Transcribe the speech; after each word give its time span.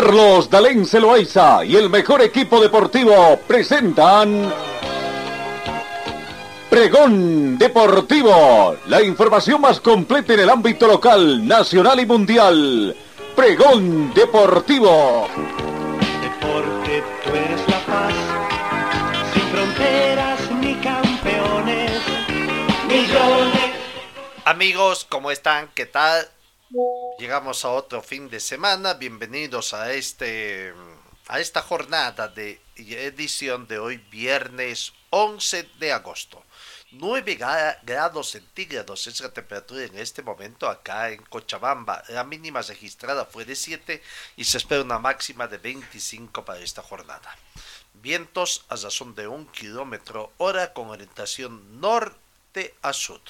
Carlos 0.00 0.48
Dalén 0.48 0.86
Celoaiza 0.86 1.62
y 1.62 1.76
el 1.76 1.90
mejor 1.90 2.22
equipo 2.22 2.58
deportivo 2.58 3.38
presentan 3.46 4.50
Pregón 6.70 7.58
Deportivo, 7.58 8.76
la 8.86 9.02
información 9.02 9.60
más 9.60 9.78
completa 9.78 10.32
en 10.32 10.40
el 10.40 10.48
ámbito 10.48 10.86
local, 10.86 11.46
nacional 11.46 12.00
y 12.00 12.06
mundial. 12.06 12.96
Pregón 13.36 14.14
Deportivo. 14.14 15.28
Deporte, 16.22 17.04
tú 17.22 17.30
eres 17.34 17.60
la 17.68 17.80
paz, 17.84 18.14
sin 19.34 19.42
fronteras 19.50 20.50
ni 20.62 20.74
campeones, 20.76 22.00
millones. 22.88 23.72
Amigos, 24.46 25.06
¿cómo 25.10 25.30
están? 25.30 25.68
¿Qué 25.74 25.84
tal? 25.84 26.26
Llegamos 27.18 27.64
a 27.64 27.70
otro 27.70 28.00
fin 28.00 28.30
de 28.30 28.38
semana. 28.38 28.94
Bienvenidos 28.94 29.74
a 29.74 29.92
este 29.92 30.72
a 31.26 31.40
esta 31.40 31.62
jornada 31.62 32.28
de 32.28 32.60
edición 32.76 33.66
de 33.66 33.80
hoy 33.80 33.96
viernes 33.96 34.92
11 35.10 35.68
de 35.80 35.92
agosto. 35.92 36.44
9 36.92 37.38
grados 37.82 38.30
centígrados 38.30 39.08
es 39.08 39.20
la 39.20 39.32
temperatura 39.32 39.82
en 39.82 39.98
este 39.98 40.22
momento 40.22 40.68
acá 40.68 41.10
en 41.10 41.22
Cochabamba. 41.22 42.04
La 42.08 42.22
mínima 42.22 42.62
registrada 42.62 43.24
fue 43.24 43.44
de 43.44 43.56
7 43.56 44.00
y 44.36 44.44
se 44.44 44.58
espera 44.58 44.82
una 44.82 45.00
máxima 45.00 45.48
de 45.48 45.58
25 45.58 46.44
para 46.44 46.60
esta 46.60 46.82
jornada. 46.82 47.36
Vientos 47.94 48.64
a 48.68 48.76
razón 48.76 49.16
de 49.16 49.26
1 49.26 49.50
kilómetro 49.50 50.32
hora 50.38 50.72
con 50.72 50.88
orientación 50.88 51.80
norte 51.80 52.74
a 52.82 52.92
sur. 52.92 53.20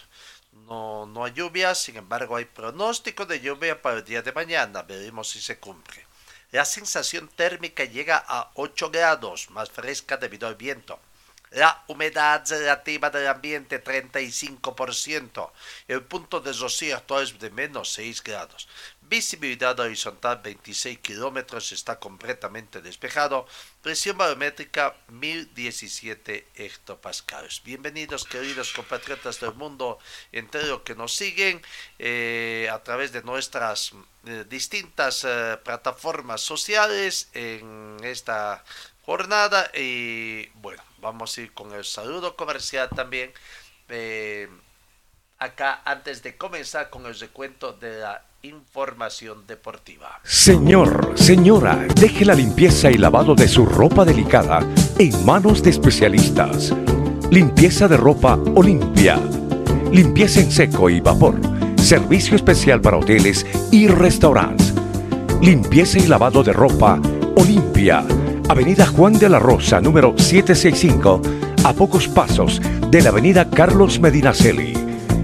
No, 0.71 1.05
no 1.05 1.25
hay 1.25 1.33
lluvia, 1.33 1.75
sin 1.75 1.97
embargo 1.97 2.37
hay 2.37 2.45
pronóstico 2.45 3.27
de 3.27 3.41
lluvia 3.41 3.83
para 3.83 3.97
el 3.99 4.05
día 4.05 4.23
de 4.23 4.33
mañana. 4.33 4.83
Veremos 4.83 5.29
si 5.29 5.41
se 5.41 5.59
cumple. 5.59 6.07
La 6.53 6.65
sensación 6.65 7.29
térmica 7.29 7.85
llega 7.85 8.25
a 8.27 8.53
8 8.55 8.91
grados, 8.91 9.51
más 9.51 9.69
fresca 9.69 10.17
debido 10.17 10.47
al 10.47 10.55
viento. 10.55 11.01
La 11.51 11.83
humedad 11.89 12.45
relativa 12.49 13.11
del 13.11 13.27
ambiente 13.27 13.83
35%. 13.83 15.51
El 15.89 16.05
punto 16.05 16.41
de 16.41 16.53
rocío 16.53 16.97
actual 16.97 17.25
es 17.25 17.39
de 17.41 17.51
menos 17.51 17.93
6 17.93 18.23
grados. 18.23 18.69
Visibilidad 19.03 19.79
horizontal 19.81 20.41
26 20.45 21.01
kilómetros, 21.01 21.73
está 21.73 21.99
completamente 21.99 22.81
despejado. 22.81 23.49
Presión 23.83 24.17
barométrica 24.17 24.95
1017 25.09 26.47
hectopascales. 26.55 27.61
Bienvenidos 27.65 28.25
queridos 28.25 28.73
compatriotas 28.73 29.41
del 29.41 29.55
mundo 29.55 29.99
entero 30.31 30.85
que 30.85 30.95
nos 30.95 31.13
siguen 31.13 31.61
eh, 31.99 32.69
a 32.71 32.81
través 32.85 33.11
de 33.11 33.25
nuestras 33.25 33.91
eh, 34.25 34.45
distintas 34.49 35.25
eh, 35.25 35.59
plataformas 35.65 36.43
sociales 36.43 37.29
en 37.35 37.97
esta 38.05 38.63
jornada. 39.05 39.69
Y 39.75 40.47
bueno, 40.55 40.85
vamos 41.01 41.37
a 41.37 41.41
ir 41.41 41.53
con 41.53 41.73
el 41.73 41.85
saludo 41.85 42.37
comercial 42.37 42.89
también. 42.95 43.33
acá 45.39 45.81
antes 45.85 46.23
de 46.23 46.37
comenzar 46.37 46.91
con 46.91 47.07
el 47.07 47.19
recuento 47.19 47.73
de 47.73 48.01
la 48.01 48.23
información 48.43 49.47
deportiva. 49.47 50.21
Señor, 50.23 51.15
señora, 51.17 51.77
deje 51.95 52.25
la 52.25 52.35
limpieza 52.35 52.91
y 52.91 52.95
lavado 52.95 53.35
de 53.35 53.49
su 53.49 53.67
ropa 53.67 54.05
delicada 54.05 54.61
en 54.99 55.25
manos 55.25 55.63
de 55.63 55.71
especialistas. 55.71 56.73
Limpieza 57.31 57.89
de 57.89 57.97
ropa 57.97 58.35
Olimpia. 58.55 59.19
Limpieza 59.93 60.41
en 60.41 60.51
seco 60.51 60.89
y 60.89 61.01
vapor. 61.01 61.39
Servicio 61.77 62.37
especial 62.37 62.81
para 62.81 62.99
hoteles 62.99 63.47
y 63.71 63.89
restaurantes. 63.89 64.75
Limpieza 65.41 65.99
y 65.99 66.07
lavado 66.07 66.43
de 66.43 66.53
ropa 66.53 67.01
Olimpia. 67.37 68.05
Avenida 68.51 68.85
Juan 68.85 69.13
de 69.13 69.29
la 69.29 69.39
Rosa, 69.39 69.81
número 69.81 70.13
765, 70.19 71.23
a 71.65 71.73
pocos 71.73 72.09
pasos 72.09 72.61
de 72.91 73.01
la 73.01 73.11
Avenida 73.11 73.49
Carlos 73.49 74.01
Medinaceli. 74.01 74.73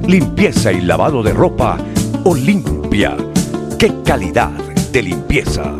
Limpieza 0.07 0.71
y 0.71 0.81
lavado 0.81 1.25
de 1.25 1.33
ropa 1.33 1.77
Olimpia. 2.25 3.17
¡Qué 3.81 3.93
calidad 4.05 4.51
de 4.93 5.03
limpieza! 5.03 5.77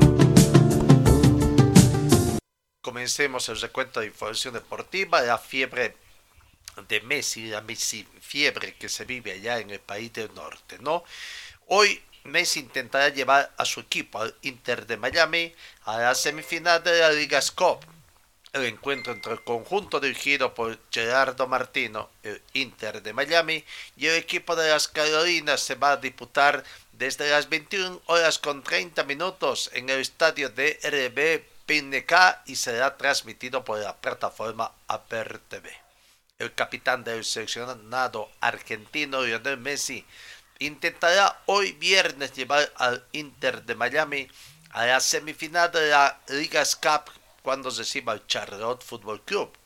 Comencemos 2.81 3.49
el 3.49 3.61
recuento 3.61 4.01
de 4.01 4.07
información 4.07 4.55
deportiva. 4.55 5.23
La 5.23 5.39
fiebre 5.39 5.95
de 6.89 7.01
Messi, 7.03 7.47
la 7.47 7.61
Messi 7.61 8.09
fiebre 8.21 8.75
que 8.75 8.89
se 8.89 9.05
vive 9.05 9.31
allá 9.31 9.61
en 9.61 9.71
el 9.71 9.79
país 9.79 10.13
del 10.13 10.35
norte, 10.35 10.79
¿no? 10.81 11.05
Hoy 11.69 12.01
Messi 12.27 12.61
intentará 12.61 13.09
llevar 13.09 13.53
a 13.57 13.65
su 13.65 13.81
equipo 13.81 14.21
al 14.21 14.35
Inter 14.43 14.87
de 14.87 14.97
Miami 14.97 15.55
a 15.85 15.99
la 15.99 16.15
semifinal 16.15 16.83
de 16.83 17.01
la 17.01 17.11
Liga 17.11 17.41
Cup. 17.55 17.81
El 18.53 18.65
encuentro 18.65 19.13
entre 19.13 19.33
el 19.33 19.45
conjunto 19.45 20.01
dirigido 20.01 20.55
por 20.55 20.79
Gerardo 20.91 21.47
Martino, 21.47 22.09
el 22.23 22.41
Inter 22.55 23.03
de 23.03 23.13
Miami, 23.13 23.65
y 23.97 24.07
el 24.07 24.15
equipo 24.15 24.57
de 24.57 24.71
las 24.71 24.89
Carolinas 24.89 25.61
se 25.61 25.75
va 25.75 25.93
a 25.93 25.97
disputar 25.99 26.65
desde 26.93 27.29
las 27.31 27.49
21 27.49 28.01
horas 28.07 28.39
con 28.39 28.63
30 28.63 29.05
minutos 29.05 29.71
en 29.75 29.91
el 29.91 30.01
estadio 30.01 30.49
de 30.49 30.79
RB 30.83 31.45
PNK 31.67 32.13
y 32.47 32.57
será 32.57 32.97
transmitido 32.97 33.65
por 33.65 33.79
la 33.81 33.97
plataforma 33.97 34.73
Aper 34.87 35.41
TV. 35.49 35.71
El 36.39 36.55
capitán 36.55 37.03
del 37.03 37.25
seleccionado 37.25 38.31
argentino 38.41 39.23
Lionel 39.23 39.57
Messi 39.59 40.05
intentará 40.59 41.43
hoy 41.47 41.73
viernes 41.73 42.33
llevar 42.33 42.73
al 42.77 43.05
Inter 43.13 43.65
de 43.65 43.75
Miami 43.75 44.29
a 44.71 44.87
la 44.87 45.01
semifinal 45.01 45.71
de 45.71 45.91
la 45.91 46.21
Liga 46.29 46.65
Cup 46.81 47.13
cuando 47.43 47.71
reciba 47.71 48.13
al 48.13 48.27
Charlotte 48.27 48.83
Football 48.83 49.23
Club. 49.23 49.57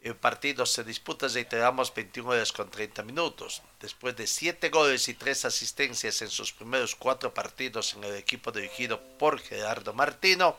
El 0.00 0.14
partido 0.14 0.64
se 0.64 0.84
disputa, 0.84 1.26
reiteramos, 1.26 1.92
21 1.92 2.30
horas 2.30 2.52
con 2.52 2.70
30 2.70 3.02
minutos. 3.02 3.62
Después 3.80 4.16
de 4.16 4.26
7 4.26 4.68
goles 4.70 5.08
y 5.08 5.14
3 5.14 5.46
asistencias 5.46 6.22
en 6.22 6.30
sus 6.30 6.52
primeros 6.52 6.94
4 6.94 7.34
partidos 7.34 7.94
en 7.94 8.04
el 8.04 8.14
equipo 8.14 8.52
dirigido 8.52 9.00
por 9.18 9.40
Gerardo 9.40 9.92
Martino, 9.92 10.56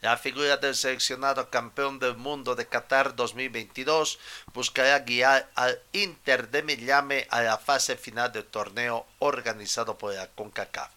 la 0.00 0.16
figura 0.16 0.56
del 0.56 0.76
seleccionado 0.76 1.50
campeón 1.50 1.98
del 1.98 2.16
mundo 2.16 2.54
de 2.54 2.68
Qatar 2.68 3.16
2022 3.16 4.20
buscará 4.54 5.00
guiar 5.00 5.50
al 5.56 5.80
Inter 5.92 6.50
de 6.50 6.62
Miami 6.62 7.24
a 7.30 7.42
la 7.42 7.58
fase 7.58 7.96
final 7.96 8.30
del 8.30 8.44
torneo 8.44 9.06
organizado 9.18 9.98
por 9.98 10.14
la 10.14 10.28
CONCACAF. 10.28 10.90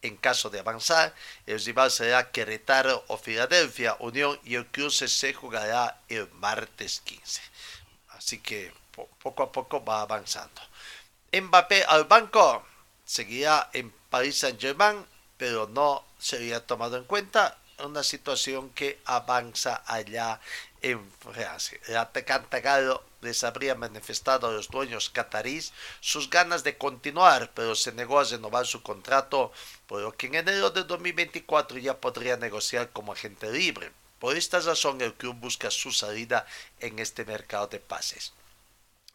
En 0.00 0.16
caso 0.16 0.48
de 0.48 0.60
avanzar, 0.60 1.14
el 1.46 1.62
rival 1.62 1.90
será 1.90 2.30
Querétaro 2.30 3.04
o 3.08 3.18
Filadelfia 3.18 3.96
Unión 3.98 4.40
y 4.44 4.54
el 4.54 4.66
cruce 4.66 5.08
se 5.08 5.34
jugará 5.34 6.00
el 6.08 6.30
martes 6.32 7.02
15. 7.04 7.42
Así 8.10 8.38
que 8.38 8.72
poco 9.22 9.42
a 9.42 9.52
poco 9.52 9.84
va 9.84 10.00
avanzando. 10.00 10.62
Mbappé 11.30 11.84
al 11.84 12.04
banco 12.04 12.64
seguirá 13.04 13.68
en 13.74 13.90
Paris 14.08 14.38
Saint-Germain, 14.38 15.04
pero 15.36 15.66
no 15.68 16.04
sería 16.18 16.64
tomado 16.64 16.96
en 16.96 17.04
cuenta 17.04 17.58
una 17.84 18.02
situación 18.02 18.70
que 18.70 18.98
avanza 19.04 19.82
allá 19.86 20.40
en 20.82 21.10
Francia. 21.20 21.78
El 21.88 21.96
atacante 21.96 22.60
galo 22.60 23.02
les 23.20 23.44
habría 23.44 23.74
manifestado 23.74 24.46
a 24.46 24.52
los 24.52 24.68
dueños 24.68 25.10
catarís 25.10 25.72
sus 26.00 26.30
ganas 26.30 26.64
de 26.64 26.78
continuar, 26.78 27.50
pero 27.54 27.74
se 27.74 27.92
negó 27.92 28.20
a 28.20 28.24
renovar 28.24 28.66
su 28.66 28.82
contrato, 28.82 29.52
por 29.86 30.00
lo 30.00 30.16
que 30.16 30.28
en 30.28 30.36
enero 30.36 30.70
de 30.70 30.84
2024 30.84 31.78
ya 31.78 31.98
podría 32.00 32.36
negociar 32.36 32.90
como 32.90 33.12
agente 33.12 33.50
libre. 33.50 33.90
Por 34.18 34.36
esta 34.36 34.60
razón 34.60 35.00
el 35.00 35.14
club 35.14 35.36
busca 35.36 35.70
su 35.70 35.92
salida 35.92 36.46
en 36.80 36.98
este 36.98 37.24
mercado 37.24 37.66
de 37.66 37.80
pases. 37.80 38.32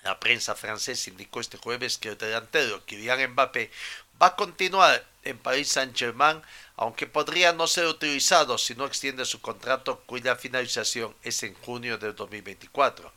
La 0.04 0.20
prensa 0.20 0.56
francesa 0.56 1.10
indicó 1.10 1.40
este 1.40 1.58
jueves 1.58 1.98
que 1.98 2.10
el 2.10 2.18
delantero 2.18 2.84
Kylian 2.86 3.32
Mbappé 3.32 3.72
va 4.22 4.28
a 4.28 4.36
continuar 4.36 5.04
en 5.24 5.38
Paris 5.40 5.70
Saint-Germain, 5.70 6.42
aunque 6.76 7.08
podría 7.08 7.54
no 7.54 7.66
ser 7.66 7.88
utilizado 7.88 8.58
si 8.58 8.76
no 8.76 8.86
extiende 8.86 9.26
su 9.26 9.42
contrato 9.42 10.02
cuya 10.06 10.36
finalización 10.36 11.16
es 11.24 11.42
en 11.44 11.56
junio 11.56 11.98
de 11.98 12.14
2024. 12.14 13.12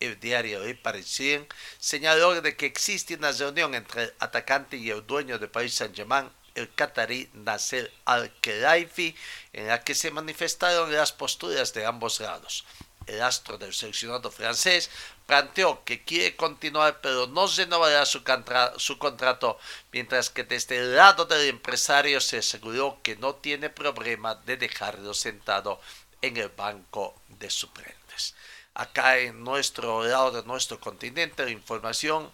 El 0.00 0.20
diario 0.20 0.60
Le 0.60 0.74
Parisien 0.74 1.46
señaló 1.78 2.40
de 2.40 2.56
que 2.56 2.66
existe 2.66 3.14
una 3.14 3.32
reunión 3.32 3.74
entre 3.74 4.04
el 4.04 4.14
atacante 4.18 4.76
y 4.76 4.90
el 4.90 5.06
dueño 5.06 5.38
de 5.38 5.48
Paris 5.48 5.74
Saint-Germain 5.74 6.30
el 6.54 6.72
catarí 6.72 7.28
Nasser 7.32 7.92
Al-Khelaifi, 8.04 9.14
en 9.52 9.66
la 9.66 9.82
que 9.82 9.94
se 9.94 10.12
manifestaron 10.12 10.92
las 10.92 11.12
posturas 11.12 11.74
de 11.74 11.84
ambos 11.84 12.20
lados. 12.20 12.64
El 13.06 13.22
astro 13.22 13.58
del 13.58 13.74
seleccionado 13.74 14.30
francés 14.30 14.90
planteó 15.26 15.84
que 15.84 16.04
quiere 16.04 16.36
continuar 16.36 17.00
pero 17.00 17.26
no 17.26 17.46
renovará 17.46 18.06
su, 18.06 18.22
su 18.76 18.98
contrato, 18.98 19.58
mientras 19.92 20.30
que 20.30 20.44
desde 20.44 20.78
el 20.78 20.96
lado 20.96 21.26
del 21.26 21.48
empresario 21.48 22.20
se 22.20 22.38
aseguró 22.38 22.98
que 23.02 23.16
no 23.16 23.34
tiene 23.34 23.70
problema 23.70 24.34
de 24.34 24.56
dejarlo 24.56 25.12
sentado 25.14 25.80
en 26.22 26.36
el 26.36 26.48
banco 26.48 27.14
de 27.28 27.50
suplentes. 27.50 28.34
Acá 28.74 29.18
en 29.18 29.44
nuestro 29.44 30.04
lado 30.04 30.30
de 30.30 30.42
nuestro 30.44 30.80
continente 30.80 31.44
la 31.44 31.50
información 31.50 32.32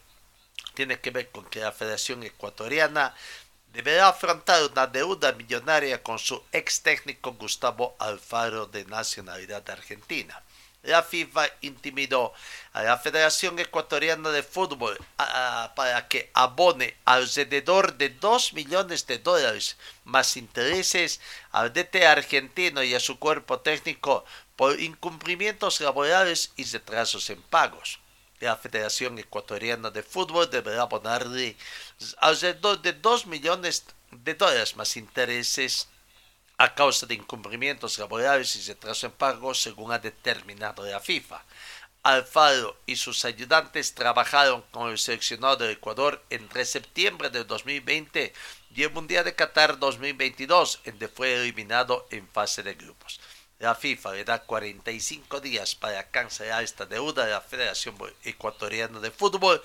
tiene 0.75 1.00
que 1.00 1.11
ver 1.11 1.31
con 1.31 1.44
que 1.46 1.61
la 1.61 1.72
Federación 1.72 2.22
Ecuatoriana 2.22 3.14
deberá 3.72 4.08
afrontar 4.08 4.62
una 4.64 4.87
deuda 4.87 5.32
millonaria 5.32 6.02
con 6.02 6.19
su 6.19 6.43
ex 6.52 6.82
técnico 6.82 7.32
Gustavo 7.32 7.96
Alfaro 7.99 8.67
de 8.67 8.84
nacionalidad 8.84 9.69
argentina. 9.69 10.43
La 10.82 11.03
FIFA 11.03 11.47
intimidó 11.61 12.32
a 12.73 12.82
la 12.82 12.97
Federación 12.97 13.59
Ecuatoriana 13.59 14.31
de 14.31 14.43
Fútbol 14.43 14.99
para 15.75 16.09
que 16.09 16.31
abone 16.32 16.97
alrededor 17.05 17.99
de 17.99 18.09
2 18.09 18.55
millones 18.55 19.06
de 19.06 19.19
dólares 19.19 19.77
más 20.05 20.38
intereses 20.38 21.21
al 21.53 21.73
DT 21.73 22.06
argentino 22.06 22.82
y 22.82 22.94
a 22.94 23.00
su 23.00 23.19
cuerpo 23.19 23.61
técnico 23.61 24.25
por 24.56 24.81
incumplimientos 24.81 25.81
laborales 25.82 26.53
y 26.56 26.65
retrasos 26.65 27.29
en 27.29 27.43
pagos. 27.43 28.00
La 28.41 28.56
Federación 28.56 29.19
Ecuatoriana 29.19 29.91
de 29.91 30.03
Fútbol 30.03 30.49
deberá 30.49 30.82
abonarle 30.82 31.56
alrededor 32.19 32.81
de 32.81 32.94
2 32.94 33.27
millones 33.27 33.85
de 34.12 34.35
dólares 34.35 34.77
más 34.77 34.97
intereses 34.97 35.88
a 36.61 36.75
causa 36.75 37.07
de 37.07 37.15
incumplimientos 37.15 37.99
laborales 37.99 38.55
y 38.55 38.61
retraso 38.69 39.07
en 39.07 39.12
pago, 39.12 39.55
según 39.55 39.93
ha 39.93 39.99
determinado 39.99 40.85
la 40.85 41.01
FIFA. 41.01 41.43
Alfaro 42.03 42.77
y 42.85 42.97
sus 42.97 43.25
ayudantes 43.25 43.95
trabajaron 43.95 44.61
con 44.71 44.91
el 44.91 44.99
seleccionado 44.99 45.57
de 45.57 45.73
Ecuador 45.73 46.23
entre 46.29 46.67
septiembre 46.67 47.31
de 47.31 47.45
2020 47.45 48.35
y 48.75 48.83
el 48.83 48.93
Mundial 48.93 49.25
de 49.25 49.35
Qatar 49.35 49.79
2022, 49.79 50.81
donde 50.85 51.09
fue 51.09 51.35
eliminado 51.35 52.07
en 52.11 52.29
fase 52.29 52.63
de 52.63 52.75
grupos. 52.75 53.23
La 53.59 53.75
FIFA 53.75 54.13
le 54.13 54.25
da 54.25 54.43
45 54.43 55.41
días 55.41 55.75
para 55.75 56.11
cancelar 56.11 56.63
esta 56.63 56.85
deuda 56.85 57.25
de 57.25 57.31
la 57.31 57.41
Federación 57.41 57.97
Ecuatoriana 58.23 59.01
de 59.01 59.11
Fútbol 59.11 59.63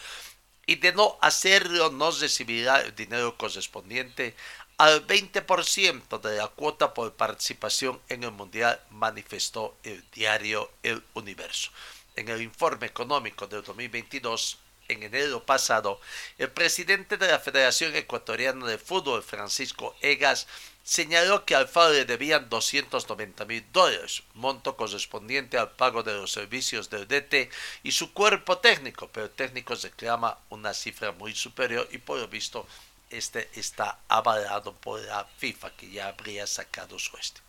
y 0.66 0.76
de 0.78 0.94
no 0.94 1.18
hacerlo 1.22 1.92
no 1.92 2.10
recibirá 2.12 2.82
el 2.82 2.96
dinero 2.96 3.38
correspondiente 3.38 4.34
al 4.78 5.08
20% 5.08 6.20
de 6.20 6.38
la 6.38 6.48
cuota 6.48 6.94
por 6.94 7.14
participación 7.14 8.02
en 8.10 8.24
el 8.24 8.32
Mundial, 8.32 8.80
manifestó 8.90 9.78
el 9.84 10.04
diario 10.12 10.70
El 10.84 11.02
Universo. 11.14 11.72
En 12.16 12.28
el 12.28 12.42
informe 12.42 12.88
económico 12.88 13.48
del 13.48 13.64
2022, 13.64 14.58
en 14.88 15.04
enero 15.04 15.44
pasado, 15.46 16.00
el 16.38 16.52
presidente 16.52 17.18
de 17.18 17.28
la 17.28 17.40
Federación 17.40 17.96
Ecuatoriana 17.96 18.66
de 18.68 18.78
Fútbol, 18.78 19.24
Francisco 19.24 19.96
Egas, 20.02 20.46
señaló 20.84 21.46
que 21.46 21.56
Alfaro 21.56 21.94
le 21.94 22.06
debían 22.06 22.50
290 22.50 23.46
mil 23.46 23.66
dólares, 23.72 24.24
monto 24.34 24.76
correspondiente 24.76 25.58
al 25.58 25.72
pago 25.72 26.04
de 26.04 26.14
los 26.14 26.32
servicios 26.32 26.90
del 26.90 27.08
DT 27.08 27.50
y 27.82 27.92
su 27.92 28.14
cuerpo 28.14 28.60
técnico, 28.60 29.10
pero 29.12 29.26
el 29.26 29.32
técnico 29.32 29.74
reclama 29.74 30.38
una 30.50 30.74
cifra 30.74 31.12
muy 31.14 31.34
superior 31.34 31.88
y 31.92 31.98
por 31.98 32.20
lo 32.20 32.28
visto 32.28 32.68
este 33.10 33.50
está 33.56 34.00
avalado 34.08 34.74
por 34.74 35.02
la 35.02 35.26
FIFA 35.38 35.72
que 35.72 35.90
ya 35.90 36.08
habría 36.08 36.48
sacado 36.48 36.98
su 37.00 37.16
este. 37.18 37.42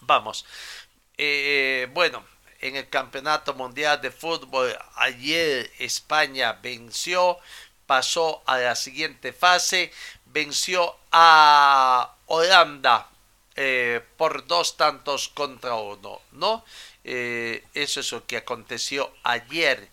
Vamos, 0.00 0.46
eh, 1.18 1.88
bueno, 1.92 2.24
en 2.60 2.76
el 2.76 2.88
Campeonato 2.88 3.54
Mundial 3.54 4.00
de 4.00 4.10
Fútbol 4.10 4.76
ayer 4.96 5.70
España 5.78 6.52
venció, 6.62 7.38
pasó 7.86 8.42
a 8.46 8.58
la 8.58 8.76
siguiente 8.76 9.32
fase, 9.32 9.92
venció 10.26 10.96
a 11.10 12.14
Holanda 12.26 13.08
eh, 13.56 14.00
por 14.16 14.46
dos 14.46 14.76
tantos 14.76 15.28
contra 15.28 15.74
uno, 15.74 16.20
¿no? 16.32 16.64
Eh, 17.04 17.64
eso 17.74 18.00
es 18.00 18.12
lo 18.12 18.26
que 18.26 18.36
aconteció 18.38 19.12
ayer. 19.22 19.88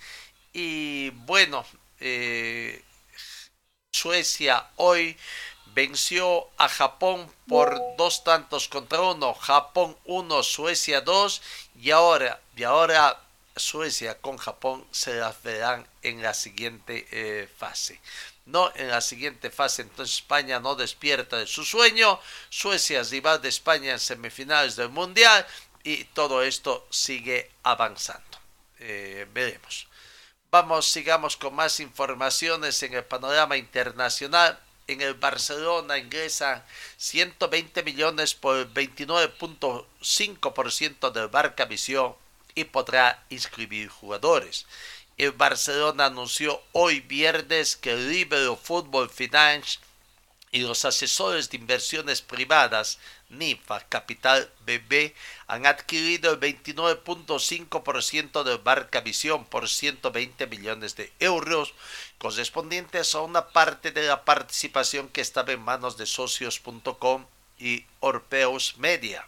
Y 0.53 1.09
bueno, 1.11 1.65
eh, 1.99 2.83
Suecia 3.97 4.67
hoy 4.75 5.17
venció 5.73 6.47
a 6.57 6.69
Japón 6.69 7.31
por 7.47 7.79
dos 7.97 8.23
tantos 8.23 8.67
contra 8.67 9.01
uno. 9.01 9.33
Japón 9.33 9.97
1, 10.05 10.43
Suecia 10.43 11.01
2 11.01 11.41
y 11.81 11.89
ahora, 11.91 12.39
y 12.55 12.63
ahora 12.63 13.19
Suecia 13.55 14.19
con 14.19 14.37
Japón 14.37 14.85
se 14.91 15.15
las 15.15 15.41
verán 15.41 15.87
en 16.03 16.21
la 16.21 16.33
siguiente 16.35 17.49
fase 17.57 17.99
no 18.47 18.71
en 18.75 18.87
la 18.87 19.01
siguiente 19.01 19.49
fase. 19.51 19.81
Entonces 19.81 20.15
España 20.15 20.59
no 20.59 20.75
despierta 20.75 21.37
de 21.37 21.47
su 21.47 21.65
sueño. 21.65 22.19
Suecia 22.49 23.01
es 23.01 23.11
rival 23.11 23.41
de 23.41 23.49
España 23.49 23.91
en 23.91 23.99
semifinales 23.99 24.75
del 24.75 24.89
Mundial 24.89 25.45
y 25.83 26.05
todo 26.05 26.43
esto 26.43 26.87
sigue 26.89 27.51
avanzando. 27.63 28.37
Eh, 28.79 29.27
veremos. 29.33 29.86
Vamos, 30.49 30.85
sigamos 30.85 31.35
con 31.35 31.53
más 31.55 31.81
informaciones 31.81 32.81
en 32.81 32.93
el 32.93 33.03
panorama 33.03 33.57
internacional. 33.57 34.57
En 34.87 35.01
el 35.01 35.13
Barcelona 35.13 35.97
ingresan 35.97 36.63
120 36.95 37.83
millones 37.83 38.33
por 38.33 38.73
29.5% 38.73 41.11
del 41.11 41.27
Barca 41.27 41.65
Visión 41.65 42.15
y 42.55 42.63
podrá 42.63 43.25
inscribir 43.29 43.89
jugadores. 43.89 44.65
El 45.17 45.33
Barcelona 45.33 46.05
anunció 46.05 46.63
hoy 46.71 47.01
viernes 47.01 47.75
que 47.75 47.91
el 47.91 48.09
Libero 48.09 48.55
Football 48.55 49.09
Finance 49.09 49.79
y 50.53 50.61
los 50.61 50.85
asesores 50.85 51.49
de 51.49 51.57
inversiones 51.57 52.21
privadas 52.21 52.99
NIFA 53.29 53.81
Capital 53.89 54.49
BB 54.65 55.13
han 55.47 55.65
adquirido 55.65 56.31
el 56.31 56.39
29.5% 56.39 58.43
de 58.43 58.57
Barca 58.57 59.01
Visión 59.01 59.45
por 59.45 59.67
120 59.67 60.47
millones 60.47 60.95
de 60.95 61.11
euros, 61.19 61.73
correspondientes 62.17 63.13
a 63.15 63.21
una 63.21 63.49
parte 63.49 63.91
de 63.91 64.07
la 64.07 64.23
participación 64.23 65.09
que 65.09 65.21
estaba 65.21 65.51
en 65.51 65.61
manos 65.61 65.97
de 65.97 66.05
socios.com 66.05 67.25
y 67.59 67.85
Orpeus 67.99 68.77
Media. 68.77 69.27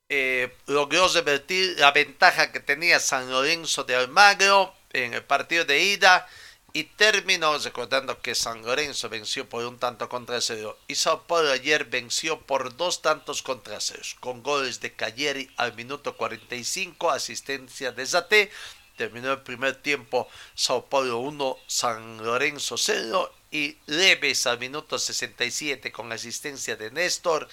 eh, 0.08 0.56
logró 0.66 1.06
revertir 1.08 1.78
la 1.78 1.92
ventaja 1.92 2.50
que 2.50 2.60
tenía 2.60 2.98
San 2.98 3.30
Lorenzo 3.30 3.84
de 3.84 3.96
Almagro 3.96 4.74
en 4.92 5.12
el 5.12 5.22
partido 5.22 5.66
de 5.66 5.82
ida 5.82 6.26
y 6.72 6.84
terminó 6.84 7.58
recordando 7.58 8.20
que 8.22 8.34
San 8.34 8.62
Lorenzo 8.62 9.08
venció 9.08 9.48
por 9.48 9.64
un 9.66 9.78
tanto 9.78 10.08
contra 10.08 10.40
cero 10.40 10.78
y 10.86 10.94
Sao 10.94 11.26
Paulo 11.26 11.50
ayer 11.50 11.84
venció 11.84 12.40
por 12.40 12.76
dos 12.76 13.02
tantos 13.02 13.42
contra 13.42 13.80
cero 13.80 14.02
con 14.20 14.42
goles 14.42 14.80
de 14.80 14.94
Cayeri 14.94 15.50
al 15.56 15.74
minuto 15.74 16.16
45 16.16 17.10
asistencia 17.10 17.92
de 17.92 18.06
Zate 18.06 18.50
terminó 18.98 19.32
el 19.32 19.40
primer 19.40 19.76
tiempo 19.76 20.28
Sao 20.54 20.84
Paulo 20.84 21.20
1 21.20 21.58
San 21.66 22.18
Lorenzo 22.18 22.76
0 22.76 23.32
y 23.50 23.78
Leves 23.86 24.46
al 24.46 24.58
minuto 24.58 24.98
67 24.98 25.90
con 25.90 26.12
asistencia 26.12 26.76
de 26.76 26.90
Néstor 26.90 27.48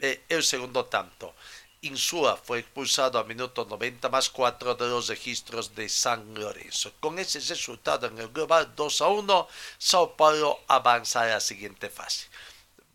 eh, 0.00 0.24
el 0.28 0.42
segundo 0.42 0.86
tanto 0.86 1.34
Insúa 1.82 2.36
fue 2.36 2.58
expulsado 2.58 3.20
a 3.20 3.24
minuto 3.24 3.64
90 3.64 4.08
más 4.08 4.30
4 4.30 4.74
de 4.74 4.88
los 4.88 5.06
registros 5.06 5.76
de 5.76 5.88
San 5.88 6.34
Lorenzo. 6.34 6.92
Con 6.98 7.20
ese 7.20 7.38
resultado 7.38 8.08
en 8.08 8.18
el 8.18 8.30
global 8.30 8.74
2 8.74 9.00
a 9.00 9.06
1, 9.06 9.48
Sao 9.78 10.16
Paulo 10.16 10.58
avanza 10.66 11.22
a 11.22 11.26
la 11.26 11.40
siguiente 11.40 11.88
fase. 11.88 12.26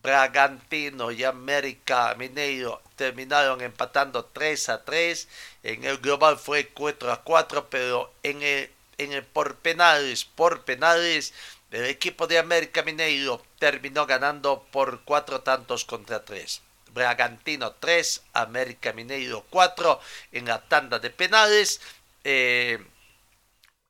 Bragantino 0.04 1.12
y 1.12 1.24
América 1.24 2.14
Mineiro 2.18 2.82
terminaron 2.98 3.62
empatando 3.62 4.26
3 4.26 4.70
a 4.70 4.84
3. 4.84 5.28
En 5.64 5.86
el 5.86 5.98
global 6.00 6.38
fue 6.38 6.68
4 6.68 7.12
a 7.12 7.24
4, 7.24 7.70
pero 7.70 8.14
en 8.22 8.44
el, 8.44 8.70
en 8.98 9.26
por 9.32 9.56
penales, 9.56 10.26
por 10.26 10.66
penales, 10.66 11.34
el 11.72 11.86
equipo 11.86 12.28
de 12.28 12.38
América 12.38 12.84
Mineiro 12.84 13.42
terminó 13.58 14.06
ganando 14.06 14.64
por 14.72 15.02
4 15.06 15.42
tantos 15.42 15.86
contra 15.86 16.26
3. 16.26 16.62
Bragantino 16.92 17.72
3, 17.72 18.24
América 18.34 18.92
Mineiro 18.92 19.46
4 19.50 20.00
en 20.34 20.46
la 20.46 20.62
tanda 20.62 21.00
de 21.00 21.10
penales 21.12 21.80
eh, 22.26 22.78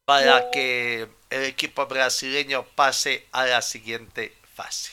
para 0.05 0.51
que 0.51 1.09
el 1.31 1.43
equipo 1.43 1.87
brasileño 1.87 2.65
pase 2.75 3.27
a 3.31 3.45
la 3.45 3.61
siguiente 3.63 4.37
fase. 4.53 4.91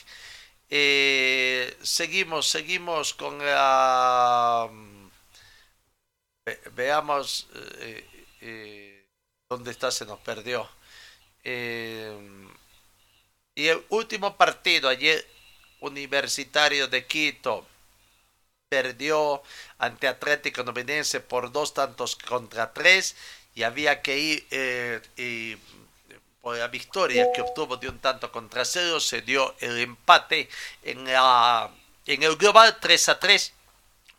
Eh, 0.71 1.77
seguimos, 1.83 2.47
seguimos 2.47 3.13
con 3.13 3.37
la... 3.39 4.69
veamos 6.73 7.47
eh, 8.41 9.05
dónde 9.49 9.71
está, 9.71 9.91
se 9.91 10.05
nos 10.05 10.19
perdió. 10.19 10.67
y 13.55 13.67
el 13.67 13.83
último 13.89 14.37
partido 14.37 14.89
ayer, 14.89 15.27
Universitario 15.81 16.87
de 16.87 17.05
Quito 17.05 17.65
perdió 18.69 19.43
ante 19.79 20.07
Atlético 20.07 20.63
Novenense 20.63 21.19
por 21.19 21.51
dos 21.51 21.73
tantos 21.73 22.15
contra 22.15 22.71
tres 22.71 23.17
y 23.53 23.63
había 23.63 24.01
que 24.01 24.17
ir 24.17 24.47
eh, 24.51 25.01
y 25.17 25.57
por 26.41 26.57
la 26.57 26.67
victoria 26.67 27.31
que 27.33 27.41
obtuvo 27.41 27.77
de 27.77 27.87
un 27.89 27.99
tanto 27.99 28.31
contra 28.31 28.65
cero 28.65 28.99
se 28.99 29.21
dio 29.21 29.55
el 29.59 29.79
empate 29.79 30.49
en, 30.83 31.05
la, 31.05 31.69
en 32.05 32.23
el 32.23 32.35
global 32.35 32.77
3 32.79 33.09
a 33.09 33.19
3 33.19 33.53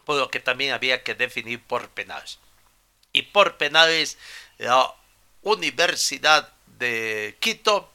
por 0.05 0.17
lo 0.17 0.29
que 0.31 0.41
también 0.41 0.73
había 0.73 1.02
que 1.02 1.14
definir 1.14 1.62
por 1.62 1.88
penales. 1.91 2.38
Y 3.12 3.23
por 3.23 3.57
penales 3.57 4.19
la 4.59 4.95
Universidad 5.43 6.52
de 6.79 7.37
Quito 7.41 7.91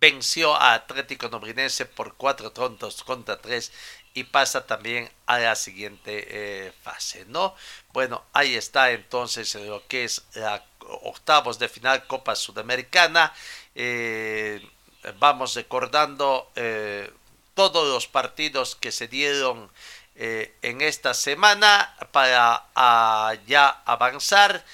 venció 0.00 0.54
a 0.54 0.74
Atlético 0.74 1.28
Nobrinense 1.28 1.86
por 1.86 2.14
cuatro 2.14 2.52
tontos 2.52 3.02
contra 3.02 3.40
tres 3.40 3.72
y 4.16 4.24
pasa 4.24 4.66
también 4.66 5.10
a 5.26 5.38
la 5.38 5.54
siguiente 5.54 6.26
eh, 6.30 6.72
fase, 6.82 7.26
¿no? 7.26 7.54
Bueno, 7.92 8.24
ahí 8.32 8.54
está 8.54 8.90
entonces 8.92 9.54
lo 9.56 9.86
que 9.86 10.04
es 10.04 10.22
la 10.32 10.64
octavos 11.02 11.58
de 11.58 11.68
final 11.68 12.06
Copa 12.06 12.34
Sudamericana. 12.34 13.34
Eh, 13.74 14.66
vamos 15.18 15.54
recordando 15.54 16.50
eh, 16.56 17.12
todos 17.52 17.86
los 17.86 18.06
partidos 18.06 18.74
que 18.74 18.90
se 18.90 19.06
dieron 19.06 19.70
en 20.14 20.80
esta 20.80 21.12
semana 21.12 21.94
para 22.10 22.68
ah, 22.74 23.34
ya 23.46 23.82
avanzar 23.84 24.64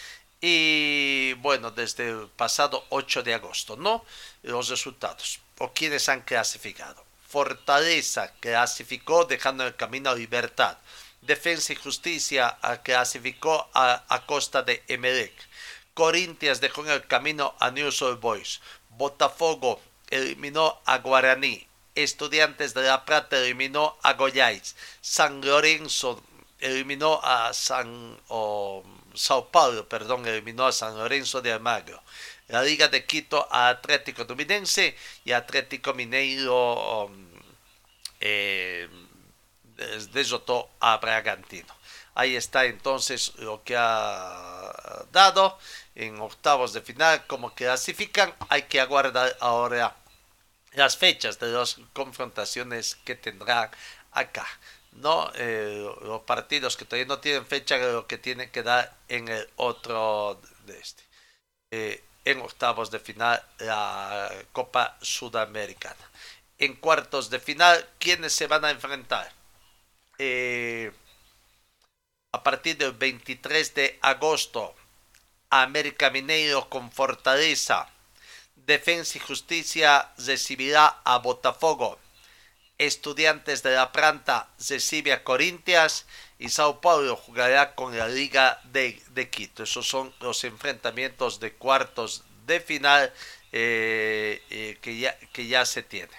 y 0.41 1.33
bueno, 1.39 1.73
desde 1.73 2.11
el 2.11 2.29
pasado 2.29 2.85
8 2.91 3.25
de 3.25 3.35
agosto, 3.35 3.77
¿no? 3.77 4.05
Los 4.45 4.69
resultados 4.69 5.41
o 5.59 5.73
quienes 5.73 6.09
han 6.09 6.21
clasificado. 6.21 7.12
Fortaleza 7.33 8.31
clasificó 8.41 9.25
dejando 9.25 9.67
el 9.67 9.75
camino 9.75 10.11
a 10.11 10.15
Libertad. 10.15 10.77
Defensa 11.23 11.73
y 11.73 11.77
Justicia 11.77 12.59
clasificó 12.83 13.71
a, 13.73 14.23
costa 14.27 14.63
de 14.63 14.83
Emelec. 14.87 15.33
Corintias 15.95 16.61
dejó 16.61 16.85
en 16.85 16.91
el 16.91 17.07
camino 17.07 17.55
a 17.59 17.71
News 17.71 18.03
Old 18.03 18.21
Boys. 18.21 18.61
Botafogo 18.91 19.81
eliminó 20.11 20.83
a 20.85 20.99
Guaraní. 20.99 21.67
Estudiantes 21.95 22.75
de 22.75 22.83
La 22.83 23.07
Plata 23.07 23.39
eliminó 23.39 23.97
a 24.03 24.13
Goyais. 24.13 24.77
San 25.01 25.41
Lorenzo 25.41 26.23
eliminó 26.61 27.19
a 27.25 27.55
San 27.55 28.19
Sao 29.15 29.49
Paulo, 29.51 29.89
perdón, 29.89 30.27
eliminó 30.27 30.67
a 30.67 30.73
San 30.73 30.99
Lorenzo 30.99 31.41
de 31.41 31.53
Almagro 31.53 32.03
la 32.53 32.63
Liga 32.63 32.89
de 32.89 33.07
Quito 33.07 33.49
a 33.51 33.71
Atlético 33.71 34.27
Dominense 34.27 34.95
y 35.25 35.33
Atlético 35.33 35.95
Mineiro 35.95 37.07
um, 37.07 37.27
eh, 38.21 38.89
a 40.81 40.97
Bragantino. 40.99 41.75
Ahí 42.15 42.37
está 42.37 42.67
entonces 42.67 43.33
lo 43.37 43.65
que 43.65 43.75
ha 43.75 45.07
dado 45.11 45.59
en 45.95 46.21
octavos 46.21 46.75
de 46.75 46.83
final, 46.83 47.27
como 47.27 47.55
clasifican. 47.55 48.35
Hay 48.51 48.65
que 48.65 48.83
aguardar 48.83 49.35
ahora 49.41 49.97
las 50.73 50.99
fechas 50.99 51.39
de 51.39 51.49
las 51.49 51.79
confrontaciones 51.95 52.97
que 52.97 53.15
tendrán 53.15 53.71
acá. 54.13 54.47
No, 54.93 55.33
eh, 55.37 55.91
los 56.03 56.21
partidos 56.25 56.77
que 56.77 56.85
todavía 56.85 57.07
no 57.07 57.19
tienen 57.19 57.47
fecha, 57.47 57.79
lo 57.79 58.07
que 58.07 58.19
tienen 58.19 58.51
que 58.51 58.63
dar 58.63 58.95
en 59.09 59.29
el 59.29 59.49
otro 59.57 60.39
de 60.67 60.79
este. 60.79 61.03
Eh, 61.71 62.05
en 62.25 62.41
octavos 62.41 62.91
de 62.91 62.99
final 63.01 63.43
la 63.59 64.31
Copa 64.53 64.97
Sudamericana. 65.01 66.11
En 66.59 66.77
cuartos 66.77 67.31
de 67.31 67.41
final, 67.41 67.89
¿quiénes 67.99 68.33
se 68.33 68.47
van 68.47 68.65
a 68.65 68.71
enfrentar? 68.71 69.33
Eh, 70.19 70.93
a 72.33 72.43
partir 72.43 72.77
del 72.77 72.93
23 72.93 73.75
de 73.75 73.99
agosto, 74.01 74.75
América 75.51 76.11
Mineiro 76.11 76.69
con 76.69 76.91
Fortaleza. 76.93 77.89
Defensa 78.55 79.19
y 79.19 79.21
Justicia 79.21 80.13
recibirá 80.19 81.01
a 81.05 81.19
Botafogo. 81.19 81.99
Estudiantes 82.79 83.63
de 83.63 83.73
La 83.73 83.93
Planta 83.93 84.49
recibe 84.69 85.13
a 85.13 85.25
Corintias 85.25 86.07
y 86.43 86.49
Sao 86.49 86.81
Paulo 86.81 87.15
jugará 87.15 87.77
con 87.77 87.97
la 87.97 88.09
Liga 88.09 88.61
de, 88.65 89.29
Quito. 89.31 89.63
Esos 89.63 89.87
son 89.87 90.13
los 90.21 90.43
enfrentamientos 90.43 91.39
de 91.39 91.53
cuartos 91.53 92.25
de 92.47 92.59
final 92.61 93.13
eh, 93.53 94.43
eh, 94.51 94.77
que, 94.83 94.99
ya, 94.99 95.17
que 95.33 95.47
ya 95.47 95.65
se 95.65 95.85
tiene. 95.85 96.13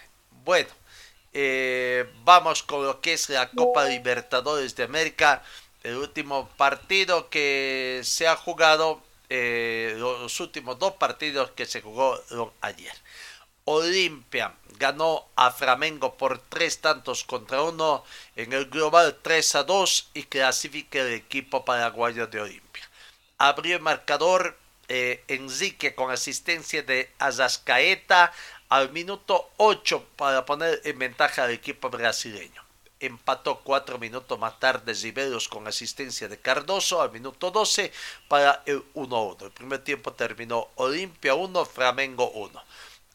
Bueno, 0.46 0.70
eh, 1.34 2.10
vamos 2.24 2.64
con 2.64 2.86
lo 2.86 3.02
que 3.02 3.14
es 3.14 3.28
la 3.28 3.52
Copa 3.52 3.84
Libertadores 3.84 4.78
de 4.78 4.84
América. 4.84 5.44
El 5.84 5.98
último 5.98 6.48
partido 6.56 7.30
que 7.30 8.00
se 8.06 8.26
ha 8.26 8.38
jugado, 8.38 9.04
los 9.30 10.40
últimos 10.40 10.80
dos 10.80 10.94
partidos 10.94 11.52
que 11.52 11.66
se 11.66 11.82
jugó 11.82 12.18
ayer. 12.62 12.94
Olimpia 13.66 14.54
ganó 14.78 15.26
a 15.36 15.52
Flamengo 15.52 16.18
por 16.18 16.40
tres 16.40 16.82
tantos 16.82 17.24
contra 17.24 17.62
uno 17.62 18.04
en 18.36 18.52
el 18.52 18.66
global 18.66 19.18
3 19.22 19.56
a 19.56 19.64
2 19.64 20.10
y 20.14 20.24
clasifica 20.24 21.00
el 21.00 21.14
equipo 21.14 21.64
paraguayo 21.64 22.28
de 22.28 22.42
Olimpia. 22.42 22.90
Abrió 23.38 23.78
el 23.78 23.82
marcador 23.82 24.58
eh, 24.90 25.24
Enrique 25.30 25.96
con 25.96 26.12
asistencia 26.12 26.84
de 26.84 27.10
Azascaeta 27.20 28.34
al 28.68 28.92
minuto 28.92 29.50
8 29.58 30.08
para 30.18 30.46
poner 30.46 30.82
en 30.84 31.00
ventaja 31.00 31.46
al 31.46 31.52
equipo 31.52 31.90
brasileño. 31.90 32.62
empató 33.00 33.60
cuatro 33.60 33.98
minutos 33.98 34.40
más 34.40 34.60
tarde 34.60 34.94
Riveros 34.94 35.50
con 35.50 35.68
asistencia 35.68 36.28
de 36.28 36.40
Cardoso 36.40 37.02
al 37.02 37.12
minuto 37.12 37.52
12 37.52 37.92
para 38.28 38.64
el 38.66 38.84
1-1. 38.94 39.44
El 39.44 39.52
primer 39.52 39.84
tiempo 39.84 40.14
terminó 40.14 40.70
Olimpia 40.76 41.34
1, 41.34 41.66
Flamengo 41.66 42.30
1. 42.32 42.64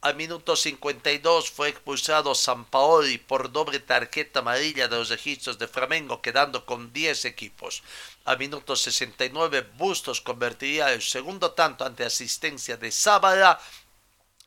Al 0.00 0.14
minuto 0.14 0.54
52 0.54 1.50
fue 1.50 1.70
expulsado 1.70 2.32
Sampaoli 2.32 3.18
por 3.18 3.50
doble 3.50 3.80
tarjeta 3.80 4.38
amarilla 4.38 4.86
de 4.86 4.96
los 4.96 5.08
registros 5.08 5.58
de 5.58 5.66
Flamengo, 5.66 6.22
quedando 6.22 6.64
con 6.64 6.92
10 6.92 7.24
equipos. 7.24 7.82
Al 8.24 8.38
minuto 8.38 8.76
69 8.76 9.66
Bustos 9.76 10.20
convertiría 10.20 10.92
el 10.92 11.02
segundo 11.02 11.50
tanto 11.50 11.84
ante 11.84 12.04
asistencia 12.04 12.76
de 12.76 12.92
Sábala 12.92 13.60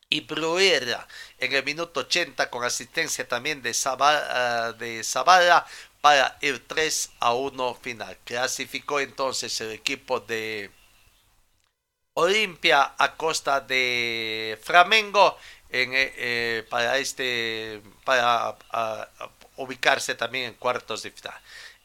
y 0.08 0.20
Bruera 0.22 1.06
en 1.38 1.52
el 1.52 1.64
minuto 1.64 2.00
80 2.00 2.48
con 2.48 2.64
asistencia 2.64 3.28
también 3.28 3.60
de 3.60 3.74
Zabala, 3.74 4.72
de 4.72 5.04
para 6.00 6.38
el 6.40 6.62
3 6.62 7.10
a 7.20 7.34
1 7.34 7.74
final. 7.74 8.18
Clasificó 8.24 9.00
entonces 9.00 9.60
el 9.60 9.72
equipo 9.72 10.20
de 10.20 10.70
Olimpia 12.14 12.94
a 12.98 13.16
costa 13.16 13.60
de 13.60 14.58
Flamengo 14.62 15.38
en, 15.70 15.94
eh, 15.94 16.12
eh, 16.16 16.66
para 16.68 16.98
este 16.98 17.80
para 18.04 18.56
ubicarse 19.56 20.14
también 20.14 20.44
en 20.46 20.54
cuartos 20.54 21.02
de 21.02 21.10
final. 21.10 21.40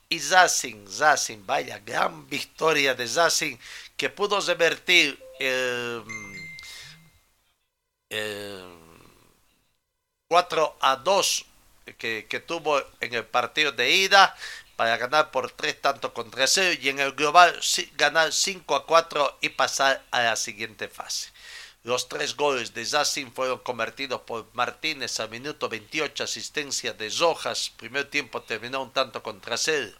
Y 0.09 0.19
Zacin, 0.19 0.87
Zacin, 0.87 1.45
vaya 1.45 1.79
gran 1.79 2.27
victoria 2.29 2.93
de 2.95 3.07
Zacin 3.07 3.59
que 3.95 4.09
pudo 4.09 4.39
revertir 4.41 5.19
el, 5.39 6.03
4 10.29 10.77
a 10.81 10.95
2 10.97 11.45
que, 11.97 12.25
que 12.29 12.39
tuvo 12.39 12.81
en 12.99 13.13
el 13.13 13.25
partido 13.25 13.71
de 13.71 13.91
ida 13.91 14.35
para 14.77 14.95
ganar 14.95 15.31
por 15.31 15.51
3 15.51 15.81
tanto 15.81 16.13
contra 16.13 16.47
0 16.47 16.79
y 16.81 16.87
en 16.87 16.99
el 16.99 17.11
global 17.11 17.59
ganar 17.97 18.31
5 18.31 18.75
a 18.75 18.85
4 18.85 19.39
y 19.41 19.49
pasar 19.49 20.05
a 20.11 20.21
la 20.21 20.35
siguiente 20.37 20.87
fase. 20.87 21.29
Los 21.83 22.09
tres 22.09 22.35
goles 22.35 22.73
de 22.73 22.85
Zassin 22.85 23.31
fueron 23.31 23.59
convertidos 23.59 24.21
por 24.21 24.47
Martínez 24.53 25.19
a 25.19 25.27
minuto 25.27 25.69
28, 25.69 26.23
asistencia 26.23 26.93
de 26.93 27.09
Rojas. 27.09 27.71
Primer 27.77 28.09
tiempo 28.09 28.41
terminó 28.41 28.83
un 28.83 28.91
tanto 28.91 29.23
contra 29.23 29.57
0. 29.57 29.91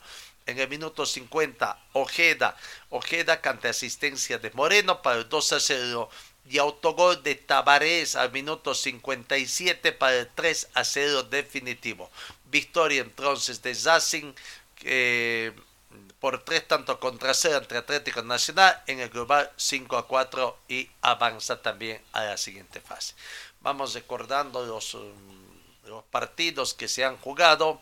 En 0.45 0.59
el 0.59 0.67
minuto 0.67 1.05
50, 1.05 1.79
Ojeda. 1.93 2.57
Ojeda 2.89 3.41
canta 3.41 3.69
asistencia 3.69 4.37
de 4.37 4.51
Moreno 4.51 5.01
para 5.01 5.17
el 5.17 5.29
2 5.29 5.53
a 5.53 5.59
0 5.59 6.09
y 6.49 6.57
autogol 6.57 7.23
de 7.23 7.35
Tabarés 7.35 8.15
al 8.15 8.31
minuto 8.31 8.73
57 8.73 9.91
para 9.93 10.15
el 10.17 10.29
3 10.33 10.69
a 10.73 10.83
0 10.83 11.23
definitivo. 11.23 12.09
Victoria 12.45 13.01
entonces 13.01 13.61
de 13.61 13.75
Zassin 14.79 15.67
por 16.19 16.43
tres 16.43 16.67
tanto 16.67 16.99
contra 16.99 17.33
cero 17.33 17.57
entre 17.57 17.77
Atlético 17.77 18.21
Nacional 18.23 18.81
en 18.87 18.99
el 18.99 19.09
global 19.09 19.51
5 19.55 19.97
a 19.97 20.07
4 20.07 20.57
y 20.67 20.89
avanza 21.01 21.61
también 21.61 22.01
a 22.11 22.23
la 22.23 22.37
siguiente 22.37 22.81
fase. 22.81 23.13
Vamos 23.61 23.93
recordando 23.93 24.65
los, 24.65 24.95
mm, 24.95 25.87
los 25.89 26.03
partidos 26.05 26.73
que 26.73 26.87
se 26.87 27.05
han 27.05 27.17
jugado, 27.17 27.81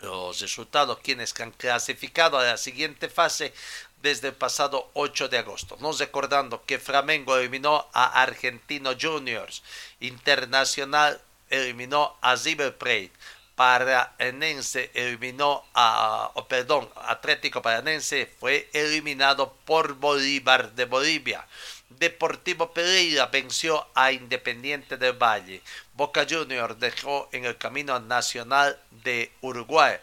los 0.00 0.40
resultados, 0.40 0.98
quienes 0.98 1.38
han 1.40 1.52
clasificado 1.52 2.38
a 2.38 2.44
la 2.44 2.56
siguiente 2.56 3.08
fase 3.08 3.54
desde 4.02 4.28
el 4.28 4.34
pasado 4.34 4.90
8 4.94 5.28
de 5.28 5.38
agosto. 5.38 5.76
Nos 5.80 5.98
recordando 5.98 6.64
que 6.64 6.78
Flamengo 6.78 7.36
eliminó 7.36 7.88
a 7.92 8.22
Argentino 8.22 8.90
Juniors, 9.00 9.62
Internacional 10.00 11.20
eliminó 11.48 12.16
a 12.20 12.34
River 12.34 12.76
Plate, 12.76 13.12
Paranense 13.56 14.90
eliminó 14.94 15.64
a, 15.74 16.32
perdón, 16.48 16.90
Atlético 16.96 17.62
Paranense 17.62 18.26
fue 18.40 18.68
eliminado 18.72 19.54
por 19.64 19.94
Bolívar 19.94 20.72
de 20.72 20.84
Bolivia. 20.86 21.46
Deportivo 21.88 22.72
Pereira 22.72 23.26
venció 23.26 23.86
a 23.94 24.10
Independiente 24.10 24.96
del 24.96 25.12
Valle. 25.12 25.62
Boca 25.94 26.26
Juniors 26.28 26.80
dejó 26.80 27.28
en 27.30 27.44
el 27.44 27.56
camino 27.56 28.00
nacional 28.00 28.80
de 28.90 29.32
Uruguay. 29.40 29.98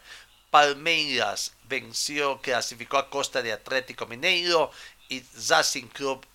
Palmeiras 0.49 1.53
venció, 1.63 2.39
clasificó 2.41 2.97
a 2.97 3.09
costa 3.09 3.41
de 3.41 3.51
Atlético 3.51 4.05
Mineiro 4.05 4.71
y 5.09 5.23
Racing 5.49 5.87
Club 5.87 6.25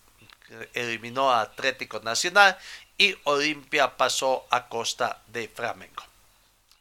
eliminó 0.73 1.31
a 1.31 1.41
Atlético 1.41 1.99
Nacional 1.99 2.57
y 2.97 3.15
Olimpia 3.23 3.97
pasó 3.97 4.45
a 4.51 4.67
costa 4.67 5.21
de 5.27 5.47
Flamengo 5.47 6.06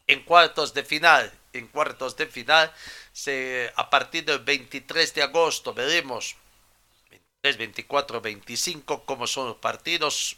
en 0.06 0.22
cuartos 0.22 0.74
de 0.74 0.84
final. 0.84 1.32
En 1.52 1.68
cuartos 1.68 2.16
de 2.16 2.26
final, 2.26 2.72
se, 3.12 3.72
a 3.76 3.88
partir 3.88 4.24
del 4.24 4.40
23 4.40 5.14
de 5.14 5.22
agosto, 5.22 5.72
veremos 5.72 6.36
23, 7.10 7.56
24, 7.56 8.20
25 8.20 9.04
cómo 9.04 9.26
son 9.26 9.48
los 9.48 9.56
partidos. 9.56 10.36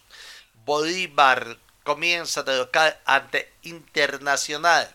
Bolívar 0.65 1.59
comienza 1.83 2.43
de 2.43 2.57
local 2.57 3.01
ante 3.05 3.53
Internacional. 3.63 4.95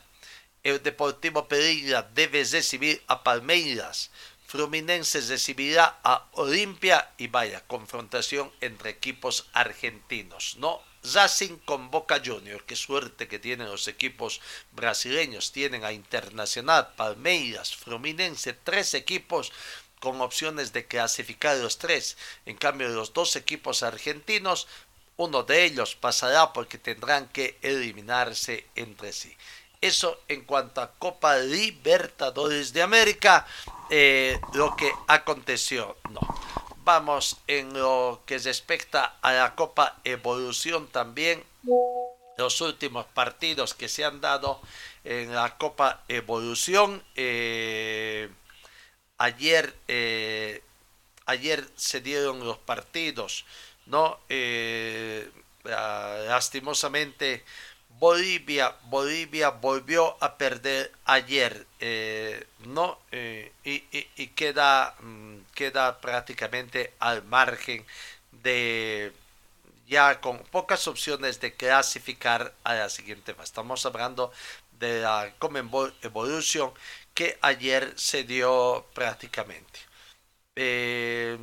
El 0.64 0.82
Deportivo 0.82 1.48
Pereira 1.48 2.04
debe 2.14 2.44
recibir 2.46 3.04
a 3.08 3.24
Palmeiras. 3.24 4.12
Fluminense 4.48 5.20
recibirá 5.22 6.00
a 6.04 6.28
Olimpia 6.34 7.10
y 7.18 7.28
vaya, 7.28 7.62
confrontación 7.68 8.52
entre 8.62 8.92
equipos 8.92 9.48
argentinos. 9.52 10.56
No 10.58 10.82
Racing 11.14 11.58
con 11.66 11.92
Boca 11.92 12.22
Junior. 12.24 12.64
Qué 12.66 12.76
suerte 12.76 13.28
que 13.28 13.40
tienen 13.40 13.70
los 13.70 13.88
equipos 13.88 14.42
brasileños. 14.72 15.52
Tienen 15.52 15.84
a 15.84 15.92
Internacional, 15.92 16.94
Palmeiras, 16.96 17.76
Fluminense, 17.76 18.54
tres 18.54 18.94
equipos 18.94 19.52
con 20.00 20.22
opciones 20.22 20.74
de 20.74 20.86
clasificar 20.86 21.58
los 21.58 21.78
tres. 21.78 22.18
En 22.46 22.58
cambio, 22.58 22.90
los 22.90 23.14
dos 23.14 23.36
equipos 23.36 23.84
argentinos, 23.84 24.68
uno 25.18 25.44
de 25.44 25.64
ellos 25.64 25.96
pasará 25.96 26.54
porque 26.54 26.78
tendrán 26.78 27.28
que 27.30 27.58
eliminarse 27.62 28.66
entre 28.76 29.14
sí. 29.14 29.36
Eso 29.80 30.22
en 30.30 30.46
cuanto 30.46 30.82
a 30.82 30.92
Copa 30.92 31.38
Libertadores 31.38 32.72
de 32.72 32.82
América, 32.82 33.46
eh, 33.90 34.40
lo 34.54 34.76
que 34.76 34.92
aconteció, 35.08 35.98
no. 36.10 36.22
Vamos 36.86 37.38
en 37.48 37.74
lo 37.74 38.22
que 38.26 38.38
respecta 38.40 39.16
a 39.22 39.32
la 39.32 39.56
Copa 39.56 40.02
Evolución 40.04 40.88
también. 40.88 41.42
Los 42.38 42.60
últimos 42.60 43.06
partidos 43.06 43.74
que 43.74 43.88
se 43.88 44.04
han 44.04 44.20
dado 44.20 44.60
en 45.06 45.34
la 45.34 45.58
Copa 45.58 46.04
Evolución. 46.10 47.02
Eh, 47.16 48.30
ayer, 49.18 49.74
eh, 49.88 50.62
ayer 51.26 51.66
se 51.78 52.02
dieron 52.02 52.46
los 52.46 52.58
partidos, 52.58 53.46
¿no? 53.86 54.20
Eh, 54.28 55.32
lastimosamente 55.64 57.46
Bolivia, 57.98 58.76
Bolivia 58.90 59.52
volvió 59.52 60.22
a 60.22 60.38
perder 60.38 60.92
ayer, 61.06 61.66
¿no? 62.66 63.00
Y, 63.64 64.28
queda, 64.36 64.96
mm, 65.00 65.23
queda 65.54 66.00
prácticamente 66.00 66.94
al 67.00 67.24
margen 67.24 67.86
de 68.32 69.14
ya 69.88 70.20
con 70.22 70.40
pocas 70.40 70.88
opciones 70.88 71.40
de 71.40 71.54
clasificar 71.54 72.54
a 72.64 72.74
la 72.76 72.90
siguiente 72.90 73.34
fase. 73.34 73.50
Estamos 73.50 73.86
hablando 73.86 74.32
de 74.80 75.02
la 75.02 75.34
Common 75.40 75.70
Evolution 76.02 76.72
que 77.14 77.38
ayer 77.42 77.94
se 77.96 78.24
dio 78.24 78.86
prácticamente. 78.94 79.80
Eh, 80.56 81.38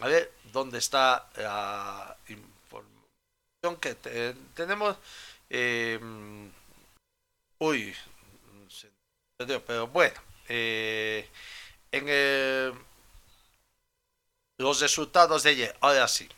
a 0.00 0.06
ver, 0.08 0.32
¿dónde 0.52 0.78
está 0.78 1.28
la 1.36 2.16
que 3.80 3.94
tenemos. 4.54 4.96
Eh, 5.50 5.98
uy, 7.58 7.94
pero 9.66 9.86
bueno, 9.88 10.20
eh, 10.48 11.28
en 11.92 12.72
los 14.58 14.80
resultados 14.80 15.42
de 15.42 15.50
ayer, 15.50 15.76
ahora 15.80 16.06
sí. 16.08 16.28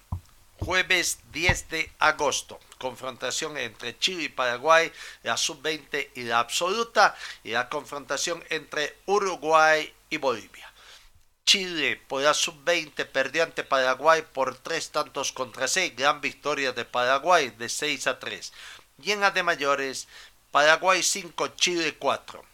Jueves 0.59 1.19
10 1.33 1.71
de 1.71 1.93
agosto, 1.99 2.61
confrontación 2.79 3.59
entre 3.59 3.99
Chile 3.99 4.25
y 4.25 4.29
Paraguay, 4.29 4.93
la 5.25 5.37
sub-20 5.37 6.11
y 6.15 6.23
la 6.23 6.39
absoluta, 6.39 7.17
y 7.43 7.51
la 7.51 7.69
confrontación 7.69 8.45
entre 8.49 8.97
Uruguay 9.07 9.93
y 10.09 10.19
Bolivia. 10.19 10.73
Chile 11.45 12.01
por 12.07 12.23
la 12.23 12.33
sub-20 12.33 13.07
perdió 13.07 13.43
ante 13.43 13.65
Paraguay 13.65 14.23
por 14.33 14.57
tres 14.57 14.91
tantos 14.91 15.33
contra 15.33 15.67
seis. 15.67 15.95
Gran 15.97 16.21
victoria 16.21 16.73
de 16.73 16.85
Paraguay 16.85 17.51
de 17.51 17.69
6 17.69 18.07
a 18.07 18.19
3. 18.21 18.53
Y 19.03 19.11
en 19.11 19.21
la 19.21 19.33
de 19.33 19.43
mayores, 19.43 20.07
Paraguay 20.53 21.03
5, 21.03 21.49
Chile 21.49 21.97
4. 21.99 22.52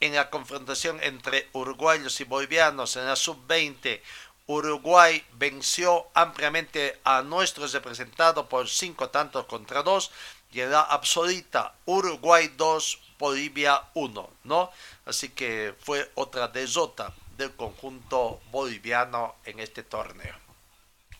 En 0.00 0.14
la 0.14 0.30
confrontación 0.30 1.02
entre 1.02 1.48
uruguayos 1.52 2.20
y 2.20 2.24
bolivianos 2.24 2.96
en 2.96 3.06
la 3.06 3.16
sub-20, 3.16 4.00
Uruguay 4.46 5.22
venció 5.32 6.06
ampliamente 6.14 6.98
a 7.04 7.22
nuestros 7.22 7.72
representados 7.72 8.46
por 8.46 8.68
cinco 8.68 9.10
tantos 9.10 9.44
contra 9.46 9.82
dos 9.82 10.10
y 10.50 10.60
en 10.60 10.70
la 10.70 10.80
absoluta 10.80 11.74
Uruguay 11.84 12.52
2, 12.56 12.98
Bolivia 13.18 13.82
1, 13.94 14.30
¿no? 14.44 14.70
Así 15.04 15.30
que 15.30 15.74
fue 15.80 16.10
otra 16.14 16.48
desota 16.48 17.12
del 17.36 17.52
conjunto 17.52 18.40
boliviano 18.50 19.36
en 19.44 19.60
este 19.60 19.82
torneo. 19.82 20.34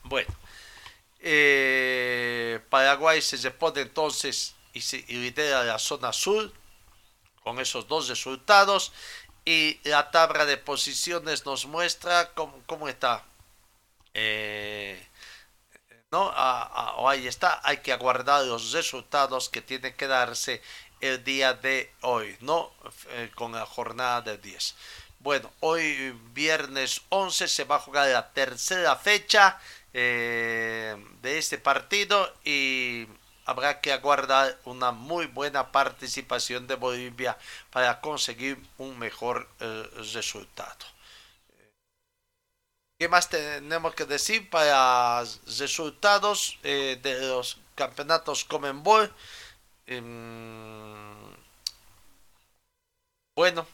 Bueno, 0.05 0.35
eh, 1.21 2.61
Paraguay 2.71 3.21
se 3.21 3.37
repone 3.37 3.83
entonces 3.83 4.55
y, 4.73 4.81
se, 4.81 5.05
lidera 5.09 5.65
la 5.65 5.79
zona 5.79 6.13
sur 6.13 6.51
con 7.49 7.61
esos 7.61 7.89
dos 7.89 8.09
resultados 8.09 8.93
y 9.47 9.81
la 9.85 10.11
tabla 10.11 10.45
de 10.45 10.59
posiciones 10.59 11.47
nos 11.47 11.65
muestra 11.65 12.31
cómo, 12.35 12.89
está. 12.91 13.25
Eh, 14.13 15.03
¿no? 16.11 16.31
ahí 17.09 17.27
está, 17.27 17.59
hay 17.65 17.79
que 17.79 17.95
aguardar 17.95 18.45
los 18.45 18.73
resultados 18.73 19.49
que 19.49 19.63
tienen 19.63 19.95
que 19.95 20.07
darse 20.07 20.61
el 21.01 21.25
día 21.25 21.55
de 21.55 21.91
hoy, 22.03 22.37
¿no? 22.41 22.71
Eh, 23.13 23.31
con 23.35 23.53
la 23.53 23.65
jornada 23.65 24.21
de 24.21 24.37
10. 24.37 24.75
Bueno, 25.21 25.51
hoy 25.61 26.15
viernes 26.35 27.01
11 27.09 27.49
se 27.49 27.65
va 27.65 27.77
a 27.77 27.81
jugar 27.81 28.09
la 28.09 28.31
tercera 28.31 28.95
fecha 28.97 29.59
eh, 29.95 31.03
de 31.23 31.39
este 31.39 31.57
partido 31.57 32.31
y 32.45 33.07
habrá 33.49 33.81
que 33.81 33.93
aguardar 33.93 34.59
una 34.65 34.93
muy 34.93 35.27
buena 35.27 35.73
participación 35.73 36.67
de 36.67 36.75
Bolivia 36.77 37.39
para 37.71 38.01
conseguir 38.03 38.59
un 38.77 38.99
mejor 38.99 39.49
eh, 39.61 39.91
resultado. 40.13 40.85
¿Qué 42.99 43.09
más 43.09 43.29
tenemos 43.31 43.95
que 43.95 44.05
decir 44.05 44.51
para 44.51 45.25
resultados 45.47 46.59
eh, 46.63 46.99
de 47.03 47.21
los 47.29 47.59
campeonatos 47.75 48.45
Comenbol? 48.45 49.11
Em, 49.87 50.05
bueno, 53.35 53.67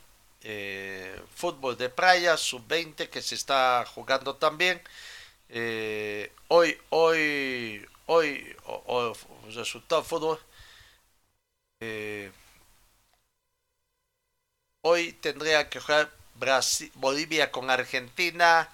eh, 0.42 1.20
fútbol 1.34 1.76
de 1.76 1.88
playa, 1.88 2.36
sub-20 2.36 3.08
que 3.08 3.22
se 3.22 3.34
está 3.34 3.84
jugando 3.94 4.36
también. 4.36 4.80
Eh, 5.48 6.32
hoy, 6.48 6.78
hoy, 6.90 7.86
hoy, 8.06 8.56
o, 8.66 9.12
resultado 9.54 10.02
fútbol. 10.04 10.38
hoy 14.82 15.12
tendría 15.14 15.68
que 15.68 15.80
jugar 15.80 16.10
Bolivia 16.94 17.50
con 17.50 17.70
Argentina 17.70 18.68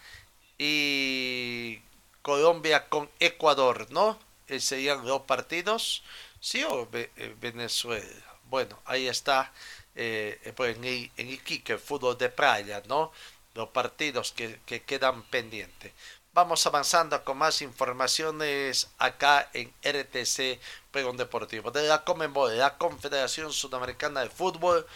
y 0.58 1.80
Colombia 2.22 2.88
con 2.88 3.10
Ecuador, 3.20 3.88
¿no? 3.90 4.18
Eh, 4.48 4.60
serían 4.60 5.04
dos 5.04 5.22
partidos, 5.22 6.02
¿sí? 6.40 6.64
O 6.64 6.88
eh, 6.92 7.36
Venezuela. 7.40 8.06
Bueno, 8.44 8.80
ahí 8.86 9.08
está 9.08 9.52
eh, 9.94 10.52
pues 10.56 10.76
en, 10.76 10.84
en 11.16 11.30
Iquique, 11.30 11.78
fútbol 11.78 12.18
de 12.18 12.30
playa, 12.30 12.82
¿no? 12.88 13.12
Los 13.54 13.68
partidos 13.70 14.32
que, 14.32 14.60
que 14.66 14.82
quedan 14.82 15.22
pendientes. 15.24 15.92
Vamos 16.32 16.64
avanzando 16.64 17.24
con 17.24 17.38
más 17.38 17.60
informaciones 17.60 18.88
acá 18.98 19.50
en 19.52 19.74
RTC 19.82 20.60
Pregón 20.92 21.16
Deportivo. 21.16 21.72
De 21.72 21.82
la 21.88 22.04
Comenbol, 22.04 22.56
la 22.56 22.78
Confederación 22.78 23.52
Sudamericana 23.52 24.20
de 24.20 24.30
Fútbol 24.30 24.86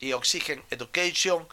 y 0.00 0.14
Oxygen 0.14 0.64
Education 0.68 1.46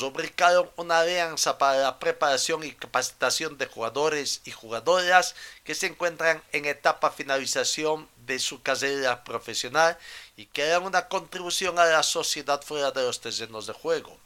rubricaron 0.00 0.68
una 0.74 0.98
alianza 0.98 1.58
para 1.58 1.78
la 1.78 2.00
preparación 2.00 2.64
y 2.64 2.72
capacitación 2.72 3.56
de 3.56 3.66
jugadores 3.66 4.40
y 4.46 4.50
jugadoras 4.50 5.36
que 5.62 5.76
se 5.76 5.86
encuentran 5.86 6.42
en 6.50 6.64
etapa 6.64 7.12
finalización 7.12 8.08
de 8.26 8.40
su 8.40 8.62
carrera 8.62 9.22
profesional 9.22 9.96
y 10.36 10.46
que 10.46 10.64
harán 10.64 10.86
una 10.86 11.06
contribución 11.06 11.78
a 11.78 11.84
la 11.84 12.02
sociedad 12.02 12.60
fuera 12.62 12.90
de 12.90 13.02
los 13.02 13.20
terrenos 13.20 13.68
de 13.68 13.74
juego. 13.74 14.21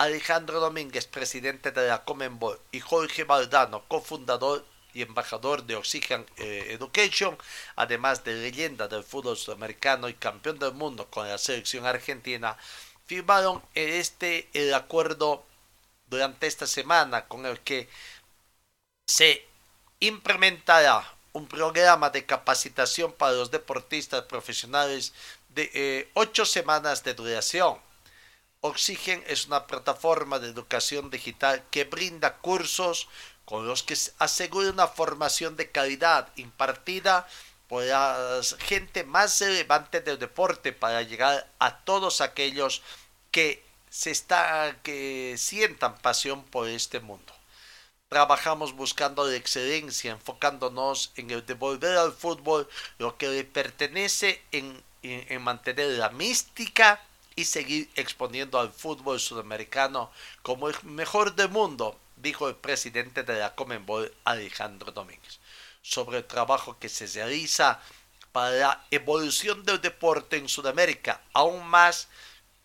Alejandro 0.00 0.60
Domínguez, 0.60 1.06
presidente 1.06 1.72
de 1.72 1.86
la 1.86 2.04
Comenbol, 2.04 2.58
y 2.72 2.80
Jorge 2.80 3.24
Valdano, 3.24 3.84
cofundador 3.86 4.64
y 4.94 5.02
embajador 5.02 5.64
de 5.64 5.76
Oxygen 5.76 6.24
eh, 6.38 6.68
Education, 6.70 7.36
además 7.76 8.24
de 8.24 8.32
leyenda 8.32 8.88
del 8.88 9.04
fútbol 9.04 9.36
sudamericano 9.36 10.08
y 10.08 10.14
campeón 10.14 10.58
del 10.58 10.72
mundo 10.72 11.10
con 11.10 11.28
la 11.28 11.36
selección 11.36 11.84
argentina, 11.84 12.56
firmaron 13.04 13.62
este 13.74 14.48
el 14.54 14.72
acuerdo 14.72 15.44
durante 16.08 16.46
esta 16.46 16.66
semana 16.66 17.26
con 17.26 17.44
el 17.44 17.60
que 17.60 17.86
se 19.06 19.46
implementará 19.98 21.14
un 21.34 21.46
programa 21.46 22.08
de 22.08 22.24
capacitación 22.24 23.12
para 23.12 23.32
los 23.32 23.50
deportistas 23.50 24.22
profesionales 24.22 25.12
de 25.50 25.70
eh, 25.74 26.10
ocho 26.14 26.46
semanas 26.46 27.04
de 27.04 27.12
duración. 27.12 27.89
Oxygen 28.62 29.24
es 29.26 29.46
una 29.46 29.66
plataforma 29.66 30.38
de 30.38 30.48
educación 30.48 31.10
digital 31.10 31.64
que 31.70 31.84
brinda 31.84 32.36
cursos 32.36 33.08
con 33.46 33.66
los 33.66 33.82
que 33.82 33.96
asegura 34.18 34.70
una 34.70 34.86
formación 34.86 35.56
de 35.56 35.70
calidad 35.70 36.28
impartida 36.36 37.26
por 37.68 37.84
la 37.84 38.40
gente 38.58 39.04
más 39.04 39.40
relevante 39.40 40.00
del 40.00 40.18
deporte 40.18 40.72
para 40.72 41.02
llegar 41.02 41.50
a 41.58 41.78
todos 41.78 42.20
aquellos 42.20 42.82
que 43.30 43.64
se 43.88 44.12
que 44.82 45.36
sientan 45.38 45.96
pasión 45.98 46.44
por 46.44 46.68
este 46.68 47.00
mundo. 47.00 47.32
Trabajamos 48.08 48.74
buscando 48.74 49.26
la 49.26 49.36
excelencia, 49.36 50.12
enfocándonos 50.12 51.12
en 51.16 51.30
el 51.30 51.46
devolver 51.46 51.96
al 51.96 52.12
fútbol 52.12 52.68
lo 52.98 53.16
que 53.16 53.28
le 53.28 53.44
pertenece 53.44 54.42
en, 54.52 54.82
en, 55.02 55.42
mantener 55.42 55.90
la 55.92 56.10
mística 56.10 57.00
y 57.40 57.44
seguir 57.44 57.90
exponiendo 57.94 58.60
al 58.60 58.70
fútbol 58.70 59.18
sudamericano 59.18 60.10
como 60.42 60.68
el 60.68 60.76
mejor 60.82 61.34
del 61.34 61.48
mundo, 61.48 61.98
dijo 62.16 62.48
el 62.48 62.54
presidente 62.54 63.22
de 63.22 63.38
la 63.38 63.54
Comenbol 63.54 64.14
Alejandro 64.24 64.92
Domínguez, 64.92 65.40
sobre 65.80 66.18
el 66.18 66.26
trabajo 66.26 66.78
que 66.78 66.90
se 66.90 67.06
realiza 67.06 67.80
para 68.32 68.50
la 68.50 68.84
evolución 68.90 69.64
del 69.64 69.80
deporte 69.80 70.36
en 70.36 70.48
Sudamérica, 70.48 71.22
aún 71.32 71.66
más 71.66 72.08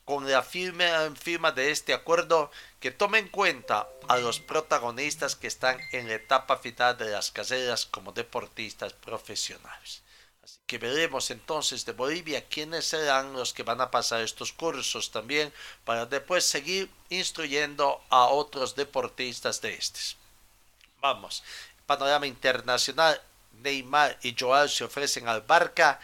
con 0.04 0.30
la 0.30 0.44
firma, 0.44 1.52
de 1.52 1.72
este 1.72 1.94
acuerdo 1.94 2.52
que 2.80 2.92
tome 2.92 3.18
en 3.18 3.30
cuenta 3.30 3.88
a 4.08 4.18
los 4.18 4.40
protagonistas 4.40 5.36
que 5.36 5.48
están 5.48 5.80
en 5.94 6.08
la 6.08 6.16
etapa 6.16 6.58
final 6.58 6.96
de 6.98 7.10
las 7.10 7.32
carreras 7.32 7.88
como 7.88 8.12
deportistas 8.12 8.94
profesionales. 8.94 10.04
Así 10.46 10.60
que 10.68 10.78
veremos 10.78 11.32
entonces 11.32 11.86
de 11.86 11.94
Bolivia 11.94 12.46
quiénes 12.46 12.86
serán 12.86 13.34
los 13.34 13.52
que 13.52 13.64
van 13.64 13.82
a 13.82 13.90
pasar 13.90 14.22
estos 14.22 14.54
cursos 14.54 15.10
también 15.10 15.52
para 15.84 16.06
después 16.06 16.46
seguir 16.46 16.88
instruyendo 17.10 18.04
a 18.12 18.28
otros 18.28 18.76
deportistas 18.76 19.60
de 19.60 19.74
estos. 19.74 20.18
Vamos, 21.02 21.44
panorama 21.88 22.28
internacional, 22.28 23.20
Neymar 23.54 24.20
y 24.22 24.36
Joao 24.40 24.68
se 24.68 24.84
ofrecen 24.84 25.28
al 25.28 25.42
Barca, 25.42 26.00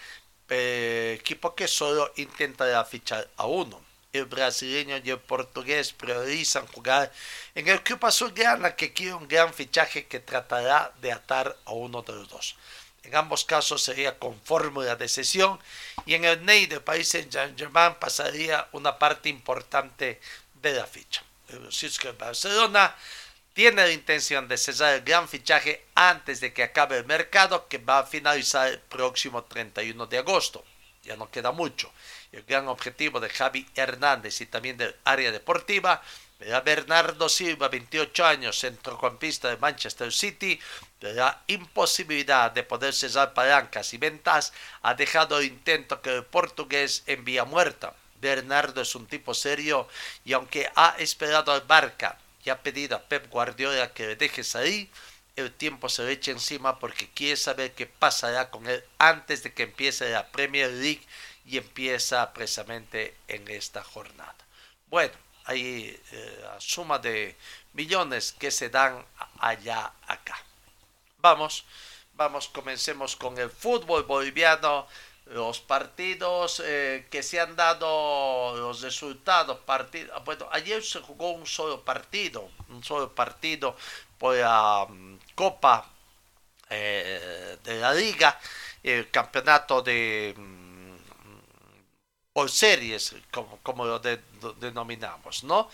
eh, 0.49 1.17
equipo 1.19 1.53
que 1.53 1.67
solo 1.67 2.11
intenta 2.15 2.83
fichar 2.83 3.29
a 3.37 3.45
uno 3.45 3.79
el 4.11 4.25
brasileño 4.25 4.97
y 5.03 5.11
el 5.11 5.19
portugués 5.19 5.93
priorizan 5.93 6.65
jugar 6.65 7.11
en 7.53 7.67
el 7.67 7.83
club 7.83 8.03
azulgrana 8.05 8.75
que 8.75 8.91
quiere 8.91 9.13
un 9.13 9.27
gran 9.27 9.53
fichaje 9.53 10.07
que 10.07 10.19
tratará 10.19 10.91
de 10.99 11.11
atar 11.11 11.55
a 11.65 11.73
uno 11.73 12.01
de 12.01 12.13
los 12.13 12.27
dos. 12.27 12.55
En 13.03 13.15
ambos 13.15 13.45
casos 13.45 13.83
sería 13.83 14.19
con 14.19 14.39
fórmula 14.41 14.95
de 14.95 15.07
sesión 15.07 15.59
y 16.05 16.13
en 16.13 16.25
el 16.25 16.45
Ney 16.45 16.67
de 16.67 16.79
País 16.79 17.09
Saint-Germain 17.09 17.95
pasaría 17.95 18.67
una 18.73 18.99
parte 18.99 19.29
importante 19.29 20.19
de 20.61 20.73
la 20.73 20.85
ficha. 20.85 21.23
El 21.49 22.13
Barcelona 22.17 22.95
tiene 23.53 23.81
la 23.81 23.91
intención 23.91 24.47
de 24.47 24.57
cesar 24.57 24.93
el 24.93 25.01
gran 25.01 25.27
fichaje 25.27 25.85
antes 25.95 26.39
de 26.39 26.53
que 26.53 26.63
acabe 26.63 26.97
el 26.97 27.05
mercado 27.05 27.67
que 27.67 27.79
va 27.79 27.99
a 27.99 28.05
finalizar 28.05 28.67
el 28.67 28.79
próximo 28.79 29.43
31 29.43 30.05
de 30.05 30.17
agosto. 30.19 30.63
Ya 31.03 31.17
no 31.17 31.29
queda 31.29 31.51
mucho 31.51 31.91
el 32.31 32.43
gran 32.43 32.67
objetivo 32.67 33.19
de 33.19 33.29
Javi 33.29 33.67
Hernández 33.75 34.39
y 34.39 34.45
también 34.45 34.77
del 34.77 34.95
área 35.03 35.31
deportiva 35.31 36.01
era 36.41 36.61
Bernardo 36.61 37.29
Silva, 37.29 37.67
28 37.67 38.25
años, 38.25 38.59
centrocampista 38.59 39.49
de 39.49 39.57
Manchester 39.57 40.11
City, 40.11 40.59
de 41.01 41.13
la 41.13 41.41
imposibilidad 41.47 42.51
de 42.51 42.63
poder 42.63 42.93
cesar 42.93 43.33
palancas 43.33 43.93
y 43.93 43.97
ventas, 43.97 44.53
ha 44.83 44.93
dejado 44.93 45.39
el 45.39 45.47
intento 45.47 46.01
que 46.01 46.15
el 46.15 46.23
portugués 46.23 47.03
envía 47.07 47.43
muerta. 47.43 47.93
Bernardo 48.21 48.81
es 48.81 48.93
un 48.93 49.07
tipo 49.07 49.33
serio 49.33 49.87
y 50.23 50.33
aunque 50.33 50.69
ha 50.75 50.95
esperado 50.99 51.51
al 51.51 51.61
Barca 51.61 52.19
y 52.45 52.51
ha 52.51 52.61
pedido 52.61 52.95
a 52.95 53.01
Pep 53.01 53.29
Guardiola 53.29 53.93
que 53.93 54.07
le 54.07 54.15
deje 54.15 54.43
salir, 54.43 54.89
el 55.35 55.51
tiempo 55.51 55.89
se 55.89 56.03
le 56.03 56.11
echa 56.11 56.29
encima 56.29 56.77
porque 56.77 57.09
quiere 57.09 57.35
saber 57.35 57.73
qué 57.73 57.87
pasará 57.87 58.51
con 58.51 58.67
él 58.67 58.83
antes 58.99 59.41
de 59.41 59.53
que 59.53 59.63
empiece 59.63 60.11
la 60.11 60.27
Premier 60.27 60.69
League 60.69 61.01
y 61.45 61.57
empieza 61.57 62.31
precisamente 62.33 63.15
en 63.27 63.47
esta 63.47 63.83
jornada. 63.83 64.35
Bueno, 64.87 65.13
hay 65.45 65.99
eh, 66.11 66.45
suma 66.59 66.99
de 66.99 67.35
millones 67.73 68.35
que 68.37 68.51
se 68.51 68.69
dan 68.69 69.03
allá 69.39 69.93
acá. 70.05 70.37
Vamos, 71.21 71.65
vamos, 72.13 72.47
comencemos 72.49 73.15
con 73.15 73.37
el 73.37 73.49
fútbol 73.49 74.03
boliviano 74.03 74.87
los 75.25 75.59
partidos 75.59 76.61
eh, 76.65 77.07
que 77.11 77.21
se 77.21 77.39
han 77.39 77.55
dado, 77.55 78.57
los 78.57 78.81
resultados, 78.81 79.59
partido, 79.59 80.19
bueno, 80.25 80.47
ayer 80.51 80.83
se 80.83 80.99
jugó 80.99 81.31
un 81.31 81.45
solo 81.45 81.81
partido, 81.85 82.49
un 82.69 82.83
solo 82.83 83.13
partido 83.13 83.75
por 84.17 84.35
la 84.35 84.87
mm, 84.89 85.19
Copa 85.35 85.85
eh, 86.69 87.57
de 87.63 87.79
la 87.79 87.93
Liga, 87.93 88.39
el 88.81 89.09
campeonato 89.11 89.81
de 89.81 90.35
por 92.33 92.49
series, 92.49 93.15
como, 93.31 93.59
como 93.61 93.85
lo, 93.85 93.99
denominamos, 93.99 95.43
¿no? 95.43 95.69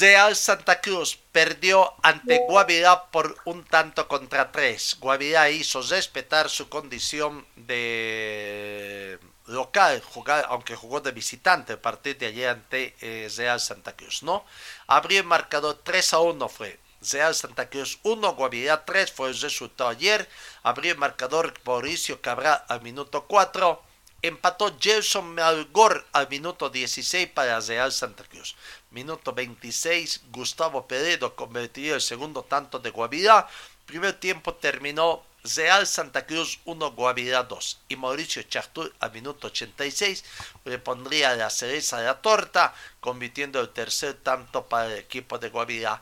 Real 0.00 0.34
Santa 0.34 0.80
Cruz 0.80 1.18
perdió 1.30 1.94
ante 2.02 2.38
Guavirá 2.48 3.10
por 3.10 3.36
un 3.44 3.64
tanto 3.64 4.08
contra 4.08 4.50
tres. 4.50 4.96
Guavirá 4.98 5.50
hizo 5.50 5.82
respetar 5.82 6.48
su 6.48 6.68
condición 6.68 7.46
de 7.54 9.20
local, 9.46 10.02
jugar, 10.02 10.46
aunque 10.48 10.74
jugó 10.74 11.00
de 11.00 11.12
visitante 11.12 11.74
a 11.74 11.82
partir 11.82 12.18
de 12.18 12.26
ayer 12.26 12.48
ante 12.48 12.96
eh, 13.02 13.30
Real 13.36 13.60
Santa 13.60 13.94
Cruz, 13.94 14.22
¿no? 14.22 14.44
Abrió 14.86 15.20
el 15.20 15.26
marcador 15.26 15.80
3 15.84 16.14
a 16.14 16.20
1 16.20 16.48
fue. 16.48 16.80
Real 17.12 17.34
Santa 17.34 17.68
Cruz 17.68 17.98
1, 18.02 18.34
Guavirá 18.34 18.84
3 18.84 19.12
fue 19.12 19.28
el 19.28 19.40
resultado 19.40 19.90
ayer. 19.90 20.28
Abrió 20.62 20.92
el 20.92 20.98
marcador 20.98 21.54
Mauricio 21.64 22.20
Cabral 22.20 22.64
al 22.68 22.82
minuto 22.82 23.26
4 23.26 23.82
empató 24.26 24.74
Gelson 24.80 25.34
Malgor 25.34 26.06
al 26.12 26.30
minuto 26.30 26.70
16 26.70 27.28
para 27.28 27.60
Real 27.60 27.92
Santa 27.92 28.24
Cruz. 28.24 28.56
Minuto 28.90 29.34
26, 29.34 30.22
Gustavo 30.30 30.86
Peredo 30.86 31.36
convertiría 31.36 31.94
el 31.94 32.00
segundo 32.00 32.42
tanto 32.42 32.78
de 32.78 32.88
Guavirá. 32.88 33.46
Primer 33.84 34.14
tiempo 34.14 34.54
terminó 34.54 35.22
Real 35.54 35.86
Santa 35.86 36.24
Cruz 36.24 36.58
1, 36.64 36.92
Guavirá 36.92 37.42
2. 37.42 37.80
Y 37.90 37.96
Mauricio 37.96 38.42
Chartur 38.44 38.94
al 38.98 39.12
minuto 39.12 39.48
86 39.48 40.24
le 40.64 40.78
pondría 40.78 41.36
la 41.36 41.50
cereza 41.50 41.98
de 41.98 42.06
la 42.06 42.22
torta, 42.22 42.74
convirtiendo 43.00 43.60
el 43.60 43.68
tercer 43.68 44.14
tanto 44.14 44.64
para 44.64 44.86
el 44.86 45.00
equipo 45.00 45.38
de 45.38 45.50
Guavirá 45.50 46.00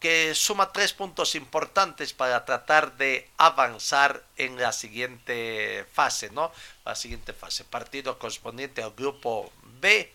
que 0.00 0.34
suma 0.34 0.72
tres 0.72 0.94
puntos 0.94 1.34
importantes 1.34 2.14
para 2.14 2.44
tratar 2.46 2.96
de 2.96 3.28
avanzar 3.36 4.24
en 4.38 4.56
la 4.56 4.72
siguiente 4.72 5.86
fase, 5.92 6.30
¿no? 6.30 6.50
La 6.86 6.94
siguiente 6.94 7.34
fase, 7.34 7.64
partido 7.64 8.18
correspondiente 8.18 8.82
al 8.82 8.92
grupo 8.92 9.52
B. 9.80 10.10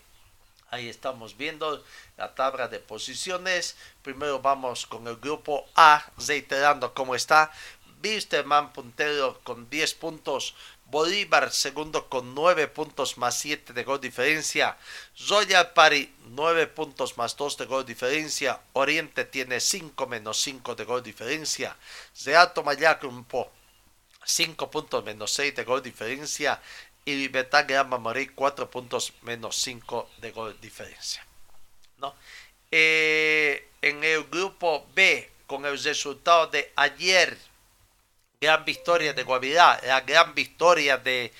Ahí 0.70 0.88
estamos 0.88 1.36
viendo 1.36 1.84
la 2.16 2.34
tabla 2.34 2.66
de 2.66 2.80
posiciones. 2.80 3.76
Primero 4.02 4.40
vamos 4.40 4.86
con 4.86 5.06
el 5.06 5.16
grupo 5.16 5.64
A, 5.76 6.04
reiterando 6.26 6.92
cómo 6.92 7.14
está. 7.14 7.52
Bisterman 8.00 8.72
puntero 8.72 9.40
con 9.44 9.70
10 9.70 9.94
puntos, 9.94 10.54
Bolívar 10.90 11.50
segundo 11.52 12.08
con 12.08 12.34
9 12.34 12.68
puntos 12.68 13.18
más 13.18 13.38
7 13.40 13.72
de 13.72 13.82
gol 13.82 14.00
diferencia. 14.00 14.76
Royal 15.28 15.72
Pari 15.72 16.14
9 16.26 16.68
puntos 16.68 17.18
más 17.18 17.36
2 17.36 17.56
de 17.56 17.64
gol 17.66 17.84
diferencia. 17.84 18.60
Oriente 18.72 19.24
tiene 19.24 19.58
5 19.60 20.06
menos 20.06 20.40
5 20.40 20.74
de 20.76 20.84
gol 20.84 21.02
diferencia. 21.02 21.76
Real 22.24 22.52
Tomayacumpo 22.54 23.50
5 24.24 24.70
puntos 24.70 25.04
menos 25.04 25.32
6 25.32 25.56
de 25.56 25.64
gol 25.64 25.82
diferencia. 25.82 26.60
Y 27.04 27.14
Libertad 27.14 27.66
Grama 27.66 27.98
Morí 27.98 28.28
4 28.28 28.70
puntos 28.70 29.12
menos 29.22 29.56
5 29.56 30.10
de 30.18 30.30
gol 30.30 30.56
diferencia. 30.60 31.24
Eh, 32.70 33.68
en 33.82 34.02
el 34.04 34.24
grupo 34.24 34.86
B, 34.94 35.30
con 35.46 35.64
el 35.66 35.82
resultado 35.82 36.48
de 36.48 36.72
ayer 36.76 37.38
gran 38.40 38.64
victoria 38.64 39.12
de 39.12 39.22
Guavirá, 39.22 39.80
la 39.84 40.00
gran 40.02 40.34
victoria 40.34 40.98
de 40.98 41.32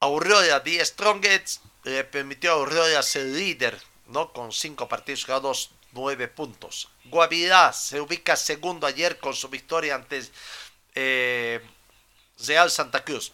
Aurora 0.00 0.60
de 0.60 0.84
Strongest 0.84 1.62
le 1.84 2.04
permitió 2.04 2.52
a 2.52 2.54
Aurora 2.54 3.02
ser 3.02 3.26
líder, 3.26 3.80
¿no? 4.06 4.32
Con 4.32 4.52
cinco 4.52 4.88
partidos 4.88 5.24
jugados, 5.24 5.70
nueve 5.92 6.28
puntos. 6.28 6.88
Guavirá 7.04 7.72
se 7.72 8.00
ubica 8.00 8.36
segundo 8.36 8.86
ayer 8.86 9.18
con 9.18 9.34
su 9.34 9.48
victoria 9.48 9.96
ante 9.96 10.22
eh, 10.94 11.60
Real 12.46 12.70
Santa 12.70 13.04
Cruz. 13.04 13.32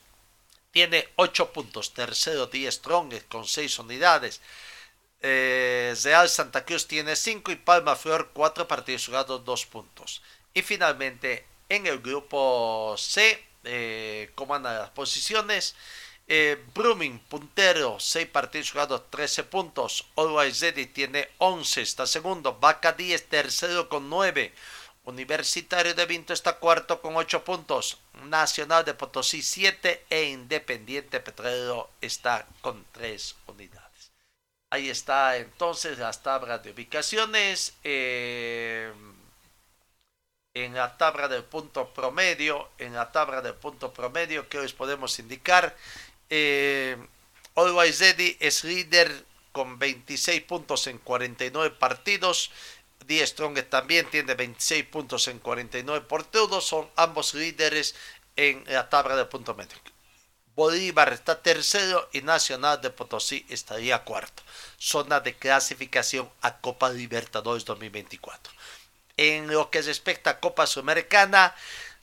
Tiene 0.70 1.08
ocho 1.16 1.52
puntos. 1.52 1.92
Tercero, 1.92 2.46
Die 2.46 2.70
Strongest 2.70 3.28
con 3.28 3.46
seis 3.46 3.78
unidades. 3.78 4.40
Eh, 5.20 5.94
Real 6.02 6.28
Santa 6.28 6.64
Cruz 6.64 6.86
tiene 6.86 7.16
cinco 7.16 7.50
y 7.50 7.56
Palma 7.56 7.96
Flor 7.96 8.30
cuatro 8.32 8.66
partidos 8.68 9.06
jugados, 9.06 9.44
dos 9.44 9.66
puntos. 9.66 10.22
Y 10.54 10.62
finalmente 10.62 11.44
en 11.68 11.86
el 11.86 12.00
grupo 12.00 12.94
C, 12.98 13.44
eh, 13.64 14.30
comanda 14.34 14.78
las 14.78 14.90
posiciones. 14.90 15.74
Eh, 16.30 16.62
Brumming, 16.74 17.18
puntero, 17.20 17.98
6 17.98 18.28
partidos 18.28 18.70
jugados, 18.70 19.10
13 19.10 19.44
puntos. 19.44 20.06
Always 20.16 20.60
Ready 20.60 20.86
tiene 20.86 21.28
11, 21.38 21.80
está 21.80 22.06
segundo. 22.06 22.58
Vaca 22.58 22.92
10, 22.92 23.28
tercero 23.28 23.88
con 23.88 24.10
9. 24.10 24.52
Universitario 25.04 25.94
de 25.94 26.04
Vinto 26.04 26.34
está 26.34 26.58
cuarto 26.58 27.00
con 27.00 27.16
8 27.16 27.44
puntos. 27.44 27.98
Nacional 28.24 28.84
de 28.84 28.92
Potosí 28.92 29.40
7 29.40 30.04
e 30.10 30.24
Independiente 30.24 31.20
Petrolero 31.20 31.88
está 32.02 32.46
con 32.60 32.84
3 32.92 33.34
unidades. 33.46 34.12
Ahí 34.70 34.90
está 34.90 35.38
entonces 35.38 35.98
las 35.98 36.22
tablas 36.22 36.62
de 36.62 36.72
ubicaciones. 36.72 37.74
Eh, 37.84 38.92
en 40.60 40.74
la 40.74 40.96
tabla 40.96 41.28
del 41.28 41.44
punto 41.44 41.92
promedio, 41.92 42.70
en 42.78 42.94
la 42.94 43.12
tabla 43.12 43.42
del 43.42 43.54
punto 43.54 43.92
promedio 43.92 44.48
que 44.48 44.60
les 44.60 44.72
podemos 44.72 45.18
indicar, 45.18 45.76
eh, 46.30 46.96
Always 47.54 48.00
Ready 48.00 48.36
es 48.40 48.64
líder 48.64 49.24
con 49.52 49.78
26 49.78 50.42
puntos 50.42 50.86
en 50.86 50.98
49 50.98 51.74
partidos. 51.76 52.50
Die 53.06 53.26
Strong 53.26 53.62
también 53.68 54.08
tiene 54.10 54.34
26 54.34 54.84
puntos 54.84 55.26
en 55.28 55.38
49 55.40 56.06
partidos. 56.06 56.66
Son 56.66 56.88
ambos 56.94 57.34
líderes 57.34 57.94
en 58.36 58.62
la 58.68 58.88
tabla 58.88 59.16
del 59.16 59.26
punto 59.26 59.54
medio. 59.54 59.76
Bolívar 60.54 61.12
está 61.12 61.40
tercero 61.40 62.08
y 62.12 62.22
Nacional 62.22 62.80
de 62.80 62.90
Potosí 62.90 63.46
estaría 63.48 64.04
cuarto. 64.04 64.42
Zona 64.76 65.20
de 65.20 65.34
clasificación 65.36 66.28
a 66.40 66.58
Copa 66.58 66.90
Libertadores 66.90 67.64
2024. 67.64 68.52
En 69.18 69.48
lo 69.48 69.68
que 69.68 69.82
respecta 69.82 70.30
a 70.30 70.38
Copa 70.38 70.64
Sudamericana, 70.68 71.52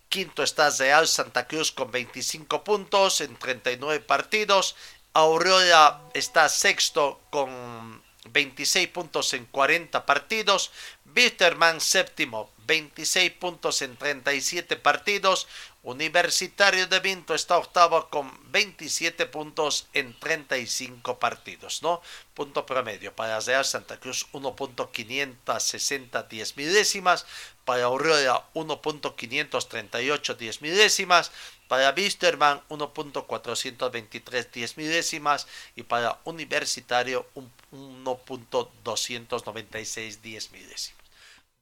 quinto 0.10 0.43
está 0.43 0.69
Real 0.69 1.08
Santa 1.08 1.47
Cruz 1.47 1.71
con 1.71 1.89
25 1.89 2.63
puntos 2.65 3.21
en 3.21 3.38
39 3.38 4.01
partidos. 4.01 4.75
Aurora 5.13 6.01
está 6.13 6.49
sexto 6.49 7.21
con 7.30 8.04
26 8.32 8.89
puntos 8.89 9.34
en 9.34 9.45
40 9.45 10.06
partidos. 10.06 10.71
Bitterman 11.06 11.80
séptimo, 11.80 12.51
26 12.67 13.32
puntos 13.32 13.82
en 13.82 13.95
37 13.95 14.75
partidos. 14.75 15.47
Universitario 15.86 16.88
de 16.88 17.00
Vinto 17.00 17.34
está 17.36 17.60
octavo 17.60 18.10
con 18.10 18.32
27 18.52 19.28
puntos 19.28 19.86
en 19.93 20.17
35 20.17 21.19
partidos, 21.19 21.84
¿no? 21.84 22.02
Punto 22.34 22.65
promedio. 22.65 23.15
Para 23.15 23.39
Real 23.39 23.63
Santa 23.63 24.00
Cruz 24.00 24.26
1.560 24.34 26.28
10 26.28 26.58
milésimas. 26.58 27.28
Para 27.65 27.84
Aurora 27.84 28.50
1.538 28.56 30.36
10 30.36 30.62
milésimas. 30.63 31.32
Para 31.67 31.91
Bisterman 31.91 32.63
1.423 32.69 34.52
10 34.52 34.78
milésimas. 34.78 35.45
Y 35.76 35.84
para 35.84 36.19
Universitario 36.24 37.28
1.296 37.62 40.19
10 40.19 40.52
milésimas. 40.52 41.06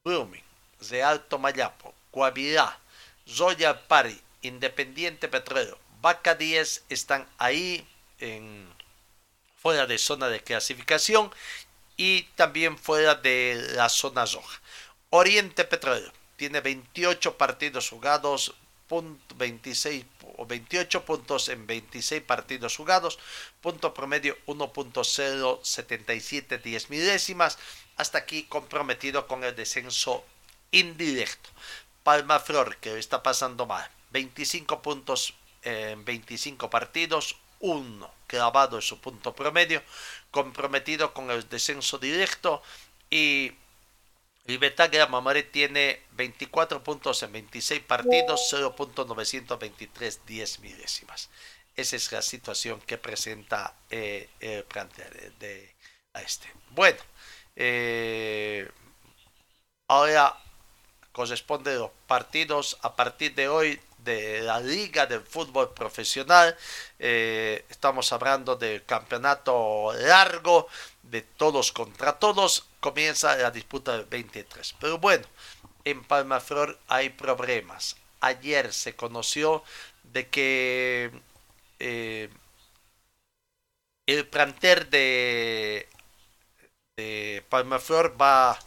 Blooming, 0.05 0.43
Real 0.89 1.25
Tomayapo, 1.25 1.93
Guavirá, 2.11 2.79
Royal 3.37 3.79
Party, 3.87 4.19
Independiente 4.41 5.27
Petróleo, 5.27 5.77
Vaca 6.01 6.35
10 6.35 6.83
están 6.89 7.27
ahí 7.37 7.87
fuera 9.57 9.85
de 9.85 9.97
zona 9.97 10.27
de 10.27 10.41
clasificación 10.41 11.31
y 11.95 12.23
también 12.35 12.77
fuera 12.77 13.15
de 13.15 13.71
la 13.75 13.89
zona 13.89 14.25
roja. 14.25 14.61
Oriente 15.09 15.63
Petróleo 15.63 16.11
tiene 16.35 16.59
28 16.59 17.37
partidos 17.37 17.89
jugados, 17.89 18.53
26 19.35 20.05
o 20.37 20.45
28 20.45 21.05
puntos 21.05 21.49
en 21.49 21.65
26 21.65 22.21
partidos 22.23 22.75
jugados, 22.75 23.17
punto 23.61 23.93
promedio 23.93 24.37
1.077 24.45 26.61
10 26.61 26.89
milésimas, 26.89 27.57
hasta 27.95 28.19
aquí 28.19 28.43
comprometido 28.43 29.27
con 29.27 29.43
el 29.43 29.55
descenso 29.55 30.23
indirecto. 30.71 31.49
Palma 32.03 32.39
Flor, 32.39 32.77
que 32.77 32.99
está 32.99 33.23
pasando 33.23 33.65
mal. 33.65 33.89
25 34.11 34.81
puntos 34.81 35.33
en 35.63 36.03
25 36.05 36.69
partidos, 36.69 37.37
uno 37.59 38.11
clavado 38.27 38.77
en 38.77 38.81
su 38.81 38.99
punto 38.99 39.33
promedio, 39.33 39.81
comprometido 40.29 41.13
con 41.13 41.31
el 41.31 41.47
descenso 41.47 41.97
directo 41.97 42.61
y 43.09 43.53
Libertad 44.45 44.91
Mamare 45.07 45.43
tiene 45.43 46.01
24 46.11 46.83
puntos 46.83 47.23
en 47.23 47.31
26 47.31 47.81
partidos, 47.83 48.51
0.923 48.51 50.19
10 50.25 50.59
milésimas. 50.59 51.29
Esa 51.75 51.95
es 51.95 52.11
la 52.11 52.21
situación 52.21 52.81
que 52.81 52.97
presenta 52.97 53.73
el 53.89 54.63
plantel 54.65 55.33
de, 55.39 55.73
este. 56.13 56.51
Bueno, 56.71 56.99
ahora 59.87 60.43
corresponde 61.13 61.75
los 61.75 61.91
partidos 62.07 62.77
a 62.81 62.95
partir 62.95 63.33
de 63.35 63.47
hoy 63.47 63.79
de 63.99 64.41
la 64.41 64.59
Liga 64.59 65.05
del 65.05 65.21
Fútbol 65.21 65.73
Profesional. 65.73 66.57
Eh, 66.99 67.65
estamos 67.69 68.11
hablando 68.11 68.55
del 68.55 68.83
campeonato 68.83 69.93
largo 69.93 70.67
de 71.03 71.21
todos 71.21 71.71
contra 71.71 72.19
todos. 72.19 72.65
Comienza 72.79 73.37
la 73.37 73.51
disputa 73.51 73.93
del 73.93 74.05
23. 74.05 74.75
Pero 74.79 74.97
bueno, 74.97 75.25
en 75.85 76.03
Palmaflor 76.03 76.79
hay 76.87 77.09
problemas. 77.09 77.95
Ayer 78.19 78.73
se 78.73 78.95
conoció 78.95 79.63
de 80.03 80.27
que 80.29 81.11
eh, 81.79 82.29
el 84.07 84.27
planter 84.27 84.89
de, 84.89 85.87
de 86.97 87.45
Palmaflor 87.49 88.19
va 88.19 88.59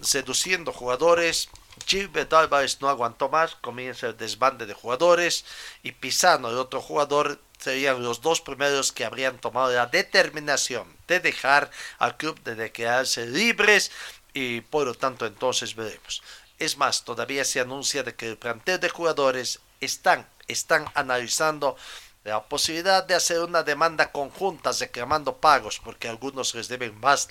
seduciendo 0.00 0.72
jugadores 0.72 1.48
Gilbert 1.86 2.32
Álvarez 2.32 2.80
no 2.80 2.88
aguantó 2.88 3.28
más, 3.28 3.56
comienza 3.56 4.06
el 4.06 4.16
desbande 4.16 4.66
de 4.66 4.74
jugadores 4.74 5.44
y 5.82 5.92
Pisano, 5.92 6.50
el 6.50 6.58
otro 6.58 6.80
jugador, 6.80 7.40
serían 7.58 8.02
los 8.02 8.20
dos 8.20 8.40
primeros 8.40 8.92
que 8.92 9.04
habrían 9.04 9.38
tomado 9.38 9.72
la 9.72 9.86
determinación 9.86 10.86
de 11.08 11.20
dejar 11.20 11.70
al 11.98 12.16
club, 12.16 12.38
de 12.42 12.72
quedarse 12.72 13.26
libres 13.26 13.90
y 14.34 14.60
por 14.60 14.86
lo 14.86 14.94
tanto 14.94 15.26
entonces 15.26 15.74
veremos. 15.74 16.22
Es 16.58 16.76
más, 16.76 17.04
todavía 17.04 17.44
se 17.44 17.60
anuncia 17.60 18.02
de 18.02 18.14
que 18.14 18.28
el 18.28 18.36
plantel 18.36 18.80
de 18.80 18.88
jugadores 18.88 19.60
están, 19.80 20.26
están 20.46 20.86
analizando 20.94 21.76
la 22.24 22.42
posibilidad 22.42 23.04
de 23.04 23.14
hacer 23.14 23.40
una 23.40 23.62
demanda 23.62 24.10
conjunta 24.12 24.72
reclamando 24.72 25.36
pagos 25.36 25.80
porque 25.82 26.08
algunos 26.08 26.54
les 26.54 26.68
deben 26.68 26.98
más 27.00 27.28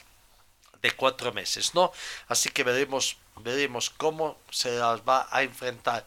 de 0.83 0.91
cuatro 0.91 1.33
meses, 1.33 1.73
¿no? 1.73 1.91
Así 2.27 2.49
que 2.49 2.63
veremos, 2.63 3.17
veremos 3.37 3.89
cómo 3.89 4.37
se 4.51 4.77
las 4.77 5.01
va 5.01 5.27
a 5.31 5.41
enfrentar 5.41 6.05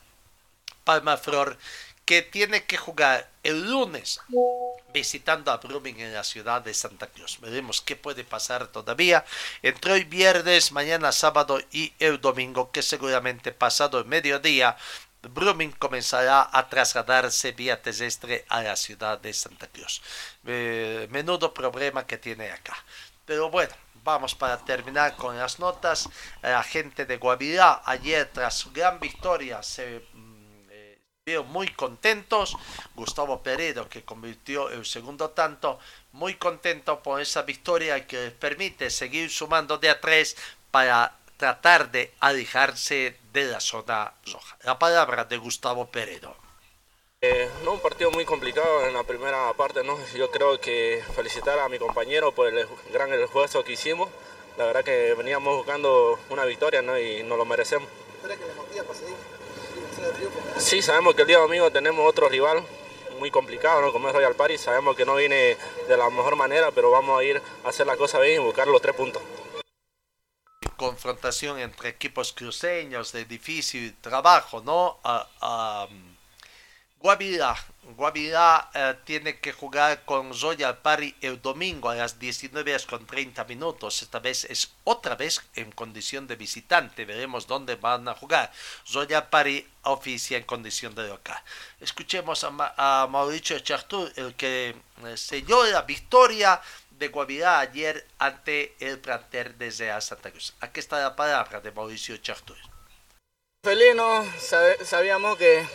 Palma 0.84 1.16
Flor, 1.16 1.58
que 2.04 2.22
tiene 2.22 2.64
que 2.64 2.76
jugar 2.76 3.28
el 3.42 3.68
lunes 3.68 4.20
visitando 4.92 5.50
a 5.50 5.56
Brumming 5.56 5.98
en 5.98 6.14
la 6.14 6.22
ciudad 6.22 6.62
de 6.62 6.72
Santa 6.72 7.08
Cruz. 7.08 7.40
Veremos 7.40 7.80
qué 7.80 7.96
puede 7.96 8.22
pasar 8.22 8.68
todavía 8.68 9.24
entre 9.62 9.92
hoy 9.92 10.04
viernes, 10.04 10.70
mañana 10.70 11.10
sábado 11.10 11.58
y 11.72 11.92
el 11.98 12.20
domingo, 12.20 12.70
que 12.70 12.82
seguramente 12.82 13.50
pasado 13.50 13.98
el 13.98 14.04
mediodía 14.04 14.76
Brumming 15.22 15.72
comenzará 15.72 16.48
a 16.52 16.68
trasladarse 16.68 17.50
vía 17.50 17.82
terrestre 17.82 18.44
a 18.48 18.62
la 18.62 18.76
ciudad 18.76 19.18
de 19.18 19.32
Santa 19.32 19.66
Cruz. 19.66 20.00
Eh, 20.46 21.08
menudo 21.10 21.52
problema 21.52 22.06
que 22.06 22.18
tiene 22.18 22.52
acá. 22.52 22.76
Pero 23.24 23.50
bueno, 23.50 23.74
vamos 24.06 24.34
para 24.36 24.56
terminar 24.56 25.16
con 25.16 25.36
las 25.36 25.58
notas. 25.58 26.08
La 26.40 26.62
gente 26.62 27.04
de 27.04 27.18
Guavirá 27.18 27.82
ayer 27.84 28.30
tras 28.32 28.54
su 28.54 28.70
gran 28.70 28.98
victoria 29.00 29.62
se 29.62 30.06
mm, 30.14 30.68
eh, 30.70 30.98
vieron 31.26 31.48
muy 31.48 31.68
contentos. 31.68 32.56
Gustavo 32.94 33.42
Peredo 33.42 33.88
que 33.88 34.04
convirtió 34.04 34.70
el 34.70 34.86
segundo 34.86 35.30
tanto, 35.30 35.78
muy 36.12 36.36
contento 36.36 37.02
por 37.02 37.20
esa 37.20 37.42
victoria 37.42 38.06
que 38.06 38.16
les 38.16 38.32
permite 38.32 38.88
seguir 38.88 39.28
sumando 39.28 39.76
de 39.76 39.90
a 39.90 40.00
tres 40.00 40.36
para 40.70 41.18
tratar 41.36 41.90
de 41.90 42.14
alejarse 42.20 43.18
de 43.32 43.44
la 43.44 43.60
zona 43.60 44.14
roja. 44.32 44.56
La 44.62 44.78
palabra 44.78 45.24
de 45.24 45.36
Gustavo 45.36 45.90
Peredo. 45.90 46.45
Eh, 47.28 47.48
no, 47.64 47.72
un 47.72 47.80
partido 47.80 48.12
muy 48.12 48.24
complicado 48.24 48.86
en 48.86 48.94
la 48.94 49.02
primera 49.02 49.52
parte, 49.54 49.82
¿no? 49.82 49.98
Yo 50.14 50.30
creo 50.30 50.60
que 50.60 51.02
felicitar 51.16 51.58
a 51.58 51.68
mi 51.68 51.76
compañero 51.76 52.30
por 52.30 52.46
el 52.46 52.68
gran 52.92 53.12
esfuerzo 53.12 53.64
que 53.64 53.72
hicimos. 53.72 54.08
La 54.56 54.64
verdad 54.64 54.84
que 54.84 55.12
veníamos 55.14 55.56
buscando 55.56 56.20
una 56.30 56.44
victoria, 56.44 56.82
¿no? 56.82 56.96
Y 56.96 57.24
nos 57.24 57.36
lo 57.36 57.44
merecemos. 57.44 57.88
Sí, 60.58 60.82
sabemos 60.82 61.16
que 61.16 61.22
el 61.22 61.28
día 61.28 61.38
domingo 61.38 61.70
tenemos 61.72 62.08
otro 62.08 62.28
rival 62.28 62.62
muy 63.18 63.32
complicado, 63.32 63.80
¿no? 63.80 63.92
Como 63.92 64.06
es 64.06 64.14
Royal 64.14 64.36
Paris. 64.36 64.60
Sabemos 64.60 64.94
que 64.94 65.04
no 65.04 65.16
viene 65.16 65.56
de 65.88 65.96
la 65.96 66.08
mejor 66.10 66.36
manera, 66.36 66.70
pero 66.70 66.92
vamos 66.92 67.18
a 67.18 67.24
ir 67.24 67.42
a 67.64 67.68
hacer 67.68 67.88
la 67.88 67.96
cosa 67.96 68.20
bien 68.20 68.40
y 68.40 68.44
buscar 68.44 68.68
los 68.68 68.80
tres 68.80 68.94
puntos 68.94 69.20
confrontación 70.76 71.58
entre 71.58 71.88
equipos 71.88 72.32
cruceños 72.32 73.12
de 73.12 73.24
difícil 73.24 73.96
trabajo, 74.00 74.60
¿no? 74.60 74.98
Guavirá. 76.98 77.54
Guavirá 77.96 78.70
eh, 78.74 78.94
tiene 79.04 79.38
que 79.38 79.52
jugar 79.52 80.04
con 80.04 80.38
Royal 80.40 80.78
Party 80.78 81.14
el 81.20 81.40
domingo 81.40 81.88
a 81.88 81.94
las 81.94 82.18
19 82.18 82.76
con 82.88 83.06
30 83.06 83.44
minutos. 83.44 84.02
Esta 84.02 84.18
vez 84.18 84.44
es 84.44 84.72
otra 84.82 85.14
vez 85.14 85.40
en 85.54 85.70
condición 85.70 86.26
de 86.26 86.36
visitante. 86.36 87.04
Veremos 87.04 87.46
dónde 87.46 87.76
van 87.76 88.08
a 88.08 88.14
jugar. 88.14 88.50
Royal 88.92 89.28
Party 89.28 89.64
oficia 89.82 90.36
en 90.36 90.44
condición 90.44 90.94
de 90.94 91.06
local. 91.06 91.40
Escuchemos 91.80 92.44
a, 92.44 93.06
Mauricio 93.08 93.58
Chartur, 93.60 94.12
el 94.16 94.34
que 94.34 94.74
eh, 95.04 95.16
selló 95.16 95.64
la 95.64 95.82
victoria 95.82 96.60
de 96.90 97.08
Guavirá 97.08 97.60
ayer 97.60 98.06
ante 98.18 98.74
el 98.80 98.98
planter 98.98 99.54
desde 99.56 100.00
Santa 100.00 100.30
Cruz. 100.30 100.54
Aquí 100.60 100.80
está 100.80 100.98
la 101.00 101.14
palabra 101.14 101.60
de 101.60 101.70
Mauricio 101.70 102.16
Chartur. 102.16 102.56
Felino, 103.62 104.24
sabíamos 104.84 105.36
que 105.36 105.66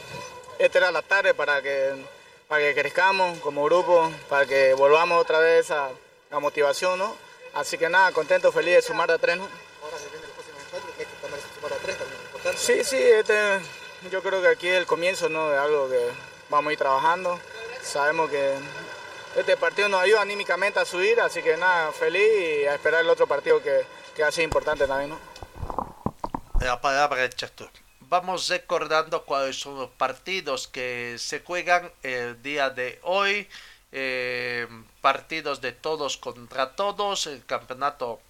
esta 0.61 0.77
era 0.77 0.91
la 0.91 1.01
tarde 1.01 1.33
para 1.33 1.61
que, 1.61 2.05
para 2.47 2.61
que 2.61 2.75
crezcamos 2.75 3.39
como 3.39 3.63
grupo, 3.65 4.11
para 4.29 4.45
que 4.45 4.73
volvamos 4.75 5.19
otra 5.19 5.39
vez 5.39 5.71
a 5.71 5.89
la 6.29 6.39
motivación, 6.39 6.99
¿no? 6.99 7.15
Así 7.55 7.77
que 7.77 7.89
nada, 7.89 8.11
contento, 8.11 8.51
feliz 8.51 8.75
de 8.75 8.81
sumar 8.83 9.09
a 9.11 9.17
tres, 9.17 9.37
¿no? 9.37 9.47
Ahora 9.83 9.97
se 9.97 10.09
viene 10.09 10.25
el 10.25 10.31
próximo 10.31 10.57
encuentro, 10.65 10.95
que 10.95 11.01
hay 11.01 11.07
que 11.07 11.55
sumar 11.55 11.73
a 11.73 11.77
tres 11.77 11.97
también, 11.97 12.21
importante. 12.21 12.59
Sí, 12.59 12.83
sí, 12.83 12.97
este, 12.97 13.59
yo 14.11 14.21
creo 14.21 14.41
que 14.41 14.49
aquí 14.49 14.67
es 14.67 14.75
el 14.75 14.85
comienzo, 14.85 15.29
¿no? 15.29 15.49
De 15.49 15.57
algo 15.57 15.89
que 15.89 16.11
vamos 16.49 16.69
a 16.69 16.73
ir 16.73 16.79
trabajando. 16.79 17.39
Sabemos 17.81 18.29
que 18.29 18.53
este 19.35 19.57
partido 19.57 19.89
nos 19.89 20.01
ayuda 20.01 20.21
anímicamente 20.21 20.79
a 20.79 20.85
subir, 20.85 21.19
así 21.21 21.41
que 21.41 21.57
nada, 21.57 21.91
feliz 21.91 22.31
y 22.61 22.65
a 22.65 22.75
esperar 22.75 23.01
el 23.01 23.09
otro 23.09 23.25
partido 23.25 23.63
que, 23.63 23.83
que 24.15 24.23
va 24.23 24.29
importante 24.37 24.85
también, 24.85 25.09
¿no? 25.09 25.19
La 26.59 26.79
palabra 26.79 27.23
de 27.23 27.29
Chastur 27.29 27.71
vamos 28.11 28.49
recordando 28.49 29.23
cuáles 29.23 29.57
son 29.57 29.77
los 29.77 29.89
partidos 29.91 30.67
que 30.67 31.15
se 31.17 31.39
juegan 31.39 31.89
el 32.03 32.43
día 32.43 32.69
de 32.69 32.99
hoy. 33.03 33.47
Eh, 33.93 34.67
partidos 35.01 35.59
de 35.61 35.71
todos 35.71 36.17
contra 36.17 36.75
todos, 36.75 37.27
el 37.27 37.45
campeonato 37.45 38.21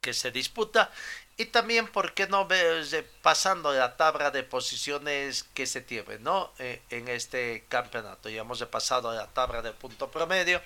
que 0.00 0.12
se 0.12 0.30
disputa 0.30 0.90
y 1.38 1.46
también, 1.46 1.86
¿por 1.88 2.14
qué 2.14 2.26
no 2.26 2.46
ver 2.46 2.86
pasando 3.20 3.70
la 3.72 3.96
tabla 3.98 4.30
de 4.30 4.42
posiciones 4.42 5.42
que 5.42 5.66
se 5.66 5.82
tiene 5.82 6.18
¿no? 6.18 6.50
Eh, 6.58 6.80
en 6.88 7.08
este 7.08 7.66
campeonato? 7.68 8.30
Ya 8.30 8.40
hemos 8.40 8.62
pasado 8.64 9.12
la 9.14 9.26
tabla 9.26 9.60
de 9.60 9.72
punto 9.72 10.10
promedio. 10.10 10.62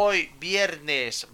Hoy 0.00 0.32
viernes, 0.38 1.26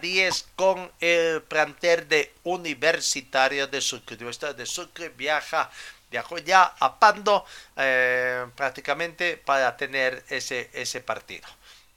10 0.00 0.46
con 0.56 0.90
el 0.98 1.40
plantel 1.42 2.08
de 2.08 2.34
Universitario 2.42 3.68
de 3.68 3.80
Sucre. 3.80 4.16
Universitario 4.16 4.56
de 4.56 4.66
Sucre 4.66 5.10
viaja, 5.10 5.70
viajó 6.10 6.38
ya 6.38 6.74
a 6.80 6.98
Pando 6.98 7.46
eh, 7.76 8.44
prácticamente 8.56 9.36
para 9.36 9.76
tener 9.76 10.24
ese, 10.30 10.68
ese 10.72 11.00
partido. 11.00 11.46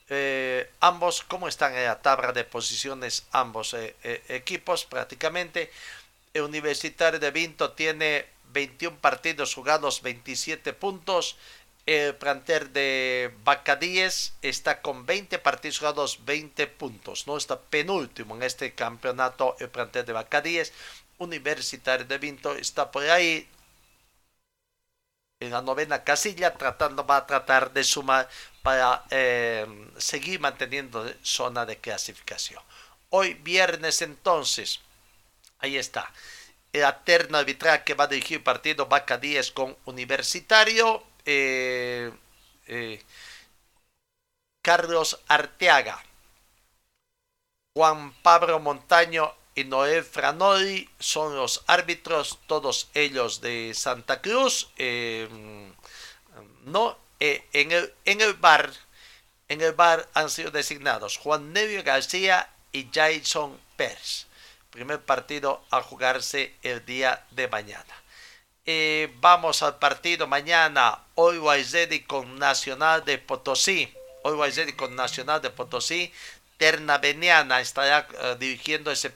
Eh, 0.10 0.69
ambos, 0.79 1.23
¿cómo 1.23 1.47
están 1.47 1.73
en 1.73 1.86
la 1.86 1.99
tabla 1.99 2.31
de 2.34 2.43
posiciones? 2.43 3.25
Ambos 3.31 3.73
eh, 3.73 3.95
equipos 4.27 4.86
prácticamente. 4.86 5.71
Universitario 6.36 7.19
de 7.19 7.31
Vinto 7.31 7.71
tiene 7.71 8.27
21 8.53 8.97
partidos 8.97 9.55
jugados, 9.55 10.03
27 10.03 10.73
puntos. 10.73 11.36
El 11.91 12.15
planter 12.15 12.69
de 12.69 13.34
Bacadíes 13.43 14.34
está 14.41 14.82
con 14.82 15.06
20 15.06 15.39
partidos 15.39 15.80
jugados, 15.80 16.23
20 16.23 16.65
puntos. 16.67 17.27
No 17.27 17.36
está 17.36 17.60
penúltimo 17.60 18.34
en 18.38 18.43
este 18.43 18.73
campeonato 18.73 19.58
el 19.60 19.67
planter 19.69 20.06
de 20.06 20.13
Bacadíes. 20.13 20.71
Universitario 21.17 22.06
de 22.06 22.17
Vinto 22.17 22.56
está 22.56 22.89
por 22.89 23.04
ahí 23.10 23.45
en 25.41 25.51
la 25.51 25.61
novena 25.61 26.05
casilla, 26.05 26.53
tratando, 26.53 27.05
va 27.05 27.18
a 27.18 27.28
tratar 27.28 27.74
de 27.74 27.84
sumar 27.84 28.30
para 28.61 29.03
eh, 29.09 29.68
seguir 29.97 30.39
manteniendo 30.39 31.05
zona 31.24 31.65
de 31.65 31.76
clasificación. 31.76 32.63
Hoy 33.09 33.34
viernes 33.34 34.01
entonces, 34.01 34.80
ahí 35.59 35.76
está, 35.76 36.09
el 36.72 36.86
terna 37.03 37.39
arbitral 37.39 37.84
que 37.84 37.95
va 37.95 38.05
a 38.05 38.07
dirigir 38.07 38.41
partido 38.45 38.86
Bacadíes 38.86 39.51
con 39.51 39.76
Universitario 39.84 41.03
eh, 41.26 42.11
eh, 42.67 43.03
Carlos 44.61 45.19
Arteaga, 45.28 46.03
Juan 47.74 48.13
Pablo 48.22 48.59
Montaño 48.59 49.34
y 49.55 49.63
Noel 49.65 50.03
Franoli 50.03 50.89
son 50.99 51.36
los 51.36 51.63
árbitros, 51.67 52.39
todos 52.47 52.89
ellos 52.93 53.41
de 53.41 53.74
Santa 53.74 54.22
Cruz. 54.22 54.69
Eh, 54.78 55.28
no, 56.65 56.97
eh, 57.19 57.45
en, 57.53 57.72
el, 57.72 57.93
en 58.05 58.22
el 58.22 58.34
bar, 58.34 58.72
en 59.49 59.61
el 59.61 59.74
bar 59.74 60.07
han 60.13 60.30
sido 60.30 60.51
designados 60.51 61.17
Juan 61.17 61.53
Nevio 61.53 61.84
García 61.84 62.49
y 62.72 62.89
Jason 62.93 63.59
Pérez. 63.76 64.28
Primer 64.69 65.01
partido 65.01 65.63
a 65.69 65.82
jugarse 65.82 66.55
el 66.63 66.86
día 66.86 67.26
de 67.32 67.47
mañana. 67.47 68.01
Eh, 68.66 69.12
vamos 69.20 69.64
al 69.64 69.80
partido 69.80 70.28
mañana. 70.28 70.99
Hoy 71.16 71.39
Guayzedi 71.39 72.01
con 72.01 72.38
Nacional 72.38 73.03
de 73.03 73.18
Potosí. 73.18 73.91
Hoy 74.22 74.36
Guayzedi 74.36 74.74
con 74.74 74.95
Nacional 74.95 75.41
de 75.41 75.49
Potosí. 75.49 76.14
Terna 76.57 76.99
Beniana 76.99 77.59
estará 77.59 78.07
eh, 78.20 78.36
dirigiendo 78.39 78.91
ese 78.91 79.12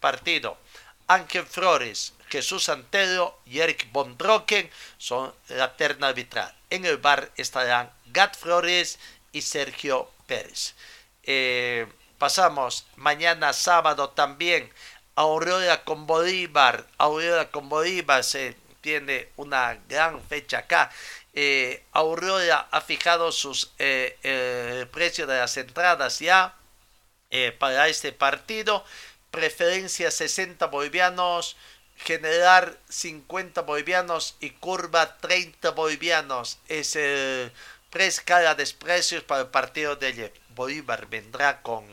partido. 0.00 0.58
Ángel 1.06 1.46
Flores, 1.46 2.12
Jesús 2.28 2.68
Antero 2.68 3.40
y 3.46 3.60
Eric 3.60 3.90
Bondroken 3.90 4.70
son 4.98 5.34
la 5.48 5.76
terna 5.76 6.08
arbitral. 6.08 6.54
En 6.68 6.84
el 6.84 6.98
bar 6.98 7.30
estarán 7.36 7.90
Gat 8.12 8.36
Flores 8.36 8.98
y 9.32 9.40
Sergio 9.40 10.10
Pérez. 10.26 10.74
Eh, 11.22 11.86
pasamos 12.18 12.86
mañana 12.96 13.54
sábado 13.54 14.10
también 14.10 14.70
Aurora 15.16 15.84
con 15.84 16.06
Bolívar. 16.06 16.86
Aurora 16.98 17.50
con 17.50 17.68
Bolívar 17.68 18.24
se 18.24 18.56
tiene 18.80 19.28
una 19.36 19.78
gran 19.88 20.22
fecha 20.22 20.58
acá. 20.58 20.90
Eh, 21.34 21.82
Aurora 21.92 22.68
ha 22.70 22.80
fijado 22.80 23.32
sus 23.32 23.72
eh, 23.78 24.18
el 24.22 24.88
precio 24.88 25.26
de 25.26 25.38
las 25.38 25.56
entradas 25.56 26.18
ya 26.18 26.54
eh, 27.30 27.54
para 27.58 27.88
este 27.88 28.12
partido. 28.12 28.84
Preferencia 29.30 30.10
60 30.10 30.66
bolivianos, 30.66 31.56
generar 31.96 32.76
50 32.88 33.62
bolivianos 33.62 34.36
y 34.40 34.50
curva 34.50 35.18
30 35.18 35.70
bolivianos. 35.70 36.58
Es 36.68 36.96
el 36.96 37.52
de 37.92 38.74
precios 38.78 39.22
para 39.24 39.42
el 39.42 39.48
partido 39.48 39.96
de. 39.96 40.32
Bolívar 40.54 41.06
vendrá 41.06 41.62
con 41.62 41.86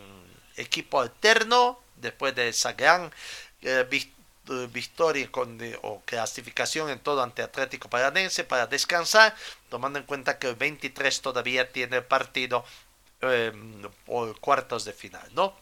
equipo 0.57 0.99
alterno 1.01 1.79
después 1.95 2.35
de 2.35 2.49
esa 2.49 2.73
gran 2.73 3.11
eh, 3.61 3.87
eh, 3.89 4.11
victoria 4.71 5.31
con, 5.31 5.59
o 5.81 6.01
clasificación 6.05 6.89
en 6.89 6.99
todo 6.99 7.21
ante 7.21 7.41
Atlético 7.41 7.89
Paranense 7.89 8.43
para 8.43 8.67
descansar, 8.67 9.35
tomando 9.69 9.99
en 9.99 10.05
cuenta 10.05 10.39
que 10.39 10.47
el 10.47 10.55
23 10.55 11.21
todavía 11.21 11.71
tiene 11.71 12.01
partido 12.01 12.65
em, 13.21 13.81
por 14.05 14.39
cuartos 14.39 14.85
de 14.85 14.93
final, 14.93 15.27
¿no? 15.33 15.55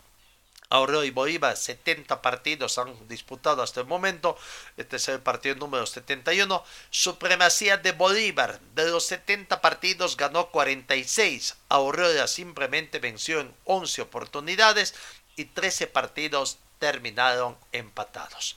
Aurora 0.70 1.06
y 1.06 1.12
Bolívar, 1.12 1.56
70 1.56 2.22
partidos 2.22 2.78
han 2.78 3.08
disputado 3.08 3.62
hasta 3.62 3.82
el 3.82 3.88
momento. 3.88 4.38
Este 4.78 4.96
es 4.96 5.08
el 5.10 5.20
partido 5.20 5.56
número 5.56 5.86
71. 5.86 6.64
Supremacía 6.90 7.78
de 7.78 7.92
Bolívar. 7.92 8.60
De 8.74 8.90
los 8.90 9.06
70 9.06 9.62
partidos 9.62 10.18
ganó 10.18 10.50
46. 10.50 11.56
Aurora 11.70 12.28
simplemente 12.28 13.00
venció 13.00 13.42
en 13.42 13.54
11 13.66 14.02
oportunidades 14.02 14.96
y 15.36 15.46
13 15.46 15.88
partidos 15.88 16.58
terminaron 16.80 17.58
empatados. 17.72 18.56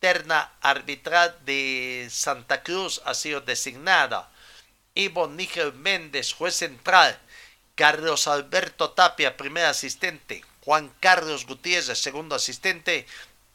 Terna 0.00 0.52
arbitral 0.60 1.36
de 1.44 2.08
Santa 2.10 2.62
Cruz 2.62 3.00
ha 3.04 3.14
sido 3.14 3.40
designada. 3.40 4.30
Ivo 4.94 5.28
Nígel 5.28 5.72
Méndez, 5.72 6.32
juez 6.34 6.54
central. 6.54 7.18
Carlos 7.74 8.28
Alberto 8.28 8.90
Tapia, 8.90 9.36
primer 9.36 9.64
asistente. 9.64 10.44
Juan 10.64 10.92
Carlos 11.00 11.46
Gutiérrez, 11.46 11.98
segundo 11.98 12.34
asistente. 12.34 13.06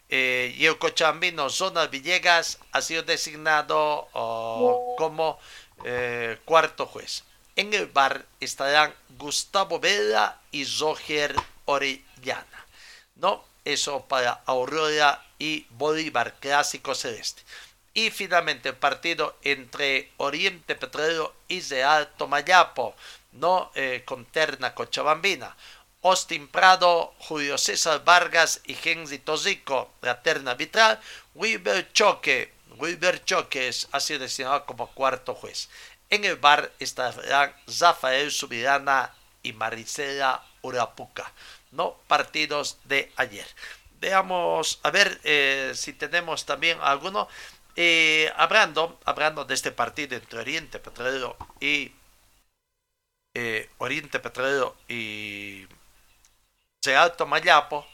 Eh, 0.09 0.55
y 0.57 0.65
el 0.65 0.79
Cochambino 0.79 1.49
Zona 1.49 1.85
Villegas 1.85 2.57
ha 2.71 2.81
sido 2.81 3.03
designado 3.03 4.09
oh, 4.13 4.95
como 4.97 5.39
eh, 5.85 6.39
cuarto 6.45 6.87
juez. 6.87 7.23
En 7.55 7.73
el 7.73 7.85
bar 7.87 8.25
estarán 8.39 8.93
Gustavo 9.17 9.79
Vela 9.79 10.39
y 10.51 10.65
Roger 10.65 11.35
Orellana. 11.65 12.65
¿No? 13.15 13.45
Eso 13.69 14.05
para 14.07 14.41
Aurora 14.47 15.23
y 15.37 15.67
Bolívar, 15.69 16.33
clásico 16.39 16.95
celeste. 16.95 17.43
Y 17.93 18.09
finalmente 18.09 18.69
el 18.69 18.75
partido 18.75 19.37
entre 19.43 20.11
Oriente 20.17 20.73
Petrolero 20.73 21.35
y 21.47 21.61
Real 21.61 22.09
Tomayapo, 22.17 22.95
¿no? 23.33 23.71
Eh, 23.75 24.01
con 24.05 24.25
terna 24.25 24.73
Cochabambina. 24.73 25.55
Austin 26.01 26.47
Prado, 26.47 27.13
Julio 27.19 27.59
César 27.59 28.03
Vargas 28.03 28.61
y 28.65 28.75
Henry 28.83 29.19
Tozico, 29.19 29.91
la 30.01 30.23
terna 30.23 30.51
arbitral. 30.51 30.99
Wilber 31.35 31.93
Choque, 31.93 32.51
Wilber 32.77 33.23
Choque 33.23 33.69
ha 33.91 33.99
sido 33.99 34.19
designado 34.19 34.65
como 34.65 34.87
cuarto 34.95 35.35
juez. 35.35 35.69
En 36.09 36.25
el 36.25 36.37
bar 36.37 36.71
estarán 36.79 37.53
Rafael 37.79 38.31
Subirana 38.31 39.13
y 39.43 39.53
Maricela 39.53 40.43
Urapuca 40.63 41.31
no 41.71 41.95
partidos 42.07 42.77
de 42.85 43.11
ayer. 43.15 43.45
Veamos, 43.99 44.79
a 44.83 44.91
ver 44.91 45.19
eh, 45.23 45.71
si 45.75 45.93
tenemos 45.93 46.45
también 46.45 46.77
alguno. 46.81 47.27
Eh, 47.75 48.31
hablando, 48.35 48.99
hablando 49.05 49.45
de 49.45 49.53
este 49.53 49.71
partido 49.71 50.15
entre 50.15 50.39
Oriente 50.39 50.79
Petrolero 50.79 51.37
y 51.61 51.93
eh, 53.33 53.69
Oriente 53.77 54.19
Petrolero 54.19 54.75
y 54.87 55.67
Alto 56.97 57.25
Mayapo, 57.25 57.85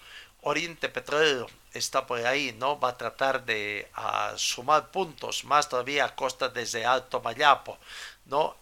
Oriente 0.42 0.90
Petrolero 0.90 1.48
está 1.74 2.06
por 2.08 2.26
ahí, 2.26 2.56
¿no? 2.58 2.80
Va 2.80 2.90
a 2.90 2.98
tratar 2.98 3.46
de 3.46 3.90
sumar 4.38 4.92
puntos, 4.92 5.44
más 5.44 5.68
todavía 5.68 6.06
a 6.06 6.16
costa 6.16 6.50
de 6.50 6.86
Alto 6.86 7.22
Mayapo, 7.22 7.78
¿no? 8.26 8.56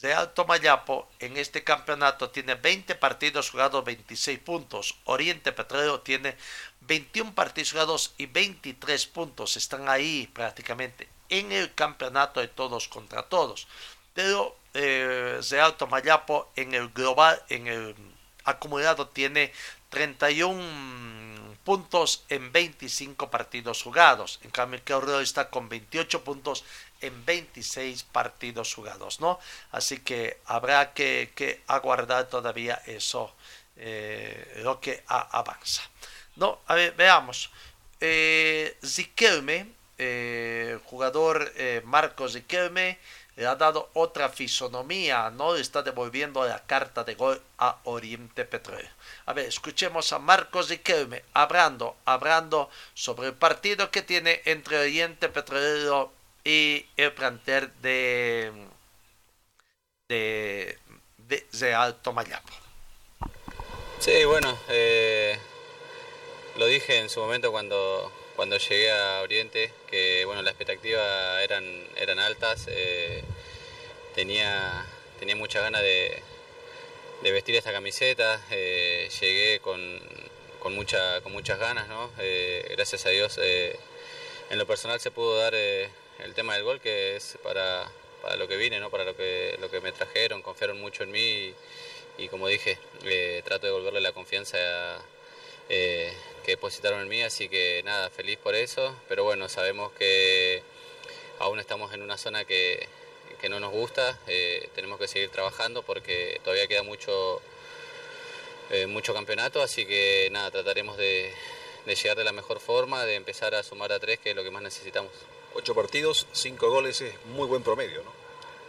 De 0.00 0.12
Alto 0.12 0.44
Mayapo 0.44 1.08
en 1.18 1.36
este 1.36 1.62
campeonato 1.64 2.30
tiene 2.30 2.54
20 2.54 2.94
partidos 2.96 3.50
jugados, 3.50 3.84
26 3.84 4.38
puntos. 4.40 4.96
Oriente 5.04 5.52
Petrolero 5.52 6.00
tiene 6.00 6.36
21 6.82 7.34
partidos 7.34 7.72
jugados 7.72 8.14
y 8.18 8.26
23 8.26 9.06
puntos. 9.06 9.56
Están 9.56 9.88
ahí 9.88 10.28
prácticamente 10.32 11.08
en 11.28 11.52
el 11.52 11.74
campeonato 11.74 12.40
de 12.40 12.48
todos 12.48 12.88
contra 12.88 13.24
todos. 13.24 13.66
Pero 14.14 14.56
eh, 14.74 15.40
de 15.48 15.60
Alto 15.60 15.86
Mayapo 15.86 16.50
en 16.56 16.74
el 16.74 16.88
global, 16.88 17.42
en 17.48 17.66
el 17.66 17.94
acumulado 18.44 19.08
tiene 19.08 19.52
31 19.90 21.54
puntos 21.64 22.24
en 22.28 22.52
25 22.52 23.30
partidos 23.30 23.82
jugados. 23.82 24.38
En 24.42 24.50
cambio, 24.50 24.80
el 24.86 25.22
está 25.22 25.48
con 25.48 25.68
28 25.68 26.22
puntos 26.22 26.64
en 27.00 27.24
26 27.24 28.04
partidos 28.04 28.74
jugados, 28.74 29.20
¿no? 29.20 29.38
Así 29.72 29.98
que 29.98 30.38
habrá 30.46 30.92
que, 30.94 31.62
aguardar 31.66 32.28
todavía 32.28 32.80
eso, 32.86 33.34
eh, 33.76 34.60
lo 34.62 34.80
que 34.80 35.02
avanza. 35.06 35.82
No, 36.36 36.60
a 36.66 36.74
ver, 36.74 36.94
veamos. 36.94 37.50
Eh, 38.00 38.76
Ziquelme, 38.84 39.66
eh, 39.98 40.78
jugador 40.84 41.52
eh, 41.56 41.82
Marcos 41.84 42.32
Ziquelme, 42.32 42.98
le 43.36 43.46
ha 43.46 43.56
dado 43.56 43.90
otra 43.94 44.28
fisonomía, 44.28 45.30
¿no? 45.30 45.56
Está 45.56 45.82
devolviendo 45.82 46.44
la 46.46 46.64
carta 46.64 47.04
de 47.04 47.14
gol 47.14 47.40
a 47.58 47.78
Oriente 47.84 48.44
Petrolero. 48.44 48.88
A 49.26 49.32
ver, 49.32 49.46
escuchemos 49.46 50.12
a 50.12 50.18
Marcos 50.18 50.68
Ziquelme 50.68 51.24
hablando, 51.34 51.96
hablando 52.04 52.70
sobre 52.94 53.28
el 53.28 53.34
partido 53.34 53.90
que 53.90 54.02
tiene 54.02 54.42
entre 54.44 54.78
Oriente 54.78 55.28
Petrolero 55.28 56.12
y 56.44 56.84
el 56.98 57.12
plantel 57.12 57.72
de, 57.80 58.52
de, 60.08 60.78
de, 61.16 61.74
Alto 61.74 62.12
Mayapo. 62.12 62.52
Sí, 63.98 64.24
bueno, 64.26 64.58
eh, 64.68 65.38
lo 66.58 66.66
dije 66.66 66.98
en 66.98 67.08
su 67.08 67.20
momento 67.20 67.50
cuando, 67.50 68.12
cuando 68.36 68.58
llegué 68.58 68.92
a 68.92 69.22
Oriente, 69.22 69.72
que 69.90 70.24
bueno, 70.26 70.42
las 70.42 70.52
expectativas 70.52 71.42
eran, 71.42 71.64
eran 71.96 72.18
altas, 72.18 72.66
eh, 72.68 73.24
tenía, 74.14 74.84
tenía 75.18 75.36
muchas 75.36 75.62
ganas 75.62 75.80
de, 75.80 76.22
de 77.22 77.32
vestir 77.32 77.56
esta 77.56 77.72
camiseta, 77.72 78.38
eh, 78.50 79.08
llegué 79.18 79.60
con, 79.60 79.80
con, 80.60 80.74
mucha, 80.74 81.22
con 81.22 81.32
muchas 81.32 81.58
ganas, 81.58 81.88
¿no? 81.88 82.10
gracias 82.70 83.06
a 83.06 83.08
Dios 83.08 83.38
en 83.38 84.58
lo 84.58 84.66
personal 84.66 85.00
se 85.00 85.10
pudo 85.10 85.38
dar 85.38 85.54
el 86.18 86.34
tema 86.34 86.54
del 86.54 86.64
gol, 86.64 86.80
que 86.80 87.16
es 87.16 87.38
para, 87.42 87.90
para 88.22 88.36
lo 88.36 88.48
que 88.48 88.56
vine, 88.56 88.80
¿no? 88.80 88.90
para 88.90 89.04
lo 89.04 89.16
que, 89.16 89.56
lo 89.60 89.70
que 89.70 89.80
me 89.80 89.92
trajeron, 89.92 90.42
confiaron 90.42 90.80
mucho 90.80 91.02
en 91.02 91.10
mí 91.10 91.54
y, 92.18 92.28
como 92.28 92.48
dije, 92.48 92.78
eh, 93.04 93.42
trato 93.44 93.66
de 93.66 93.72
devolverle 93.72 94.00
la 94.00 94.12
confianza 94.12 94.56
eh, 95.68 96.12
que 96.44 96.52
depositaron 96.52 97.00
en 97.00 97.08
mí, 97.08 97.22
así 97.22 97.48
que 97.48 97.82
nada, 97.84 98.10
feliz 98.10 98.38
por 98.38 98.54
eso, 98.54 98.94
pero 99.08 99.24
bueno, 99.24 99.48
sabemos 99.48 99.92
que 99.92 100.62
aún 101.38 101.58
estamos 101.58 101.92
en 101.92 102.02
una 102.02 102.16
zona 102.16 102.44
que, 102.44 102.88
que 103.40 103.48
no 103.48 103.58
nos 103.60 103.72
gusta, 103.72 104.18
eh, 104.26 104.68
tenemos 104.74 104.98
que 104.98 105.08
seguir 105.08 105.30
trabajando 105.30 105.82
porque 105.82 106.40
todavía 106.44 106.66
queda 106.66 106.82
mucho, 106.82 107.42
mucho 108.88 109.12
campeonato, 109.12 109.62
así 109.62 109.84
que 109.84 110.28
nada, 110.32 110.50
trataremos 110.50 110.96
de, 110.96 111.32
de 111.84 111.94
llegar 111.94 112.16
de 112.16 112.24
la 112.24 112.32
mejor 112.32 112.60
forma, 112.60 113.04
de 113.04 113.14
empezar 113.14 113.54
a 113.54 113.62
sumar 113.62 113.92
a 113.92 114.00
tres, 114.00 114.18
que 114.18 114.30
es 114.30 114.36
lo 114.36 114.42
que 114.42 114.50
más 114.50 114.62
necesitamos. 114.62 115.12
Ocho 115.56 115.72
partidos, 115.72 116.26
cinco 116.32 116.68
goles, 116.68 117.00
es 117.00 117.14
muy 117.26 117.46
buen 117.46 117.62
promedio, 117.62 118.02
¿no? 118.02 118.12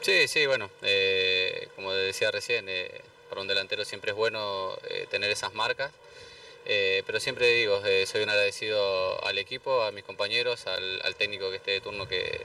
Sí, 0.02 0.28
sí, 0.28 0.46
bueno, 0.46 0.70
eh, 0.84 1.68
como 1.76 1.92
decía 1.92 2.30
recién, 2.30 2.70
eh, 2.70 3.02
para 3.28 3.42
un 3.42 3.48
delantero 3.48 3.84
siempre 3.84 4.12
es 4.12 4.18
bueno 4.18 4.78
eh, 4.88 5.08
tener 5.10 5.32
esas 5.32 5.56
marcas, 5.56 5.92
pero 6.64 7.20
siempre 7.20 7.48
digo, 7.48 7.82
soy 8.06 8.22
un 8.22 8.30
agradecido 8.30 9.24
al 9.26 9.38
equipo, 9.40 9.82
a 9.84 9.92
mis 9.92 10.04
compañeros, 10.04 10.68
al, 10.68 11.16
técnico 11.16 11.50
que 11.50 11.58
esté 11.58 11.72
de 11.72 11.82
turno 11.82 12.08
que, 12.08 12.42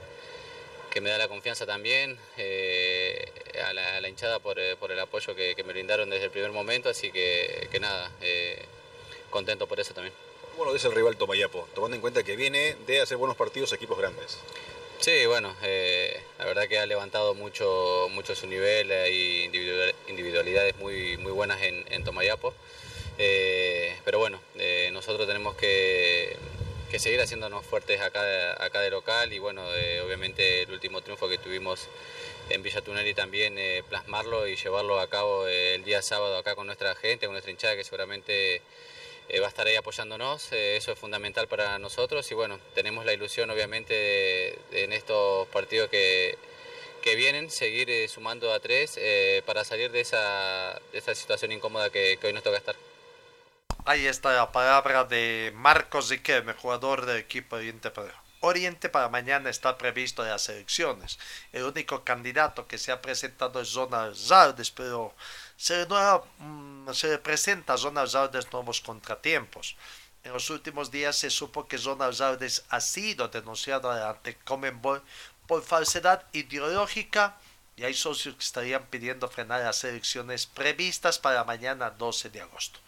que 0.91 1.01
me 1.01 1.11
da 1.11 1.19
la 1.19 1.27
confianza 1.27 1.67
también, 1.67 2.17
a, 3.63 3.73
la, 3.73 4.09
hinchada 4.09 4.39
por, 4.39 4.57
por 4.77 4.91
el 4.91 4.99
apoyo 4.99 5.35
que, 5.35 5.55
me 5.63 5.73
brindaron 5.73 6.09
desde 6.09 6.25
el 6.25 6.31
primer 6.31 6.51
momento, 6.51 6.89
así 6.89 7.11
que, 7.11 7.67
nada, 7.79 8.11
contento 9.29 9.67
por 9.67 9.79
eso 9.79 9.93
también. 9.93 10.13
¿Cómo 10.51 10.65
lo 10.65 10.75
el 10.75 10.91
rival 10.93 11.17
Tomayapo, 11.17 11.67
tomando 11.73 11.95
en 11.95 12.01
cuenta 12.01 12.23
que 12.23 12.35
viene 12.35 12.75
de 12.85 13.01
hacer 13.01 13.17
buenos 13.17 13.37
partidos 13.37 13.71
equipos 13.73 13.97
grandes? 13.97 14.37
Sí, 14.99 15.25
bueno, 15.25 15.55
eh, 15.63 16.21
la 16.37 16.45
verdad 16.45 16.67
que 16.67 16.77
ha 16.77 16.85
levantado 16.85 17.33
mucho, 17.33 18.07
mucho 18.11 18.35
su 18.35 18.45
nivel, 18.47 18.91
hay 18.91 19.43
individual- 19.45 19.95
individualidades 20.07 20.75
muy, 20.77 21.17
muy 21.17 21.31
buenas 21.31 21.61
en, 21.61 21.85
Tomayapo, 22.03 22.53
Eh, 23.17 23.95
pero 24.05 24.19
bueno, 24.19 24.41
eh, 24.57 24.89
nosotros 24.93 25.27
tenemos 25.27 25.55
que, 25.55 26.35
que 26.89 26.97
seguir 26.97 27.19
haciéndonos 27.21 27.63
fuertes 27.65 27.99
acá, 28.01 28.21
acá 28.63 28.79
de 28.79 28.89
local 28.89 29.31
y 29.33 29.37
bueno, 29.37 29.61
obviamente 30.05 30.63
el 30.63 30.71
último 30.71 31.01
triunfo 31.01 31.27
que 31.29 31.37
tuvimos 31.37 31.87
en 32.49 32.63
Villa 32.63 32.81
Tuneli 32.81 33.13
también 33.13 33.59
plasmarlo 33.89 34.47
y 34.47 34.55
llevarlo 34.55 34.99
a 34.99 35.07
cabo 35.09 35.45
el 35.47 35.83
día 35.83 36.01
sábado 36.01 36.37
acá 36.37 36.55
con 36.55 36.65
nuestra 36.65 36.95
gente, 36.95 37.25
con 37.27 37.33
nuestra 37.33 37.51
hinchada 37.51 37.75
que 37.75 37.83
seguramente 37.83 38.61
eh, 39.31 39.39
va 39.39 39.47
a 39.47 39.49
estar 39.49 39.65
ahí 39.65 39.75
apoyándonos, 39.75 40.51
eh, 40.51 40.77
eso 40.77 40.91
es 40.91 40.99
fundamental 40.99 41.47
para 41.47 41.79
nosotros 41.79 42.29
y 42.31 42.35
bueno, 42.35 42.59
tenemos 42.75 43.05
la 43.05 43.13
ilusión 43.13 43.49
obviamente 43.49 43.93
de- 43.93 44.83
en 44.83 44.93
estos 44.93 45.47
partidos 45.47 45.89
que, 45.89 46.37
que 47.01 47.15
vienen, 47.15 47.49
seguir 47.49 47.89
eh, 47.89 48.07
sumando 48.07 48.53
a 48.53 48.59
tres 48.59 48.99
para 49.45 49.63
salir 49.63 49.91
de 49.91 50.01
esa, 50.01 50.79
de 50.91 50.97
esa 50.99 51.15
situación 51.15 51.51
incómoda 51.51 51.89
que, 51.89 52.17
que 52.19 52.27
hoy 52.27 52.33
nos 52.33 52.43
toca 52.43 52.57
estar. 52.57 52.75
Ahí 53.85 54.05
está 54.05 54.31
la 54.33 54.51
palabra 54.51 55.05
de 55.05 55.51
Marcos 55.55 56.09
Riquelme, 56.09 56.53
jugador 56.53 57.05
del 57.05 57.17
equipo 57.17 57.55
Oriente 57.55 57.89
Petrolero. 57.89 58.17
Oriente 58.43 58.89
para 58.89 59.07
mañana 59.09 59.49
está 59.51 59.77
previsto 59.77 60.23
las 60.23 60.49
elecciones. 60.49 61.19
El 61.51 61.63
único 61.63 62.03
candidato 62.03 62.67
que 62.67 62.77
se 62.79 62.91
ha 62.91 63.01
presentado 63.01 63.61
es 63.61 63.69
Zonal 63.69 64.15
Zardes, 64.15 64.71
pero 64.71 65.13
se 65.61 65.85
nueva- 65.85 66.23
mm, 66.39 66.91
se 66.91 67.19
presenta 67.19 67.75
nuevos 68.51 68.81
contratiempos. 68.81 69.75
En 70.23 70.33
los 70.33 70.49
últimos 70.49 70.89
días 70.89 71.15
se 71.15 71.29
supo 71.29 71.67
que 71.67 71.77
Zonal 71.77 72.15
Zardes 72.15 72.63
ha 72.69 72.81
sido 72.81 73.27
denunciado 73.27 73.91
ante 73.91 74.37
Comenbol 74.37 75.03
por 75.45 75.61
falsedad 75.63 76.25
ideológica 76.33 77.37
y 77.75 77.83
hay 77.83 77.93
socios 77.93 78.33
que 78.35 78.43
estarían 78.43 78.87
pidiendo 78.87 79.27
frenar 79.27 79.61
las 79.61 79.83
elecciones 79.83 80.47
previstas 80.47 81.19
para 81.19 81.43
mañana 81.43 81.91
12 81.91 82.31
de 82.31 82.41
agosto. 82.41 82.79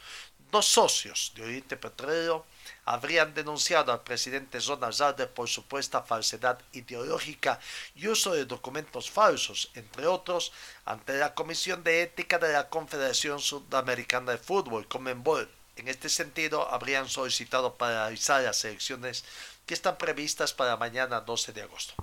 Dos 0.51 0.65
socios 0.65 1.31
de 1.35 1.43
Oriente 1.43 1.77
Petrolero 1.77 2.43
habrían 2.85 3.33
denunciado 3.33 3.91
al 3.91 4.03
presidente 4.03 4.59
Zonal 4.59 4.93
Zardes 4.93 5.27
por 5.27 5.47
supuesta 5.47 6.03
falsedad 6.03 6.59
ideológica 6.73 7.59
y 7.95 8.07
uso 8.07 8.33
de 8.33 8.45
documentos 8.45 9.09
falsos, 9.09 9.71
entre 9.73 10.07
otros, 10.07 10.51
ante 10.85 11.17
la 11.17 11.33
Comisión 11.33 11.83
de 11.83 12.03
Ética 12.03 12.39
de 12.39 12.53
la 12.53 12.69
Confederación 12.69 13.39
Sudamericana 13.39 14.33
de 14.33 14.37
Fútbol, 14.37 14.87
Comenbol. 14.87 15.49
En 15.75 15.87
este 15.87 16.09
sentido, 16.09 16.69
habrían 16.69 17.09
solicitado 17.09 17.75
paralizar 17.75 18.43
las 18.43 18.63
elecciones 18.63 19.23
que 19.65 19.73
están 19.73 19.97
previstas 19.97 20.53
para 20.53 20.77
mañana 20.77 21.21
12 21.21 21.53
de 21.53 21.63
agosto. 21.63 21.95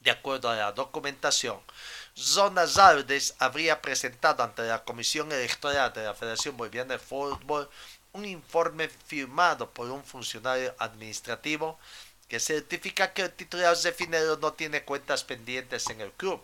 De 0.00 0.10
acuerdo 0.10 0.50
a 0.50 0.56
la 0.56 0.72
documentación, 0.72 1.60
Zona 2.14 2.66
Zardes 2.66 3.34
habría 3.38 3.80
presentado 3.80 4.42
ante 4.42 4.62
la 4.62 4.82
Comisión 4.82 5.30
Electoral 5.30 5.92
de 5.92 6.04
la 6.04 6.14
Federación 6.14 6.56
Boliviana 6.56 6.94
de 6.94 6.98
Fútbol 6.98 7.70
un 8.12 8.24
informe 8.24 8.88
firmado 8.88 9.70
por 9.70 9.90
un 9.90 10.04
funcionario 10.04 10.74
administrativo 10.78 11.78
que 12.28 12.40
certifica 12.40 13.12
que 13.12 13.22
el 13.22 13.32
titular 13.32 13.76
de 13.76 13.92
Finero 13.92 14.36
no 14.36 14.52
tiene 14.52 14.84
cuentas 14.84 15.24
pendientes 15.24 15.88
en 15.90 16.00
el 16.00 16.12
club, 16.12 16.40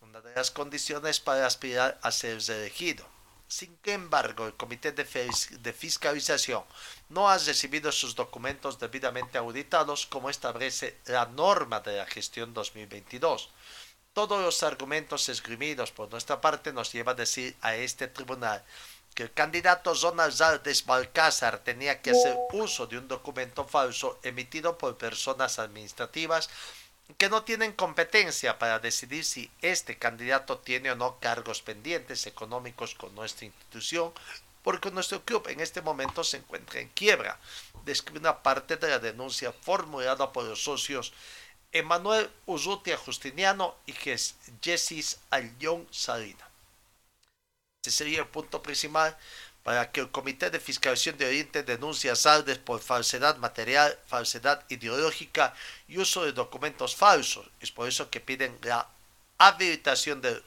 una 0.00 0.20
de 0.20 0.34
las 0.34 0.50
condiciones 0.50 1.20
para 1.20 1.46
aspirar 1.46 1.98
a 2.02 2.10
ser 2.10 2.38
elegido. 2.48 3.06
Sin 3.48 3.78
embargo, 3.84 4.46
el 4.46 4.54
Comité 4.54 4.92
de, 4.92 5.04
de 5.04 5.72
Fiscalización 5.74 6.64
no 7.10 7.28
ha 7.28 7.36
recibido 7.36 7.92
sus 7.92 8.14
documentos 8.14 8.78
debidamente 8.78 9.36
auditados 9.36 10.06
como 10.06 10.30
establece 10.30 10.98
la 11.04 11.26
norma 11.26 11.80
de 11.80 11.98
la 11.98 12.06
gestión 12.06 12.54
2022. 12.54 13.50
Todos 14.14 14.42
los 14.42 14.62
argumentos 14.62 15.28
esgrimidos 15.28 15.92
por 15.92 16.10
nuestra 16.10 16.40
parte 16.40 16.72
nos 16.72 16.92
lleva 16.92 17.12
a 17.12 17.14
decir 17.14 17.54
a 17.60 17.74
este 17.74 18.08
tribunal 18.08 18.64
que 19.14 19.24
el 19.24 19.32
candidato 19.32 19.94
Zonal 19.94 20.32
Zardes 20.32 20.86
Balcázar 20.86 21.58
tenía 21.58 22.00
que 22.00 22.10
hacer 22.10 22.36
uso 22.52 22.86
de 22.86 22.98
un 22.98 23.08
documento 23.08 23.64
falso 23.66 24.18
emitido 24.22 24.78
por 24.78 24.96
personas 24.96 25.58
administrativas 25.58 26.48
que 27.18 27.28
no 27.28 27.42
tienen 27.42 27.72
competencia 27.72 28.58
para 28.58 28.78
decidir 28.78 29.24
si 29.24 29.50
este 29.60 29.98
candidato 29.98 30.58
tiene 30.58 30.90
o 30.92 30.96
no 30.96 31.18
cargos 31.20 31.60
pendientes 31.60 32.26
económicos 32.26 32.94
con 32.94 33.14
nuestra 33.14 33.44
institución, 33.44 34.12
porque 34.62 34.90
nuestro 34.90 35.22
club 35.22 35.46
en 35.48 35.60
este 35.60 35.82
momento 35.82 36.24
se 36.24 36.38
encuentra 36.38 36.80
en 36.80 36.88
quiebra. 36.90 37.38
Describe 37.84 38.20
una 38.20 38.42
parte 38.42 38.76
de 38.76 38.88
la 38.88 38.98
denuncia 38.98 39.52
formulada 39.52 40.32
por 40.32 40.44
los 40.44 40.62
socios 40.64 41.12
Emanuel 41.72 42.30
Urrutia 42.46 42.96
Justiniano 42.96 43.76
y 43.86 43.92
Jes- 43.92 44.34
Jessis 44.62 45.18
Ayllón 45.30 45.86
Salina. 45.90 46.48
Este 47.82 47.90
sería 47.90 48.20
el 48.20 48.28
punto 48.28 48.62
principal 48.62 49.16
para 49.64 49.90
que 49.90 49.98
el 49.98 50.12
Comité 50.12 50.50
de 50.50 50.60
Fiscalización 50.60 51.18
de 51.18 51.26
Oriente 51.26 51.64
denuncie 51.64 52.12
a 52.12 52.14
Saldes 52.14 52.58
por 52.58 52.80
falsedad 52.80 53.38
material, 53.38 53.98
falsedad 54.06 54.64
ideológica 54.68 55.52
y 55.88 55.98
uso 55.98 56.24
de 56.24 56.30
documentos 56.30 56.94
falsos. 56.94 57.44
Es 57.58 57.72
por 57.72 57.88
eso 57.88 58.08
que 58.08 58.20
piden 58.20 58.56
la 58.62 58.88
habilitación 59.36 60.20
del 60.20 60.44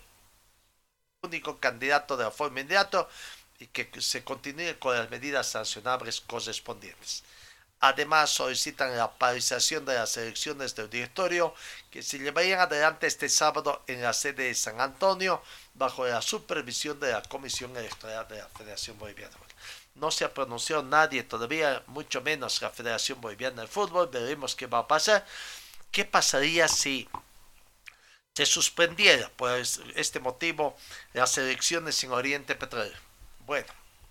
único 1.23 1.59
candidato 1.59 2.15
de 2.15 2.23
la 2.23 2.31
forma 2.31 2.61
inmediata 2.61 3.05
y 3.59 3.67
que 3.67 3.89
se 3.99 4.23
continúe 4.23 4.79
con 4.79 4.95
las 4.95 5.09
medidas 5.09 5.47
sancionables 5.47 6.21
correspondientes. 6.21 7.25
Además, 7.81 8.29
solicitan 8.29 8.95
la 8.95 9.11
paralización 9.11 9.83
de 9.83 9.95
las 9.95 10.15
elecciones 10.15 10.73
del 10.73 10.89
directorio 10.89 11.53
que 11.91 12.01
se 12.01 12.17
llevarían 12.17 12.61
adelante 12.61 13.07
este 13.07 13.27
sábado 13.27 13.83
en 13.87 14.01
la 14.01 14.13
sede 14.13 14.43
de 14.43 14.55
San 14.55 14.79
Antonio 14.79 15.43
bajo 15.75 16.05
la 16.07 16.21
supervisión 16.21 16.99
de 16.99 17.11
la 17.11 17.21
Comisión 17.23 17.75
Electoral 17.77 18.27
de 18.27 18.37
la 18.37 18.47
Federación 18.49 18.97
Boliviana. 18.97 19.31
de 19.31 19.37
Fútbol. 19.37 19.55
No 19.95 20.11
se 20.11 20.25
ha 20.25 20.33
pronunciado 20.33 20.83
nadie 20.83 21.23
todavía, 21.23 21.83
mucho 21.87 22.21
menos 22.21 22.61
la 22.61 22.69
Federación 22.69 23.21
Boliviana 23.21 23.61
de 23.63 23.67
Fútbol. 23.67 24.09
Veremos 24.11 24.55
qué 24.55 24.67
va 24.67 24.79
a 24.79 24.87
pasar. 24.87 25.25
¿Qué 25.91 26.05
pasaría 26.05 26.67
si 26.67 27.07
se 28.33 28.45
suspendiera 28.45 29.29
por 29.37 29.51
es- 29.57 29.79
este 29.95 30.19
motivo 30.19 30.75
las 31.13 31.37
elecciones 31.37 32.03
en 32.03 32.11
Oriente 32.11 32.55
Petrolero? 32.55 32.97
Bueno, 33.45 33.67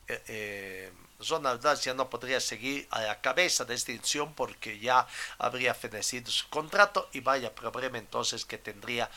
eh, 0.09 0.23
eh, 0.29 0.93
Ronald 1.29 1.63
ya 1.81 1.95
no 1.95 2.11
podría 2.11 2.41
seguir 2.41 2.87
a 2.91 3.01
la 3.03 3.21
cabeza 3.21 3.65
de 3.65 3.75
esta 3.75 3.93
institución 3.93 4.35
porque 4.35 4.79
ya 4.79 5.07
habría 5.39 5.75
fenecido 5.75 6.31
su 6.31 6.49
contrato 6.49 7.09
y 7.13 7.21
vaya 7.21 7.55
problema 7.55 7.99
entonces 7.99 8.45
que 8.45 8.59
tendría 8.59 9.11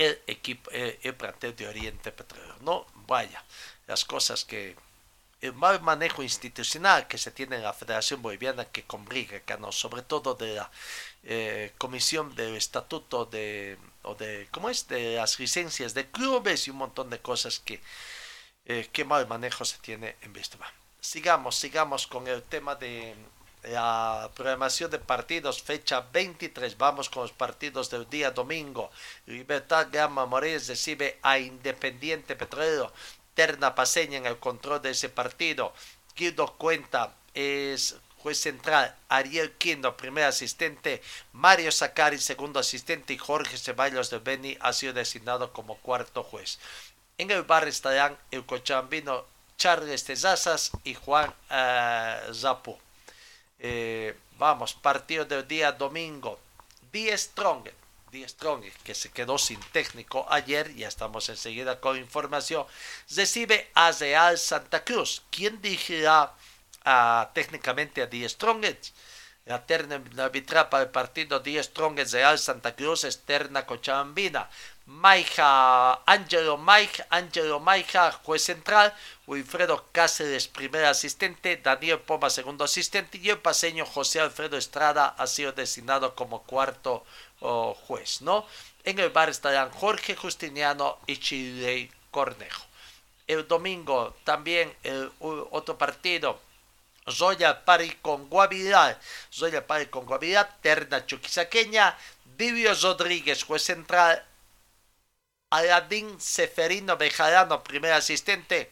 el 0.00 0.18
equipo, 0.26 0.70
el, 0.70 0.98
el 1.02 1.14
plantel 1.14 1.54
de 1.56 1.68
Oriente 1.68 2.12
Petrolero. 2.12 2.56
No, 2.60 2.86
vaya, 3.06 3.44
las 3.86 4.04
cosas 4.04 4.44
que 4.44 4.76
el 5.40 5.54
mal 5.54 5.80
manejo 5.80 6.22
institucional 6.22 7.06
que 7.06 7.18
se 7.18 7.30
tiene 7.30 7.56
en 7.56 7.62
la 7.62 7.72
Federación 7.72 8.20
Boliviana 8.20 8.66
que 8.66 8.84
complica 8.84 9.36
acá, 9.36 9.56
¿no? 9.56 9.72
sobre 9.72 10.02
todo 10.02 10.34
de 10.34 10.56
la 10.56 10.70
eh, 11.24 11.72
comisión 11.78 12.34
del 12.34 12.56
estatuto 12.56 13.24
de, 13.24 13.78
o 14.02 14.14
de, 14.14 14.48
¿cómo 14.50 14.68
es? 14.68 14.86
De 14.88 15.16
las 15.16 15.38
licencias 15.38 15.94
de 15.94 16.10
clubes 16.10 16.66
y 16.66 16.70
un 16.70 16.78
montón 16.78 17.08
de 17.10 17.20
cosas 17.20 17.58
que, 17.58 17.80
eh, 18.66 18.88
qué 18.92 19.04
mal 19.04 19.26
manejo 19.28 19.64
se 19.64 19.78
tiene 19.78 20.16
en 20.22 20.32
Vistoma. 20.32 20.70
Sigamos, 21.00 21.56
sigamos 21.56 22.06
con 22.06 22.28
el 22.28 22.42
tema 22.42 22.74
de 22.74 23.14
la 23.64 24.30
programación 24.34 24.90
de 24.90 24.98
partidos, 24.98 25.62
fecha 25.62 26.06
23. 26.12 26.78
Vamos 26.78 27.10
con 27.10 27.22
los 27.22 27.32
partidos 27.32 27.90
del 27.90 28.08
día 28.08 28.30
domingo. 28.30 28.90
Libertad 29.26 29.88
Gama 29.90 30.26
Morales 30.26 30.68
recibe 30.68 31.18
a 31.22 31.38
Independiente 31.38 32.36
Petrolero. 32.36 32.92
Terna 33.34 33.74
Paseña 33.74 34.18
en 34.18 34.26
el 34.26 34.38
control 34.38 34.82
de 34.82 34.90
ese 34.90 35.08
partido. 35.08 35.72
Guido 36.16 36.54
Cuenta 36.56 37.14
es 37.34 37.96
juez 38.18 38.38
central. 38.38 38.94
Ariel 39.08 39.52
Quindo, 39.52 39.96
primer 39.96 40.24
asistente. 40.24 41.02
Mario 41.32 41.70
Zacari, 41.72 42.18
segundo 42.18 42.60
asistente. 42.60 43.12
Y 43.12 43.18
Jorge 43.18 43.56
Ceballos 43.56 44.10
de 44.10 44.18
Beni 44.18 44.56
ha 44.60 44.72
sido 44.72 44.92
designado 44.92 45.52
como 45.52 45.76
cuarto 45.78 46.22
juez. 46.22 46.58
En 47.18 47.30
el 47.30 47.42
bar 47.42 47.68
estarán 47.68 48.16
el 48.30 48.46
cochambino 48.46 49.26
Charles 49.56 50.04
Tezazas 50.04 50.70
y 50.84 50.94
Juan 50.94 51.34
uh, 51.50 52.34
Zapu. 52.34 52.78
Eh, 53.62 54.16
vamos, 54.38 54.72
partido 54.72 55.24
del 55.26 55.46
día 55.46 55.72
domingo. 55.72 56.40
Be 56.90 57.16
Strong. 57.16 57.68
Die 58.10 58.26
Strong, 58.28 58.64
que 58.82 58.94
se 58.94 59.10
quedó 59.12 59.38
sin 59.38 59.60
técnico 59.70 60.26
ayer, 60.30 60.74
ya 60.74 60.88
estamos 60.88 61.28
enseguida 61.28 61.78
con 61.78 61.96
información, 61.96 62.66
recibe 63.14 63.70
a 63.74 63.92
Real 63.92 64.36
Santa 64.36 64.82
Cruz. 64.82 65.22
¿Quién 65.30 65.62
dirigirá 65.62 66.34
a, 66.84 67.30
técnicamente 67.34 68.02
a 68.02 68.06
Die 68.06 68.28
Strongest? 68.28 68.96
La 69.44 69.64
terna 69.64 70.02
arbitral 70.18 70.68
para 70.70 70.84
el 70.84 70.90
partido 70.90 71.38
Die 71.38 71.62
Strongest 71.62 72.12
Real 72.14 72.38
Santa 72.38 72.74
Cruz 72.74 73.04
es 73.04 73.20
Terna 73.20 73.64
Cochabambina. 73.64 74.50
Maija, 74.90 76.02
Angelo 76.04 76.56
Maija, 76.56 77.06
Angelo 77.10 77.60
Maija, 77.60 78.10
juez 78.10 78.42
central, 78.42 78.92
Wilfredo 79.28 79.86
Cáceres, 79.92 80.48
primer 80.48 80.84
asistente, 80.84 81.56
Daniel 81.56 82.00
Poma, 82.00 82.28
segundo 82.28 82.64
asistente, 82.64 83.16
y 83.18 83.30
el 83.30 83.38
paseño 83.38 83.86
José 83.86 84.18
Alfredo 84.20 84.56
Estrada 84.56 85.14
ha 85.16 85.26
sido 85.28 85.52
designado 85.52 86.16
como 86.16 86.42
cuarto 86.42 87.04
oh, 87.38 87.72
juez, 87.86 88.20
¿no? 88.20 88.44
En 88.82 88.98
el 88.98 89.10
bar 89.10 89.28
estarán 89.28 89.70
Jorge 89.70 90.16
Justiniano 90.16 90.98
y 91.06 91.18
Chile 91.18 91.90
Cornejo. 92.10 92.66
El 93.28 93.46
domingo 93.46 94.16
también 94.24 94.74
otro 95.20 95.78
partido, 95.78 96.40
Zoya 97.08 97.64
Pari 97.64 97.90
con 98.02 98.28
Guavirá, 98.28 98.98
Zoya 99.32 99.64
Pari 99.64 99.86
con 99.86 100.04
Guavirá, 100.04 100.48
Terna 100.60 101.06
Chuquisaqueña, 101.06 101.96
Divio 102.36 102.74
Rodríguez, 102.74 103.44
juez 103.44 103.62
central, 103.62 104.26
Aladín 105.50 106.20
Seferino 106.20 106.96
Bejarano, 106.96 107.64
primer 107.64 107.92
asistente, 107.92 108.70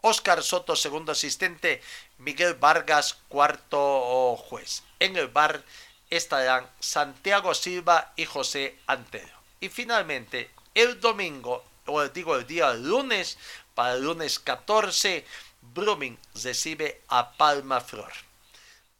Oscar 0.00 0.42
Soto, 0.42 0.74
segundo 0.74 1.12
asistente, 1.12 1.82
Miguel 2.16 2.54
Vargas, 2.54 3.18
cuarto 3.28 4.34
juez. 4.36 4.82
En 5.00 5.16
el 5.16 5.28
bar 5.28 5.62
estarán 6.08 6.66
Santiago 6.80 7.54
Silva 7.54 8.14
y 8.16 8.24
José 8.24 8.78
Antero. 8.86 9.36
Y 9.60 9.68
finalmente, 9.68 10.50
el 10.74 10.98
domingo, 10.98 11.62
o 11.84 12.02
digo 12.08 12.36
el 12.36 12.46
día 12.46 12.72
lunes, 12.72 13.36
para 13.74 13.94
el 13.94 14.04
lunes 14.04 14.38
14, 14.38 15.26
Brumming 15.60 16.18
recibe 16.42 17.02
a 17.08 17.32
Palma 17.32 17.82
Flor. 17.82 18.12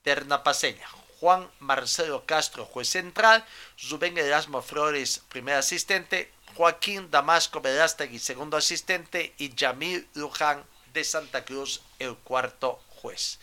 Ternapaseña, 0.03 0.87
Juan 1.21 1.51
Marcelo 1.59 2.27
Castro, 2.27 2.67
juez 2.67 2.89
central, 2.91 3.47
Rubén 3.89 4.19
Erasmo 4.19 4.61
Flores, 4.61 5.23
primer 5.31 5.55
asistente, 5.55 6.31
Joaquín 6.55 7.11
Damasco 7.11 7.61
Verástegui, 7.61 8.19
segundo 8.19 8.57
asistente, 8.57 9.35
y 9.39 9.55
Yamil 9.55 10.07
Luján 10.15 10.65
de 10.93 11.05
Santa 11.05 11.45
Cruz, 11.45 11.81
el 11.99 12.17
cuarto 12.17 12.81
juez. 12.89 13.39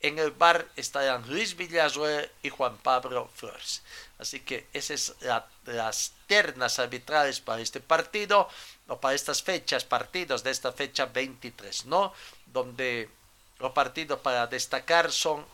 En 0.00 0.18
el 0.18 0.30
bar 0.30 0.68
estarán 0.76 1.28
Luis 1.28 1.56
Villazuel 1.56 2.30
y 2.42 2.50
Juan 2.50 2.76
Pablo 2.78 3.28
Flores. 3.34 3.82
Así 4.18 4.40
que 4.40 4.66
esas 4.72 5.00
son 5.00 5.42
las 5.64 6.12
ternas 6.26 6.78
arbitrales 6.78 7.40
para 7.40 7.60
este 7.60 7.80
partido, 7.80 8.48
o 8.86 9.00
para 9.00 9.14
estas 9.14 9.42
fechas, 9.42 9.84
partidos 9.84 10.42
de 10.42 10.50
esta 10.50 10.72
fecha 10.72 11.06
23, 11.06 11.86
¿no? 11.86 12.12
Donde 12.46 13.10
los 13.58 13.72
partidos 13.72 14.20
para 14.20 14.46
destacar 14.46 15.10
son 15.12 15.44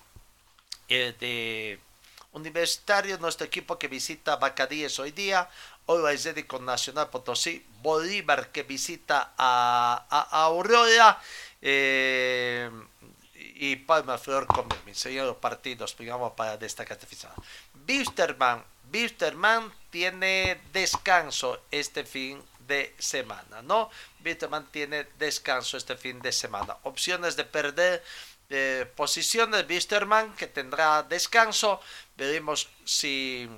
el 0.88 1.16
de 1.18 1.80
Universitario, 2.34 3.16
nuestro 3.18 3.46
equipo 3.46 3.78
que 3.78 3.88
visita 3.88 4.36
Bacadíes 4.36 4.98
hoy 4.98 5.12
día, 5.12 5.48
Hoy 5.86 6.14
es 6.14 6.26
con 6.46 6.64
Nacional 6.64 7.10
Potosí, 7.10 7.64
Bolívar 7.82 8.48
que 8.50 8.62
visita 8.62 9.34
a, 9.36 10.28
Aurora 10.30 11.20
eh, 11.60 12.70
y 13.34 13.76
Palma 13.76 14.16
Flor 14.16 14.46
con 14.46 14.66
Serían 14.92 15.26
los 15.26 15.36
partidos, 15.36 15.94
digamos, 15.98 16.32
para 16.32 16.56
destacar 16.56 16.98
este 17.00 17.28
Bisterman, 17.86 18.64
Bisterman 18.90 19.70
tiene 19.90 20.58
descanso 20.72 21.60
este 21.70 22.04
fin 22.04 22.42
de 22.66 22.94
semana, 22.98 23.60
¿no? 23.60 23.90
Bisterman 24.20 24.66
tiene 24.70 25.06
descanso 25.18 25.76
este 25.76 25.96
fin 25.96 26.20
de 26.20 26.32
semana. 26.32 26.78
Opciones 26.84 27.36
de 27.36 27.44
perder 27.44 28.02
eh, 28.50 28.90
posiciones, 28.96 29.66
Bisterman 29.66 30.34
que 30.36 30.46
tendrá 30.46 31.02
descanso. 31.02 31.80
Veremos 32.16 32.68
si 32.84 33.48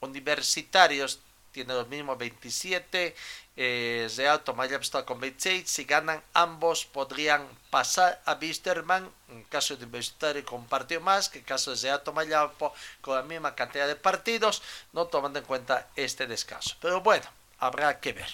universitarios 0.00 1.20
tiene 1.52 1.74
los 1.74 1.88
mismos 1.88 2.18
27. 2.18 3.14
Eh, 3.54 4.10
Real 4.16 4.42
Tomayapo 4.42 4.82
está 4.82 5.04
con 5.04 5.20
26. 5.20 5.68
Si 5.68 5.84
ganan 5.84 6.22
ambos, 6.32 6.86
podrían 6.86 7.46
pasar 7.70 8.20
a 8.24 8.34
Bisterman. 8.34 9.10
En 9.28 9.44
caso 9.44 9.76
de 9.76 9.84
Universitario, 9.84 10.44
con 10.44 10.66
más. 11.02 11.28
Que 11.28 11.38
en 11.38 11.44
caso 11.44 11.74
de 11.74 11.80
Real 11.80 12.02
Tomayapo, 12.02 12.72
con 13.00 13.16
la 13.16 13.22
misma 13.22 13.54
cantidad 13.54 13.86
de 13.86 13.96
partidos. 13.96 14.62
No 14.92 15.06
tomando 15.06 15.38
en 15.38 15.44
cuenta 15.44 15.88
este 15.94 16.26
descanso. 16.26 16.76
Pero 16.80 17.02
bueno, 17.02 17.26
habrá 17.58 18.00
que 18.00 18.12
ver. 18.12 18.30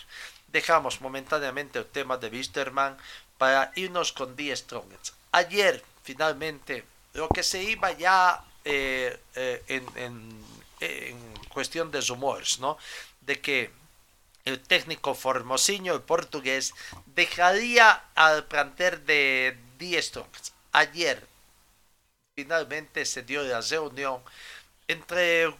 Dejamos 0.46 1.00
momentáneamente 1.00 1.78
el 1.78 1.86
tema 1.86 2.16
de 2.16 2.30
Bisterman 2.30 2.96
para 3.36 3.72
irnos 3.74 4.12
con 4.12 4.34
Die 4.36 4.56
Strongest. 4.56 5.17
Ayer, 5.38 5.84
finalmente, 6.02 6.84
lo 7.12 7.28
que 7.28 7.44
se 7.44 7.62
iba 7.62 7.92
ya 7.92 8.44
eh, 8.64 9.16
eh, 9.36 9.62
en, 9.68 10.48
cuestión 11.48 11.92
de 11.92 12.00
rumores, 12.00 12.58
¿no? 12.58 12.76
de 13.20 13.40
que 13.40 13.70
el 14.44 14.58
técnico 14.60 15.14
Formosinho, 15.14 15.94
el 15.94 16.02
portugués, 16.02 16.74
dejaría 17.06 18.10
al 18.16 18.46
plantel 18.46 19.06
de 19.06 19.56
Die 19.78 20.02
Strongest. 20.02 20.54
Ayer 20.72 21.24
finalmente 22.34 23.04
se 23.04 23.22
dio 23.22 23.42
la 23.44 23.60
reunión 23.60 24.20
entre 24.88 25.54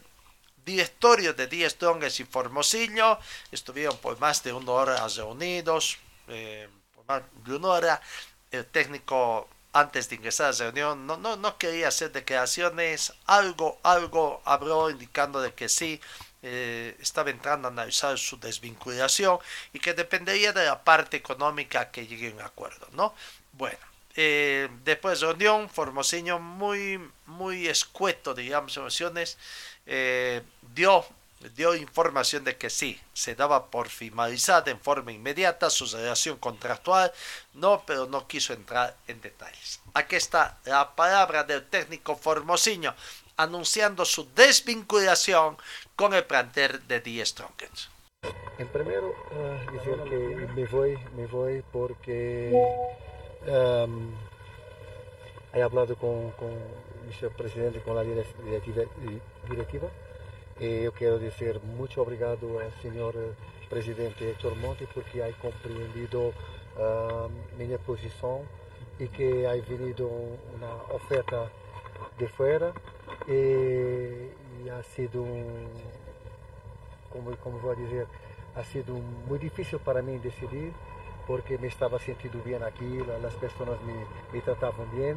directorios 0.65 1.37
de 1.37 1.47
Die 1.47 1.71
Strongest 1.71 2.19
y 2.19 2.25
Formosinho. 2.25 3.19
Estuvieron 3.53 3.97
por 3.99 4.19
más 4.19 4.43
de 4.43 4.53
una 4.53 4.73
hora 4.73 5.07
reunidos, 5.09 5.99
eh, 6.27 6.69
por 6.95 7.05
más 7.07 7.23
de 7.45 7.57
una 7.57 7.69
hora. 7.69 8.03
El 8.51 8.67
técnico 8.67 9.49
antes 9.73 10.09
de 10.09 10.17
ingresar 10.17 10.47
a 10.47 10.53
la 10.53 10.59
reunión 10.59 11.07
no, 11.07 11.17
no, 11.17 11.37
no 11.37 11.59
quería 11.59 11.89
hacer 11.89 12.13
declaraciones. 12.13 13.13
Algo, 13.27 13.79
algo 13.83 14.43
habló 14.45 14.91
indicando 14.91 15.41
de 15.41 15.55
que 15.55 15.69
sí 15.69 16.01
eh, 16.43 16.97
estaba 17.01 17.31
entrando 17.31 17.69
a 17.69 17.71
analizar 17.71 18.17
su 18.19 18.39
desvinculación 18.39 19.39
y 19.73 19.81
que 19.81 19.95
dependería 19.95 20.53
de 20.53 20.67
la 20.67 20.85
parte 20.85 21.17
económica 21.17 21.91
que 21.91 22.07
llegue 22.07 22.31
a 22.31 22.35
un 22.35 22.43
acuerdo, 22.43 22.87
¿no? 22.93 23.15
Bueno, 23.53 23.79
eh, 24.15 24.69
después 24.85 25.21
de 25.21 25.27
reunión, 25.27 25.69
Formoseño 25.69 26.39
muy, 26.39 27.01
muy 27.27 27.67
escueto, 27.67 28.35
digamos, 28.35 28.77
emociones, 28.77 29.37
eh, 29.87 30.43
dio, 30.75 31.05
dio 31.55 31.75
información 31.75 32.45
de 32.45 32.57
que 32.57 32.71
sí, 32.71 33.01
se 33.13 33.35
daba 33.35 33.71
por 33.71 33.89
finalizada 33.89 34.71
en 34.71 34.81
forma 34.81 35.13
inmediata 35.13 35.71
su 35.71 35.87
relación 35.87 36.37
contractual, 36.39 37.13
no, 37.55 37.83
pero 37.87 38.07
no 38.07 38.27
quiso 38.27 38.53
entrar 38.53 38.97
en 39.07 39.21
detalles. 39.21 39.81
Aquí 39.95 40.17
está 40.17 40.59
la 40.65 40.95
palabra 40.95 41.45
del 41.45 41.65
técnico 41.67 42.17
Formosinho 42.17 42.95
anunciando 43.37 44.05
su 44.05 44.29
desvinculación 44.35 45.57
con 45.95 46.13
el 46.13 46.25
plantel 46.25 46.87
de 46.89 47.01
Die 47.01 47.25
Strongest. 47.25 47.91
En 48.59 48.67
primero, 48.69 49.11
uh, 49.11 49.85
que 49.85 50.49
me 50.57 50.65
voy, 50.67 50.99
me 51.15 51.27
voy 51.27 51.63
porque 51.73 52.51
um, 53.47 54.13
he 55.53 55.63
hablado 55.63 55.95
con, 55.95 56.33
con 56.33 56.51
el 56.51 57.31
presidente, 57.31 57.81
con 57.83 57.95
la 57.95 58.03
directiva, 58.03 58.83
directiva 59.49 59.89
y 60.61 60.83
yo 60.83 60.93
quiero 60.93 61.19
decir 61.19 61.61
mucho 61.77 62.03
obrigado 62.03 62.59
al 62.59 62.73
señor 62.83 63.15
presidente 63.71 64.31
Héctor 64.31 64.57
Monte 64.57 64.89
porque 64.93 65.23
ha 65.23 65.31
comprendido 65.33 66.29
uh, 66.29 67.29
mi 67.57 67.77
posición 67.79 68.41
y 68.99 69.09
que 69.09 69.47
ha 69.47 69.53
venido 69.53 70.09
una 70.09 70.75
oferta 70.93 71.49
de 72.19 72.29
fuera 72.29 72.73
y, 73.27 73.33
y 73.33 74.69
ha 74.69 74.83
sido, 74.83 75.25
como, 77.13 77.37
como 77.37 77.59
vou 77.61 77.75
dizer, 77.77 78.07
ha 78.57 78.65
sido 78.65 78.95
muy 78.95 79.39
difícil 79.39 79.79
para 79.79 80.03
mí 80.03 80.19
decidir 80.19 80.73
porque 81.27 81.59
me 81.59 81.69
estaba 81.69 81.99
sintiendo 81.99 82.43
bien 82.43 82.63
aquí, 82.63 83.01
las 83.23 83.35
personas 83.35 83.81
me, 83.83 83.95
me 84.33 84.41
trataban 84.41 84.91
bien, 84.97 85.17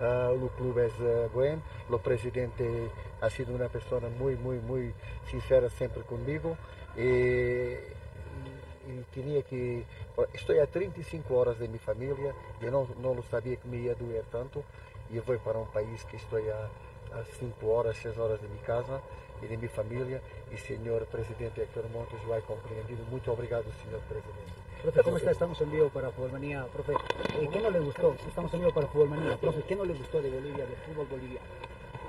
uh, 0.00 0.32
el 0.32 0.48
club 0.50 0.78
es 0.78 0.92
uh, 1.00 1.28
buen, 1.32 1.62
el 1.90 2.00
presidente 2.00 2.90
ha 3.20 3.30
sido 3.30 3.54
una 3.54 3.68
persona 3.68 4.08
muy, 4.08 4.36
muy, 4.36 4.58
muy 4.58 4.94
sincera 5.30 5.70
siempre 5.70 6.02
conmigo 6.02 6.56
y, 6.96 7.00
y, 7.00 9.04
tenía 9.12 9.42
que, 9.42 9.84
estoy 10.32 10.58
a 10.58 10.66
35 10.66 11.34
horas 11.34 11.58
de 11.58 11.68
mi 11.68 11.78
familia, 11.78 12.34
yo 12.60 12.70
no, 12.70 12.88
no 13.00 13.14
lo 13.14 13.22
sabía 13.22 13.56
que 13.56 13.68
me 13.68 13.78
iba 13.78 13.92
a 13.92 13.96
doer 13.96 14.24
tanto 14.30 14.62
y 15.10 15.18
voy 15.20 15.38
para 15.38 15.58
un 15.58 15.68
país 15.68 16.04
que 16.04 16.16
estoy 16.16 16.48
a 16.48 16.68
a 17.12 17.24
5 17.24 17.66
horas, 17.66 17.96
6 18.02 18.18
horas 18.18 18.40
de 18.40 18.48
mi 18.48 18.58
casa 18.58 19.00
e 19.42 19.46
de 19.46 19.56
minha 19.56 19.70
família. 19.70 20.22
E 20.50 20.58
senhor 20.58 21.06
presidente 21.06 21.60
Héctor 21.60 21.88
Montes 21.90 22.20
vai 22.24 22.40
compreendido. 22.42 23.04
Muito 23.10 23.30
obrigado, 23.30 23.64
senhor 23.82 24.00
presidente. 24.02 24.67
Profe, 24.82 25.02
¿cómo 25.02 25.16
está? 25.16 25.30
Estamos 25.32 25.60
en 25.60 25.70
vivo 25.72 25.88
para 25.88 26.10
Fútbolmanía. 26.10 26.64
Profe, 26.66 26.92
eh, 26.92 27.48
¿qué 27.52 27.60
no 27.60 27.70
le 27.70 27.80
gustó? 27.80 28.14
Estamos 28.26 28.52
en 28.54 28.60
vivo 28.60 28.72
para 28.72 28.86
Fútbolmanía. 28.86 29.36
Profe, 29.36 29.62
¿qué 29.66 29.74
no 29.74 29.84
le 29.84 29.94
gustó 29.94 30.22
de 30.22 30.30
Bolivia, 30.30 30.64
del 30.66 30.76
fútbol 30.86 31.06
boliviano? 31.06 31.46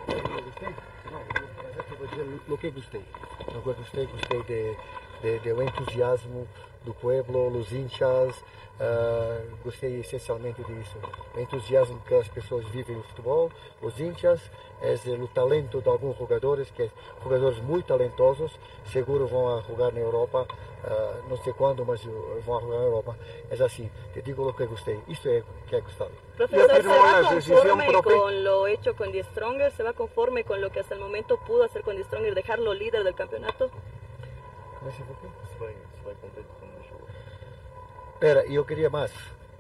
¿Le 0.08 0.42
gustó? 0.44 0.66
No, 1.12 1.40
vou 2.00 2.08
dizer 2.08 2.26
o 2.48 2.58
que 2.58 2.72
gostei. 2.72 3.04
Eu 3.54 3.62
gostei, 3.62 4.06
gostei 4.06 4.42
de, 4.44 4.78
de, 5.22 5.40
de 5.40 5.54
o 5.54 5.62
entusiasmo 5.62 6.48
do 6.84 6.94
pueblo, 6.94 7.48
os 7.58 7.72
hinchas, 7.72 8.36
ah, 8.80 9.42
gostei 9.64 10.00
essencialmente 10.00 10.64
disso. 10.64 10.98
O 11.36 11.40
entusiasmo 11.40 12.00
que 12.08 12.16
as 12.16 12.28
pessoas 12.30 12.66
vivem 12.70 12.96
no 12.96 13.04
futebol, 13.04 13.52
os 13.82 14.00
hinchas, 14.00 14.40
é 14.82 14.96
o 15.12 15.28
talento 15.28 15.82
de 15.82 15.90
alguns 15.90 16.18
jogadores, 16.18 16.72
que 16.72 16.90
jogadores 17.22 17.60
muito 17.60 17.88
talentosos, 17.88 18.58
seguro 18.86 19.28
vão 19.28 19.58
a 19.58 19.62
jogar 19.62 19.92
na 19.92 20.00
Europa, 20.00 20.48
ah, 20.86 21.22
não 21.28 21.36
sei 21.38 21.52
quando, 21.52 21.86
mas 21.86 22.02
vão 22.46 22.58
a 22.58 22.62
jogar 22.62 22.78
na 22.78 22.86
Europa. 22.86 23.18
É 23.50 23.62
assim, 23.62 23.92
te 24.14 24.22
digo 24.22 24.48
o 24.48 24.54
que 24.54 24.66
gostei. 24.66 25.00
Isto 25.10 25.28
é 25.28 25.40
o 25.40 25.68
que 25.68 25.76
é 25.76 25.82
gostado. 25.82 26.12
Profesor, 26.38 26.82
¿se 26.82 27.54
va 27.54 27.72
conforme 27.76 28.02
con 28.02 28.44
lo 28.46 28.68
hecho 28.68 28.96
con 28.96 29.12
Die 29.12 29.24
Stronger? 29.24 29.72
¿Se 29.74 29.84
va 29.84 29.92
conforme 29.92 30.46
con 30.46 30.62
lo 30.62 30.70
que 30.70 30.80
hasta 30.80 30.96
el 30.96 31.02
momento 31.02 31.38
pudo 31.46 31.66
hacer 31.66 31.82
con 31.82 31.98
Die 31.98 32.06
Stronger, 32.06 32.34
dejarlo 32.34 32.74
líder 32.74 33.04
del 33.04 33.16
campeonato? 33.16 33.70
Mas 34.82 34.96
por 34.96 35.16
quê? 35.18 35.28
Espera, 38.14 38.46
eu 38.46 38.66
queria 38.66 38.90
mais. 38.90 39.12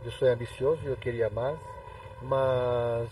Eu 0.06 0.12
sou 0.12 0.28
ambicioso, 0.28 0.82
eu 0.86 0.96
queria 0.98 1.30
mais, 1.30 1.58
mas 2.22 3.10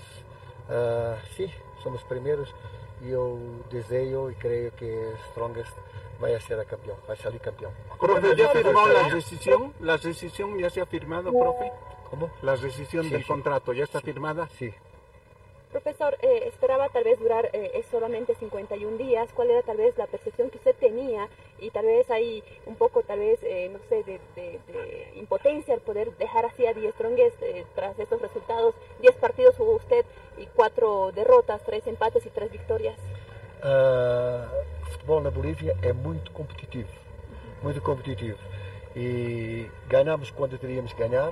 ah, 0.69 1.17
sim, 1.35 1.51
somos 1.83 2.01
primeiros 2.03 2.53
e 3.01 3.11
eu 3.11 3.37
desejo 3.69 4.31
e 4.31 4.35
creio 4.35 4.71
que 4.71 4.85
Strongest 5.29 5.73
vai 6.19 6.39
ser 6.39 6.59
a 6.59 6.65
campeão, 6.65 6.97
vai 7.05 7.15
sair 7.17 7.39
campeão. 7.39 7.71
Profe, 7.99 8.35
¿ya 8.35 8.49
firmó 8.49 8.87
la 8.87 9.03
rescisión? 9.09 9.73
¿La 9.81 9.97
rescisión 9.97 10.57
ya 10.57 10.69
se 10.69 10.81
ha 10.81 10.85
firmado, 10.85 11.31
profe? 11.31 11.71
¿Cómo? 12.09 12.29
¿La 12.41 12.55
rescisión 12.55 13.03
Sí, 13.03 13.09
del 13.09 13.21
sí. 13.21 13.27
contrato 13.27 13.73
ya 13.73 13.83
está 13.83 13.99
firmada? 14.01 14.47
Sí. 14.57 14.73
Profesor, 15.71 16.17
eh, 16.21 16.47
esperaba 16.47 16.87
tal 16.89 17.03
vez 17.03 17.19
durar 17.19 17.49
eh, 17.51 17.83
solamente 17.91 18.33
51 18.35 18.97
días. 18.97 19.29
¿Cuál 19.33 19.51
era 19.51 19.61
tal 19.63 19.77
vez 19.77 19.95
la 19.97 20.07
percepción 20.07 20.49
que 20.49 20.57
usted 20.57 20.75
tenía? 20.75 21.27
Y 21.59 21.71
tal 21.71 21.85
vez 21.85 22.09
hay 22.11 22.43
un 22.65 22.75
poco, 22.75 23.01
tal 23.03 23.19
vez, 23.19 23.39
eh, 23.43 23.69
no 23.71 23.79
sé, 23.89 24.03
de, 24.03 24.19
de- 24.35 24.59
de 24.67 25.11
impotencia 25.15 25.73
al 25.73 25.81
poder 25.81 26.15
dejar 26.17 26.45
así 26.45 26.65
a 26.67 26.73
Die 26.73 26.89
Strongest 26.91 27.41
eh, 27.41 27.65
tras 27.75 27.97
estos 27.99 28.21
resultados. 28.21 28.75
10 29.01 29.15
partidos 29.15 29.55
jugó 29.57 29.75
usted 29.75 30.05
y 30.37 30.45
4 30.55 31.11
derrotas, 31.13 31.63
3 31.63 31.85
empates 31.87 32.25
y 32.25 32.29
3 32.29 32.51
victorias. 32.51 32.95
Ah, 33.63 34.45
o 34.83 34.91
futebol 34.91 35.21
na 35.23 35.31
Bolívia 35.31 35.75
é 35.81 35.91
muito 35.93 36.31
competitivo, 36.31 36.89
muito 37.63 37.81
competitivo. 37.81 38.37
E 38.95 39.69
ganhamos 39.89 40.29
quando 40.31 40.57
teríamos 40.59 40.93
que 40.93 40.99
ganhar, 40.99 41.31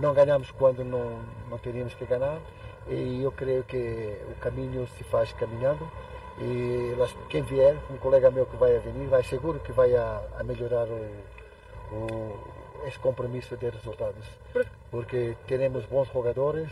não 0.00 0.14
ganhamos 0.14 0.50
quando 0.50 0.82
não, 0.84 1.20
não 1.50 1.58
teríamos 1.58 1.94
que 1.94 2.06
ganhar. 2.06 2.38
E 2.88 3.22
eu 3.22 3.32
creio 3.32 3.64
que 3.64 4.16
o 4.30 4.34
caminho 4.40 4.86
se 4.96 5.04
faz 5.04 5.32
caminhando. 5.34 5.86
E 6.38 6.94
quem 7.30 7.42
vier, 7.42 7.76
um 7.90 7.96
colega 7.96 8.30
meu 8.30 8.44
que 8.46 8.56
vai 8.56 8.76
a 8.76 8.80
vir, 8.80 8.92
vai 9.08 9.22
seguro 9.24 9.58
que 9.60 9.72
vai 9.72 9.94
a, 9.96 10.20
a 10.38 10.42
melhorar 10.44 10.86
o, 10.86 11.06
o, 11.92 12.38
esse 12.86 12.98
compromisso 12.98 13.56
de 13.56 13.70
resultados. 13.70 14.24
Porque 14.90 15.34
teremos 15.46 15.86
bons 15.86 16.08
jogadores 16.12 16.70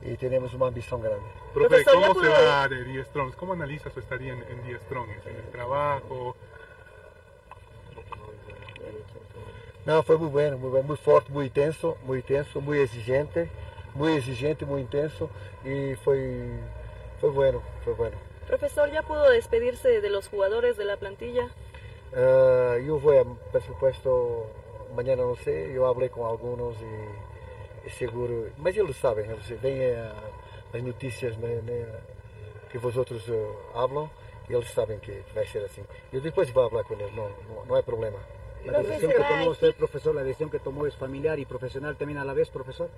e 0.00 0.16
teremos 0.16 0.54
uma 0.54 0.68
ambição 0.68 0.98
grande. 0.98 1.24
Profe, 1.52 1.84
¿cómo 1.84 2.06
se 2.06 2.12
pudo- 2.14 2.30
va 2.30 2.66
de 2.68 2.84
Die 2.84 3.00
Strongs? 3.02 3.36
¿Cómo 3.36 3.52
analiza 3.52 3.90
su 3.90 4.00
estadía 4.00 4.32
en, 4.32 4.42
en 4.50 4.62
Die 4.64 4.76
Strongs? 4.76 5.26
¿En 5.26 5.36
el 5.36 5.50
trabajo? 5.52 6.34
Não, 9.84 10.02
foi 10.02 10.16
muito 10.16 10.30
bueno, 10.32 10.56
muito, 10.58 10.70
bueno, 10.72 10.86
muito 10.88 11.02
forte, 11.02 11.30
muito 11.30 11.48
intenso, 11.50 11.96
muito 12.04 12.24
intenso, 12.24 12.60
muito 12.62 12.80
exigente, 12.80 13.50
muito 13.94 14.16
exigente, 14.16 14.64
muito 14.64 14.84
intenso 14.86 15.28
e 15.64 15.96
foi, 16.04 16.58
foi 17.20 17.30
bueno, 17.32 17.62
foi 17.84 17.94
bueno. 17.94 18.16
Profesor, 18.46 18.90
¿ya 18.90 19.02
pudo 19.02 19.30
despedirse 19.30 20.00
de 20.00 20.10
los 20.10 20.28
jugadores 20.28 20.76
de 20.76 20.84
la 20.84 20.96
plantilla? 20.96 21.50
Ah, 22.14 22.76
eu 22.78 22.98
vou, 22.98 23.36
por 23.50 23.62
supuesto, 23.62 24.46
amanhã 24.90 25.16
não 25.16 25.34
sei, 25.36 25.76
eu 25.76 25.82
falei 25.94 26.10
com 26.10 26.24
alguns 26.24 26.76
e, 26.80 27.86
e 27.86 27.90
seguro, 27.90 28.52
mas 28.58 28.76
eles 28.76 28.96
sabem, 28.96 29.30
eles 29.30 29.48
veem 29.60 29.94
ah, 29.96 30.14
as 30.74 30.82
notícias 30.82 31.36
né, 31.38 31.60
né, 31.62 31.86
que 32.70 32.78
vosotros 32.78 33.26
uh, 33.28 33.56
hablam 33.74 34.10
e 34.48 34.52
eles 34.52 34.70
sabem 34.70 34.98
que 34.98 35.22
vai 35.34 35.46
ser 35.46 35.64
assim. 35.64 35.84
Eu 36.12 36.20
depois 36.20 36.50
vou 36.50 36.68
falar 36.68 36.84
com 36.84 36.94
eles, 36.94 37.14
não, 37.14 37.30
não, 37.48 37.64
não 37.64 37.76
é 37.76 37.82
problema. 37.82 38.18
La 38.64 38.78
decisión 38.78 39.10
que 39.10 39.24
tomó 39.24 39.50
usted, 39.50 39.74
profesor, 39.74 40.14
la 40.14 40.22
decisión 40.22 40.48
que 40.48 40.60
tomó 40.60 40.86
es 40.86 40.94
familiar 40.94 41.38
y 41.38 41.44
profesional 41.44 41.96
también 41.96 42.18
a 42.18 42.24
la 42.24 42.32
vez, 42.32 42.48
profesor. 42.48 42.90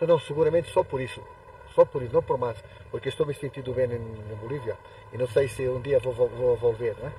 Não, 0.00 0.08
não, 0.08 0.18
seguramente 0.18 0.70
só 0.70 0.82
por 0.82 1.00
isso. 1.00 1.20
Só 1.74 1.84
por 1.84 2.02
isso, 2.02 2.14
não 2.14 2.22
por 2.22 2.38
mais. 2.38 2.56
Porque 2.90 3.08
estou 3.08 3.26
me 3.26 3.34
sentindo 3.34 3.72
bem 3.72 3.86
em, 3.86 3.96
em 3.96 4.36
Bolívia 4.36 4.76
e 5.12 5.18
não 5.18 5.26
sei 5.26 5.48
se 5.48 5.68
um 5.68 5.80
dia 5.80 5.98
vou, 5.98 6.12
vou, 6.12 6.28
vou 6.28 6.56
volver. 6.56 6.94
Né? 6.96 7.12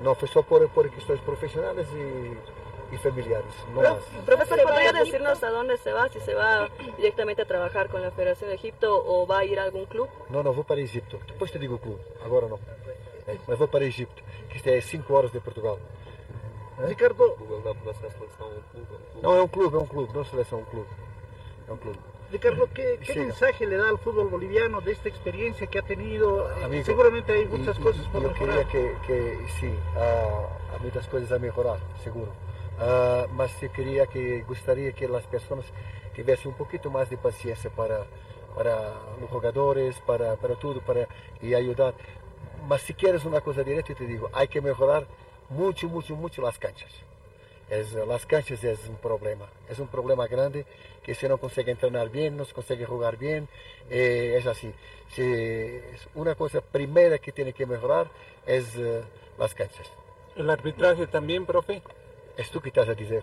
Não, 0.00 0.14
foi 0.14 0.28
só 0.28 0.42
por, 0.42 0.68
por 0.70 0.88
questões 0.90 1.20
profissionais 1.20 1.88
e, 1.92 2.36
e 2.92 2.98
familiares. 2.98 3.54
Não 3.74 3.82
mais. 3.82 4.04
Profesor, 4.24 4.62
¿podría 4.62 4.92
decirnos 4.92 5.42
a 5.42 5.50
dónde 5.50 5.78
se 5.78 5.92
va? 5.92 6.08
Si 6.08 6.20
se 6.20 6.34
va 6.34 6.68
directamente 6.96 7.42
a 7.42 7.46
trabajar 7.46 7.88
con 7.88 8.02
la 8.02 8.10
Federación 8.10 8.50
de 8.50 8.56
Egipto 8.56 9.02
o 9.06 9.26
va 9.26 9.38
a 9.38 9.44
ir 9.44 9.58
a 9.58 9.64
algún 9.64 9.86
club. 9.86 10.08
Não, 10.28 10.42
não, 10.42 10.52
vou 10.52 10.64
para 10.64 10.80
Egipto. 10.80 11.18
Depois 11.26 11.50
te 11.50 11.58
digo 11.58 11.76
o 11.76 11.78
clube. 11.78 12.02
Agora 12.24 12.48
não. 12.48 12.58
É, 13.26 13.36
mas 13.46 13.58
vou 13.58 13.68
para 13.68 13.84
Egipto, 13.84 14.22
que 14.50 14.56
isto 14.56 14.68
é 14.68 14.80
5 14.80 15.14
horas 15.14 15.30
de 15.30 15.40
Portugal. 15.40 15.78
Ricardo, 16.86 17.36
Não, 19.22 19.36
é 19.36 19.42
um 19.42 19.48
clube, 19.48 19.76
é 19.76 19.78
um 19.78 19.86
clube. 19.86 20.12
Não 20.12 20.24
seleção, 20.24 20.58
é 20.58 20.62
um 20.62 20.64
clube. 20.64 20.88
Clube. 21.78 21.98
Ricardo, 22.30 22.66
¿qué, 22.72 22.98
qué 23.04 23.14
mensaje 23.14 23.66
le 23.66 23.76
da 23.76 23.90
al 23.90 23.98
fútbol 23.98 24.28
boliviano 24.28 24.80
de 24.80 24.92
esta 24.92 25.08
experiencia 25.08 25.66
que 25.66 25.78
ha 25.78 25.82
tenido? 25.82 26.50
Eh, 26.60 26.64
Amigo, 26.64 26.84
Seguramente 26.84 27.30
hay 27.32 27.44
muchas 27.46 27.78
e- 27.78 27.82
cosas 27.82 28.06
por 28.06 28.22
queria 28.32 28.32
mejorar. 28.32 28.66
que, 28.68 28.96
que 29.06 29.46
sim, 29.60 29.76
há, 29.96 30.74
há 30.74 30.78
muitas 30.78 31.06
coisas 31.08 31.30
a 31.30 31.38
melhorar, 31.38 31.78
seguro. 32.02 32.32
Ah, 32.78 33.26
mas 33.32 33.62
eu 33.62 33.68
queria 33.70 34.06
que 34.06 34.40
gostaria 34.48 34.90
que 34.92 35.04
as 35.04 35.26
pessoas 35.26 35.66
tivessem 36.14 36.50
um 36.50 36.54
pouquinho 36.54 36.90
mais 36.90 37.08
de 37.08 37.16
paciência 37.16 37.70
para 37.70 38.06
para 38.54 38.92
os 39.22 39.30
jogadores, 39.30 39.98
para 40.00 40.36
para 40.36 40.56
tudo, 40.56 40.80
para 40.82 41.06
e 41.42 41.54
ajudar. 41.54 41.94
Mas 42.66 42.82
se 42.82 42.94
queres 42.94 43.24
uma 43.24 43.40
coisa 43.40 43.62
direta, 43.62 43.92
eu 43.92 43.96
te 43.96 44.06
digo, 44.06 44.28
há 44.32 44.46
que 44.46 44.60
melhorar 44.60 45.04
muito, 45.50 45.86
muito, 45.88 46.16
muito 46.16 46.46
as 46.46 46.56
canchas. 46.56 46.90
Es, 47.72 47.94
las 47.94 48.26
canchas 48.26 48.62
es 48.62 48.86
un 48.86 48.96
problema, 48.96 49.46
es 49.66 49.78
un 49.78 49.88
problema 49.88 50.26
grande 50.26 50.66
que 51.02 51.14
se 51.14 51.26
no 51.26 51.38
consegue 51.38 51.70
entrenar 51.70 52.10
bien, 52.10 52.36
no 52.36 52.44
se 52.44 52.52
consegue 52.52 52.84
jugar 52.84 53.16
bien, 53.16 53.48
eh, 53.88 54.34
es 54.38 54.46
así. 54.46 54.70
Si, 55.08 55.22
es 55.22 56.06
una 56.14 56.34
cosa 56.34 56.60
primera 56.60 57.18
que 57.18 57.32
tiene 57.32 57.54
que 57.54 57.64
mejorar 57.64 58.08
es 58.44 58.76
eh, 58.76 59.00
las 59.38 59.54
canchas. 59.54 59.90
El 60.36 60.50
arbitraje 60.50 61.06
también, 61.06 61.46
profe. 61.46 61.80
Es 62.36 62.50
tú 62.50 62.60
que 62.60 62.68
estás 62.68 62.90
a 62.90 62.94
decir. 62.94 63.22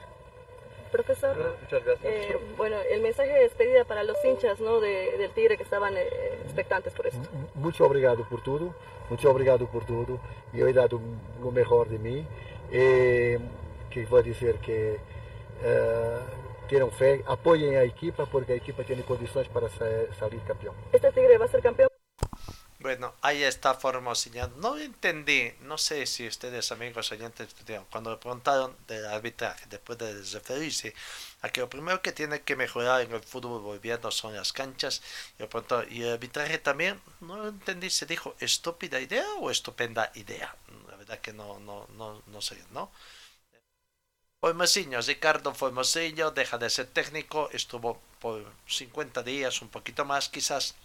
Profesor, 0.92 1.38
Muchas 1.62 1.86
gracias. 1.86 2.12
eh, 2.12 2.38
bueno, 2.58 2.78
el 2.90 3.02
mensaje 3.02 3.32
de 3.32 3.42
despedida 3.42 3.86
para 3.86 4.04
los 4.04 4.18
hinchas 4.26 4.60
¿no? 4.60 4.80
de, 4.80 5.16
del 5.20 5.30
Tigre 5.30 5.58
que 5.58 5.64
estaban 5.64 5.96
eh, 5.96 6.10
expectantes 6.44 6.92
por 6.94 7.06
esto. 7.06 7.22
Muito 7.54 7.86
obrigado 7.86 8.28
por 8.28 8.42
tudo, 8.42 8.74
muito 9.10 9.30
obrigado 9.30 9.68
por 9.68 9.86
tudo. 9.86 10.20
Eu 10.52 10.68
he 10.68 10.74
dado 10.74 11.00
o 11.44 11.52
melhor 11.52 11.88
de 11.88 12.00
mim. 12.00 12.26
Que 13.90 14.06
vou 14.06 14.22
dizer 14.22 14.58
que 14.60 15.00
eh, 15.62 16.20
tenham 16.70 16.92
fé, 16.92 17.24
apoiem 17.26 17.76
a 17.78 17.86
equipa, 17.86 18.26
porque 18.28 18.54
a 18.54 18.56
equipa 18.56 18.84
tem 18.84 19.02
condições 19.02 19.48
para 19.48 19.68
sa- 19.70 20.14
sair 20.20 20.40
campeão. 20.48 20.76
¿Este 20.94 21.12
Tigre 21.12 21.38
va 21.38 21.46
a 21.46 21.48
ser 21.48 21.62
campeón? 21.62 21.90
Bueno, 22.80 23.14
ahí 23.22 23.44
está 23.44 23.74
Formosinha. 23.74 24.48
No 24.58 24.78
entendí, 24.78 25.52
no 25.62 25.78
sé 25.78 26.06
si 26.06 26.26
ustedes, 26.28 26.72
amigos 26.72 27.12
oyentes, 27.12 27.54
cuando 27.92 28.12
le 28.12 28.18
preguntaron 28.18 28.74
del 28.88 29.06
arbitraje, 29.06 29.66
después 29.70 29.98
de 29.98 30.14
referirse 30.14 30.94
a 31.42 31.50
que 31.50 31.60
lo 31.60 31.70
primero 31.70 32.02
que 32.02 32.14
tiene 32.14 32.42
que 32.42 32.56
mejorar 32.56 33.02
en 33.02 33.12
el 33.12 33.22
fútbol 33.22 33.62
boliviano 33.62 34.12
son 34.12 34.34
las 34.34 34.54
canchas, 34.54 35.02
y, 35.38 35.44
preguntó, 35.44 35.84
¿y 35.90 36.04
el 36.04 36.14
arbitraje 36.14 36.58
también? 36.58 37.02
No 37.20 37.50
entendí, 37.50 37.90
se 37.90 38.06
dijo 38.06 38.36
estúpida 38.40 39.02
idea 39.02 39.26
o 39.42 39.52
estupenda 39.52 40.12
idea. 40.16 40.56
La 40.90 40.96
verdad 40.96 41.20
que 41.20 41.34
no, 41.34 41.60
no, 41.60 41.86
no, 41.98 42.22
no 42.28 42.42
sé, 42.42 42.58
¿no? 42.72 42.92
Formosinho, 44.42 45.02
Ricardo 45.02 45.54
Formosinho 45.54 46.32
deja 46.32 46.58
de 46.58 46.70
ser 46.70 46.88
técnico, 46.88 47.50
estuvo 47.52 48.00
por 48.22 48.46
50 48.68 49.22
días, 49.22 49.62
un 49.62 49.68
poquito 49.68 50.06
más 50.06 50.30
quizás, 50.30 50.76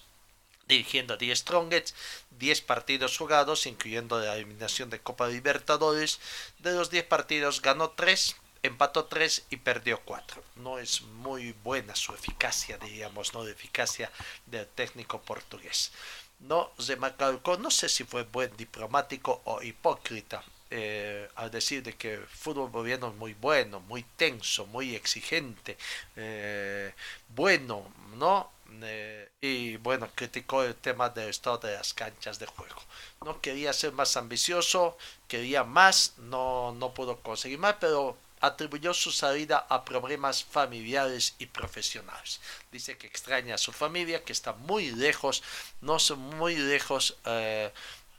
dirigiendo 0.66 1.16
10 1.16 1.38
Strongets, 1.38 1.94
10 2.30 2.62
partidos 2.62 3.16
jugados, 3.16 3.66
incluyendo 3.66 4.18
la 4.18 4.34
eliminación 4.34 4.90
de 4.90 4.98
Copa 4.98 5.28
Libertadores. 5.28 6.18
De 6.58 6.72
los 6.72 6.90
10 6.90 7.04
partidos 7.04 7.62
ganó 7.62 7.90
3, 7.90 8.34
empató 8.64 9.04
3 9.04 9.46
y 9.50 9.58
perdió 9.58 10.00
4. 10.04 10.42
No 10.56 10.80
es 10.80 11.02
muy 11.02 11.52
buena 11.62 11.94
su 11.94 12.12
eficacia, 12.12 12.76
diríamos, 12.78 13.34
no 13.34 13.44
la 13.44 13.52
eficacia 13.52 14.10
del 14.46 14.66
técnico 14.66 15.22
portugués. 15.22 15.92
No 16.40 16.72
se 16.76 16.96
recalcó, 16.96 17.56
no 17.56 17.70
sé 17.70 17.88
si 17.88 18.02
fue 18.02 18.24
buen 18.24 18.56
diplomático 18.56 19.42
o 19.44 19.62
hipócrita. 19.62 20.42
Eh, 20.76 21.28
al 21.36 21.52
decir 21.52 21.84
de 21.84 21.94
que 21.94 22.14
el 22.14 22.26
fútbol 22.26 22.68
boliviano 22.68 23.06
es 23.08 23.14
muy 23.14 23.32
bueno, 23.34 23.78
muy 23.78 24.02
tenso, 24.16 24.66
muy 24.66 24.96
exigente, 24.96 25.78
eh, 26.16 26.92
bueno, 27.28 27.86
¿no? 28.16 28.50
eh, 28.82 29.30
y 29.40 29.76
bueno, 29.76 30.10
criticó 30.16 30.64
el 30.64 30.74
tema 30.74 31.10
del 31.10 31.28
estado 31.28 31.58
de 31.58 31.74
las 31.74 31.94
canchas 31.94 32.40
de 32.40 32.46
juego. 32.46 32.82
No 33.24 33.40
quería 33.40 33.72
ser 33.72 33.92
más 33.92 34.16
ambicioso, 34.16 34.98
quería 35.28 35.62
más, 35.62 36.14
no, 36.18 36.72
no 36.72 36.92
pudo 36.92 37.20
conseguir 37.20 37.60
más, 37.60 37.76
pero 37.78 38.16
atribuyó 38.40 38.92
su 38.92 39.12
salida 39.12 39.66
a 39.68 39.84
problemas 39.84 40.42
familiares 40.42 41.36
y 41.38 41.46
profesionales. 41.46 42.40
Dice 42.72 42.98
que 42.98 43.06
extraña 43.06 43.54
a 43.54 43.58
su 43.58 43.72
familia, 43.72 44.24
que 44.24 44.32
está 44.32 44.54
muy 44.54 44.90
lejos, 44.90 45.44
no 45.80 46.00
son 46.00 46.18
muy 46.18 46.56
lejos 46.56 47.16
eh, 47.26 47.72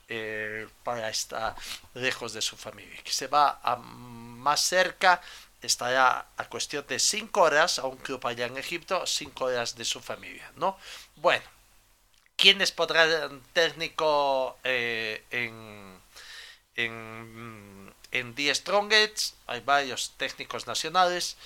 eh, 0.08 0.68
para 0.84 1.10
estar 1.10 1.56
lejos 1.94 2.34
de 2.34 2.42
su 2.42 2.58
familia, 2.58 3.02
que 3.04 3.12
se 3.12 3.28
va 3.28 3.60
a 3.64 3.76
más 3.78 4.62
cerca 4.62 5.22
estará 5.62 6.28
a 6.38 6.46
cuestión 6.50 6.86
de 6.88 7.00
cinco 7.00 7.42
horas 7.42 7.80
a 7.80 7.88
un 7.88 7.98
club 7.98 8.26
allá 8.26 8.46
en 8.46 8.58
Egipto, 8.58 9.06
cinco 9.06 9.46
horas 9.46 9.76
de 9.76 9.86
su 9.86 10.00
familia, 10.02 10.52
¿no? 10.56 10.78
Bueno, 11.16 11.44
¿quiénes 12.36 12.72
podrán 12.72 13.42
técnico 13.54 14.58
eh, 14.64 15.24
en, 15.32 16.00
en, 16.76 17.94
en 18.12 18.36
The 18.36 18.56
Strongest? 18.56 19.36
Hay 19.48 19.62
varios 19.62 20.14
técnicos 20.18 20.68
nacionales. 20.68 21.38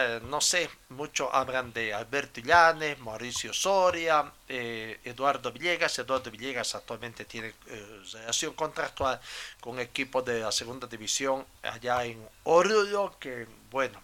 Eh, 0.00 0.20
no 0.22 0.40
sé, 0.40 0.70
mucho 0.90 1.34
hablan 1.34 1.72
de 1.72 1.92
Alberto 1.92 2.38
Illane, 2.38 2.94
Mauricio 2.96 3.52
Soria, 3.52 4.32
eh, 4.48 5.00
Eduardo 5.02 5.50
Villegas. 5.50 5.98
Eduardo 5.98 6.30
Villegas 6.30 6.76
actualmente 6.76 7.24
tiene 7.24 7.52
eh, 7.66 8.02
relación 8.12 8.54
contractual 8.54 9.20
con 9.60 9.72
un 9.72 9.80
equipo 9.80 10.22
de 10.22 10.38
la 10.38 10.52
segunda 10.52 10.86
división 10.86 11.44
allá 11.62 12.04
en 12.04 12.24
Oruro, 12.44 13.18
que 13.18 13.48
bueno, 13.72 14.00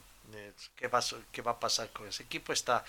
¿qué 0.75 0.89
va, 0.89 1.01
¿qué 1.31 1.43
va 1.43 1.53
a 1.53 1.61
pasar 1.61 1.89
con 1.91 2.09
ese 2.09 2.25
equipo? 2.25 2.53
Está 2.53 2.85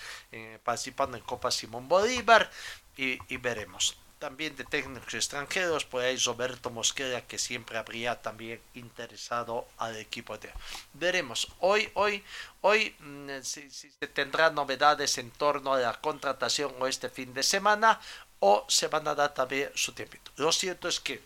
participando 0.64 1.16
en 1.16 1.22
Copa 1.22 1.52
Simón 1.52 1.88
Bolívar 1.88 2.50
y, 2.96 3.18
y 3.32 3.36
veremos 3.36 3.96
también 4.18 4.56
de 4.56 4.64
técnicos 4.64 5.14
extranjeros, 5.14 5.84
por 5.84 6.02
ahí 6.02 6.16
Roberto 6.16 6.70
Mosquera, 6.70 7.20
que 7.22 7.38
siempre 7.38 7.78
habría 7.78 8.20
también 8.22 8.60
interesado 8.74 9.66
al 9.78 9.96
equipo 9.96 10.38
de... 10.38 10.50
Veremos, 10.94 11.48
hoy, 11.60 11.90
hoy, 11.94 12.24
hoy 12.62 12.94
mm, 12.98 13.42
si, 13.42 13.70
se 13.70 13.90
tendrá 14.08 14.50
novedades 14.50 15.18
en 15.18 15.30
torno 15.30 15.74
a 15.74 15.80
la 15.80 16.00
contratación 16.00 16.74
o 16.78 16.86
este 16.86 17.10
fin 17.10 17.34
de 17.34 17.42
semana, 17.42 18.00
o 18.40 18.64
se 18.68 18.88
van 18.88 19.06
a 19.08 19.14
dar 19.14 19.34
también 19.34 19.70
su 19.74 19.92
tiempo. 19.92 20.16
Lo 20.36 20.52
cierto 20.52 20.88
es 20.88 21.00
que 21.00 21.20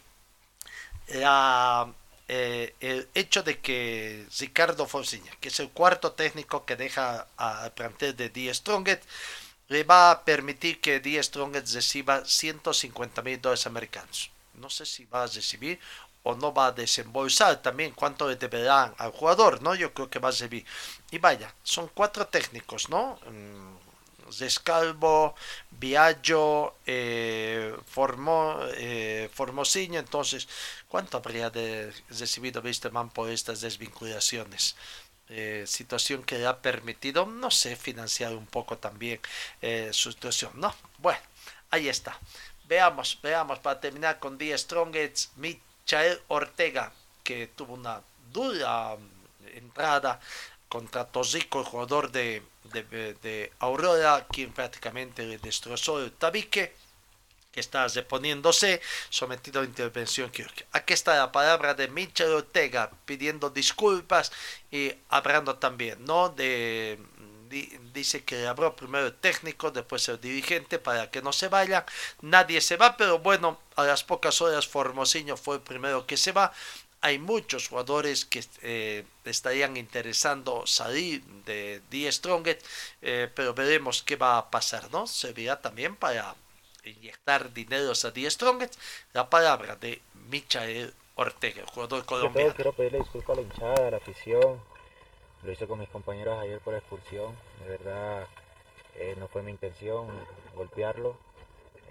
eh, 2.28 2.74
el 2.80 3.08
hecho 3.14 3.42
de 3.42 3.58
que 3.58 4.26
Ricardo 4.38 4.86
Fonsiña, 4.86 5.32
que 5.40 5.48
es 5.48 5.58
el 5.58 5.70
cuarto 5.70 6.12
técnico 6.12 6.64
que 6.64 6.76
deja 6.76 7.26
al 7.36 7.72
plantel 7.72 8.16
de 8.16 8.28
Die 8.28 8.54
Stronget, 8.54 9.02
le 9.70 9.84
va 9.84 10.10
a 10.10 10.24
permitir 10.24 10.80
que 10.80 10.98
Die 10.98 11.22
Strongest 11.22 11.74
reciba 11.74 12.24
150 12.24 13.22
mil 13.22 13.40
dólares 13.40 13.66
americanos. 13.66 14.30
No 14.54 14.68
sé 14.68 14.84
si 14.84 15.04
va 15.04 15.22
a 15.22 15.26
recibir 15.28 15.78
o 16.24 16.34
no 16.34 16.52
va 16.52 16.66
a 16.66 16.72
desembolsar 16.72 17.62
también 17.62 17.92
cuánto 17.92 18.28
le 18.28 18.34
deberán 18.34 18.92
al 18.98 19.12
jugador, 19.12 19.62
¿no? 19.62 19.74
Yo 19.76 19.94
creo 19.94 20.10
que 20.10 20.18
va 20.18 20.28
a 20.28 20.32
recibir. 20.32 20.66
Y 21.12 21.18
vaya, 21.18 21.54
son 21.62 21.88
cuatro 21.94 22.26
técnicos, 22.26 22.88
¿no? 22.88 23.18
Descalvo, 24.38 25.34
mm, 25.70 25.78
Viaggio, 25.78 26.74
eh, 26.86 27.74
Formo, 27.86 28.58
eh, 28.74 29.30
entonces, 29.94 30.48
¿cuánto 30.88 31.16
habría 31.16 31.48
de 31.50 31.92
recibido 32.08 32.60
Wisterman 32.60 33.10
por 33.10 33.30
estas 33.30 33.60
desvinculaciones? 33.60 34.74
Eh, 35.32 35.62
situación 35.64 36.24
que 36.24 36.38
le 36.38 36.46
ha 36.46 36.58
permitido, 36.60 37.24
no 37.24 37.52
sé, 37.52 37.76
financiar 37.76 38.34
un 38.34 38.46
poco 38.46 38.78
también 38.78 39.20
eh, 39.62 39.90
su 39.92 40.10
situación, 40.10 40.50
¿no? 40.56 40.74
Bueno, 40.98 41.20
ahí 41.70 41.88
está. 41.88 42.18
Veamos, 42.64 43.16
veamos, 43.22 43.60
para 43.60 43.80
terminar 43.80 44.18
con 44.18 44.36
The 44.38 44.58
Strongest, 44.58 45.36
Michael 45.36 46.20
Ortega, 46.26 46.92
que 47.22 47.46
tuvo 47.46 47.74
una 47.74 48.02
dura 48.32 48.96
mm, 48.96 49.56
entrada 49.56 50.18
contra 50.68 51.04
Tosico, 51.04 51.60
el 51.60 51.66
jugador 51.66 52.10
de, 52.10 52.42
de, 52.64 53.14
de 53.22 53.52
Aurora, 53.60 54.26
quien 54.28 54.52
prácticamente 54.52 55.22
le 55.24 55.38
destrozó 55.38 56.02
el 56.02 56.10
tabique 56.10 56.74
que 57.52 57.60
está 57.60 57.86
reponiéndose 57.88 58.80
sometido 59.08 59.60
a 59.60 59.64
intervención. 59.64 60.30
Aquí 60.72 60.92
está 60.92 61.16
la 61.16 61.32
palabra 61.32 61.74
de 61.74 61.88
Michel 61.88 62.32
Ortega 62.32 62.90
pidiendo 63.04 63.50
disculpas 63.50 64.32
y 64.70 64.92
hablando 65.08 65.56
también, 65.56 66.04
¿no? 66.04 66.28
De, 66.28 66.98
dice 67.92 68.24
que 68.24 68.46
habló 68.46 68.76
primero 68.76 69.06
el 69.06 69.14
técnico, 69.14 69.70
después 69.70 70.08
el 70.08 70.20
dirigente 70.20 70.78
para 70.78 71.10
que 71.10 71.22
no 71.22 71.32
se 71.32 71.48
vayan. 71.48 71.84
Nadie 72.22 72.60
se 72.60 72.76
va, 72.76 72.96
pero 72.96 73.18
bueno, 73.18 73.60
a 73.76 73.84
las 73.84 74.04
pocas 74.04 74.40
horas 74.40 74.68
Formosinho 74.68 75.36
fue 75.36 75.56
el 75.56 75.62
primero 75.62 76.06
que 76.06 76.16
se 76.16 76.32
va. 76.32 76.52
Hay 77.02 77.18
muchos 77.18 77.68
jugadores 77.68 78.26
que 78.26 78.44
eh, 78.62 79.04
estarían 79.24 79.76
interesando 79.76 80.66
salir 80.66 81.24
de 81.46 81.80
Die 81.90 82.12
Strongest, 82.12 82.64
eh, 83.00 83.28
pero 83.34 83.54
veremos 83.54 84.02
qué 84.02 84.16
va 84.16 84.36
a 84.36 84.50
pasar, 84.50 84.90
¿no? 84.92 85.06
Servirá 85.06 85.60
también 85.60 85.96
para 85.96 86.36
inyectar 86.84 87.52
dinero 87.52 87.92
a 87.92 88.10
Die 88.10 88.30
Strongest, 88.30 88.80
la 89.12 89.28
palabra 89.28 89.76
de 89.76 90.00
Michael 90.28 90.92
Ortega, 91.16 91.64
jugador 91.66 92.04
colombiano. 92.06 92.54
quiero 92.54 92.72
pedirle 92.72 92.98
disculpas 93.00 93.36
a 93.36 93.40
la 93.40 93.46
hinchada, 93.46 93.88
a 93.88 93.90
la 93.90 93.96
afición. 93.98 94.60
Lo 95.42 95.52
hice 95.52 95.66
con 95.66 95.78
mis 95.78 95.88
compañeros 95.88 96.38
ayer 96.38 96.60
por 96.60 96.74
expulsión. 96.74 97.34
De 97.62 97.70
verdad, 97.70 98.26
eh, 98.94 99.14
no 99.18 99.28
fue 99.28 99.42
mi 99.42 99.50
intención 99.50 100.08
golpearlo. 100.54 101.18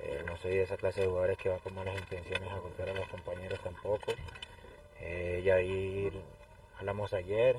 Eh, 0.02 0.24
no 0.26 0.38
soy 0.38 0.52
de 0.52 0.64
esa 0.64 0.78
clase 0.78 1.02
de 1.02 1.08
jugadores 1.08 1.38
que 1.38 1.50
va 1.50 1.58
con 1.60 1.76
malas 1.76 1.98
intenciones 2.00 2.50
a 2.52 2.58
golpear 2.60 2.90
a 2.90 2.94
los 2.94 3.08
compañeros 3.08 3.60
tampoco. 3.62 4.14
Eh, 5.00 5.42
y 5.44 5.50
ahí 5.50 6.12
hablamos 6.80 7.14
ayer, 7.14 7.58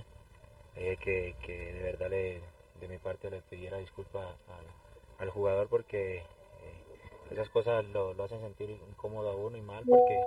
que, 0.75 1.37
que, 1.45 1.73
de 1.73 1.83
verdad 1.83 2.11
le, 2.11 2.41
de 2.81 2.89
mi 2.89 2.99
parte 2.99 3.31
le 3.31 3.43
pidiera 3.43 3.77
disculpas 3.79 4.25
al, 4.49 5.27
al 5.27 5.31
jugador 5.31 5.69
porque 5.69 6.25
esas 7.31 7.49
cosas 7.51 7.85
lo, 7.87 8.11
hacen 8.23 8.41
sentir 8.41 8.71
incómodo 8.71 9.31
a 9.31 9.37
uno 9.37 9.57
y 9.57 9.63
mal 9.63 9.85
porque 9.89 10.21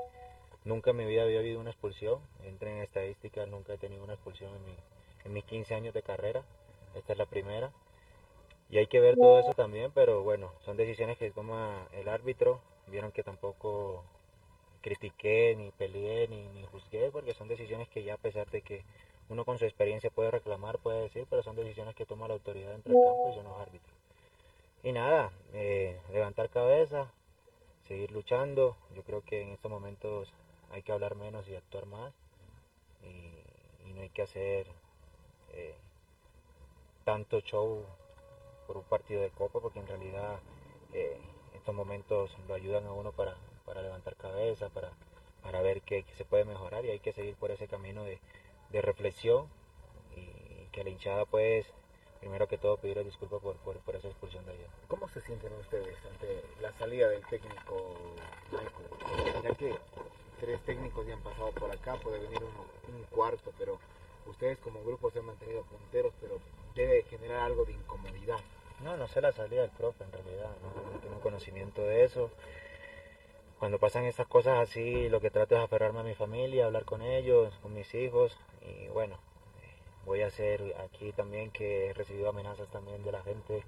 nunca 0.65 0.91
en 0.91 0.97
mi 0.97 1.05
vida 1.05 1.23
había 1.23 1.39
habido 1.39 1.59
una 1.59 1.71
expulsión. 1.71 2.19
Entré 2.43 2.71
en 2.71 2.81
estadísticas, 2.81 3.47
nunca 3.47 3.73
he 3.73 3.77
tenido 3.77 4.03
una 4.03 4.13
expulsión 4.13 4.51
en, 5.25 5.33
mis 5.33 5.43
15 5.45 5.75
años 5.75 5.93
de 5.93 6.01
carrera. 6.01 6.43
Esta 6.95 7.13
es 7.13 7.19
la 7.19 7.25
primera. 7.25 7.71
Y 8.69 8.77
hay 8.77 8.87
que 8.87 8.99
ver 8.99 9.15
todo 9.15 9.39
eso 9.39 9.53
también, 9.53 9.91
pero 9.91 10.23
bueno, 10.23 10.51
son 10.65 10.77
decisiones 10.77 11.17
que 11.17 11.29
toma 11.31 11.87
el 11.91 12.07
árbitro. 12.07 12.61
Vieron 12.87 13.11
que 13.11 13.23
tampoco 13.23 14.03
critiqué, 14.81 15.55
ni 15.57 15.71
peleé, 15.71 16.27
ni, 16.27 16.47
ni 16.49 16.63
juzgué, 16.65 17.11
porque 17.11 17.33
son 17.33 17.47
decisiones 17.47 17.87
que 17.89 18.03
ya 18.03 18.15
a 18.15 18.17
pesar 18.17 18.49
de 18.49 18.61
que 18.61 18.83
uno 19.29 19.45
con 19.45 19.57
su 19.57 19.65
experiencia 19.65 20.09
puede 20.09 20.31
reclamar, 20.31 20.79
puede 20.79 21.03
decir, 21.03 21.25
pero 21.29 21.43
son 21.43 21.55
decisiones 21.55 21.95
que 21.95 22.05
toma 22.05 22.27
la 22.27 22.33
autoridad 22.33 22.71
dentro 22.71 22.93
del 22.93 23.03
campo 23.03 23.29
y 23.31 23.35
son 23.35 23.45
los 23.45 23.59
árbitros. 23.59 23.92
Y 24.83 24.91
nada, 24.91 25.31
eh, 25.53 25.97
levantar 26.11 26.49
cabeza, 26.49 27.09
seguir 27.87 28.11
luchando. 28.11 28.75
Yo 28.93 29.03
creo 29.03 29.21
que 29.21 29.41
en 29.41 29.51
estos 29.51 29.71
momentos 29.71 30.33
hay 30.71 30.83
que 30.83 30.91
hablar 30.91 31.15
menos 31.15 31.47
y 31.47 31.55
actuar 31.55 31.85
más. 31.85 32.13
Y, 33.01 33.31
no 33.93 34.01
hay 34.01 34.09
que 34.09 34.23
hacer 34.23 34.65
eh, 35.53 35.75
tanto 37.03 37.41
show 37.41 37.85
por 38.65 38.77
un 38.77 38.83
partido 38.83 39.21
de 39.21 39.29
copa, 39.29 39.59
porque 39.59 39.79
en 39.79 39.87
realidad 39.87 40.39
eh, 40.93 41.21
estos 41.53 41.75
momentos 41.75 42.35
lo 42.47 42.55
ayudan 42.55 42.87
a 42.87 42.91
uno 42.91 43.11
para, 43.11 43.37
levantar 43.81 44.15
cabeza, 44.15 44.69
para, 44.69 44.91
para 45.43 45.61
ver 45.61 45.83
qué, 45.83 46.03
se 46.17 46.25
puede 46.25 46.43
mejorar 46.43 46.85
y 46.85 46.89
hay 46.89 46.99
que 46.99 47.13
seguir 47.13 47.35
por 47.35 47.51
ese 47.51 47.67
camino 47.67 48.03
de, 48.03 48.19
de 48.71 48.81
reflexión 48.81 49.47
y 50.15 50.65
que 50.71 50.83
la 50.83 50.89
hinchada 50.89 51.25
pues 51.25 51.71
primero 52.23 52.47
que 52.47 52.57
todo 52.57 52.77
pedir 52.77 53.03
disculpas 53.03 53.41
por, 53.41 53.57
por, 53.57 53.95
esa 53.95 54.07
expulsión 54.07 54.45
de 54.45 54.53
ayer. 54.53 54.67
¿Cómo 54.87 55.09
se 55.09 55.19
sienten 55.21 55.51
ustedes 55.59 55.97
ante 56.09 56.41
la 56.61 56.71
salida 56.71 57.09
del 57.09 57.21
técnico 57.27 57.95
Michael? 58.49 59.43
Ya 59.43 59.55
que 59.55 59.75
tres 60.39 60.61
técnicos 60.61 61.05
ya 61.05 61.15
han 61.15 61.21
pasado 61.21 61.51
por 61.51 61.69
acá, 61.69 61.95
puede 61.97 62.19
venir 62.19 62.39
uno, 62.39 62.65
un 62.97 63.03
cuarto, 63.11 63.51
pero 63.59 63.77
ustedes 64.25 64.57
como 64.59 64.81
grupo 64.83 65.11
se 65.11 65.19
han 65.19 65.25
mantenido 65.25 65.63
punteros, 65.63 66.13
pero 66.21 66.39
debe 66.75 67.03
generar 67.03 67.41
algo 67.41 67.65
de 67.65 67.73
incomodidad. 67.73 68.39
No, 68.81 68.95
no 68.95 69.07
sé 69.09 69.19
la 69.19 69.33
salida 69.33 69.61
del 69.61 69.71
profe 69.71 70.05
en 70.05 70.11
realidad, 70.13 70.49
no, 70.61 70.99
tengo 71.01 71.19
conocimiento 71.19 71.81
de 71.81 72.05
eso. 72.05 72.31
Cuando 73.59 73.79
pasan 73.79 74.05
estas 74.05 74.27
cosas 74.27 74.59
así, 74.59 75.09
lo 75.09 75.19
que 75.19 75.29
trato 75.29 75.55
es 75.55 75.61
aferrarme 75.61 75.99
a 75.99 76.03
mi 76.03 76.15
familia, 76.15 76.67
hablar 76.67 76.85
con 76.85 77.01
ellos, 77.01 77.53
con 77.61 77.73
mis 77.73 77.93
hijos 77.93 78.37
y 78.61 78.87
bueno, 78.87 79.17
voy 80.05 80.21
a 80.21 80.27
hacer 80.27 80.75
aquí 80.83 81.11
también 81.13 81.51
que 81.51 81.87
he 81.87 81.93
recibido 81.93 82.29
amenazas 82.29 82.67
también 82.69 83.03
de 83.03 83.11
la 83.11 83.21
gente, 83.23 83.63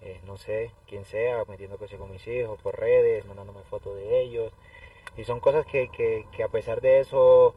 eh, 0.00 0.20
no 0.26 0.36
sé 0.36 0.72
quién 0.86 1.04
sea, 1.04 1.44
metiéndose 1.46 1.96
con 1.96 2.10
mis 2.10 2.26
hijos 2.26 2.60
por 2.60 2.78
redes, 2.78 3.26
mandándome 3.26 3.62
fotos 3.64 3.96
de 3.96 4.22
ellos. 4.22 4.52
Y 5.16 5.24
son 5.24 5.40
cosas 5.40 5.66
que, 5.66 5.88
que, 5.88 6.42
a 6.42 6.48
pesar 6.48 6.80
de 6.80 7.00
eso 7.00 7.54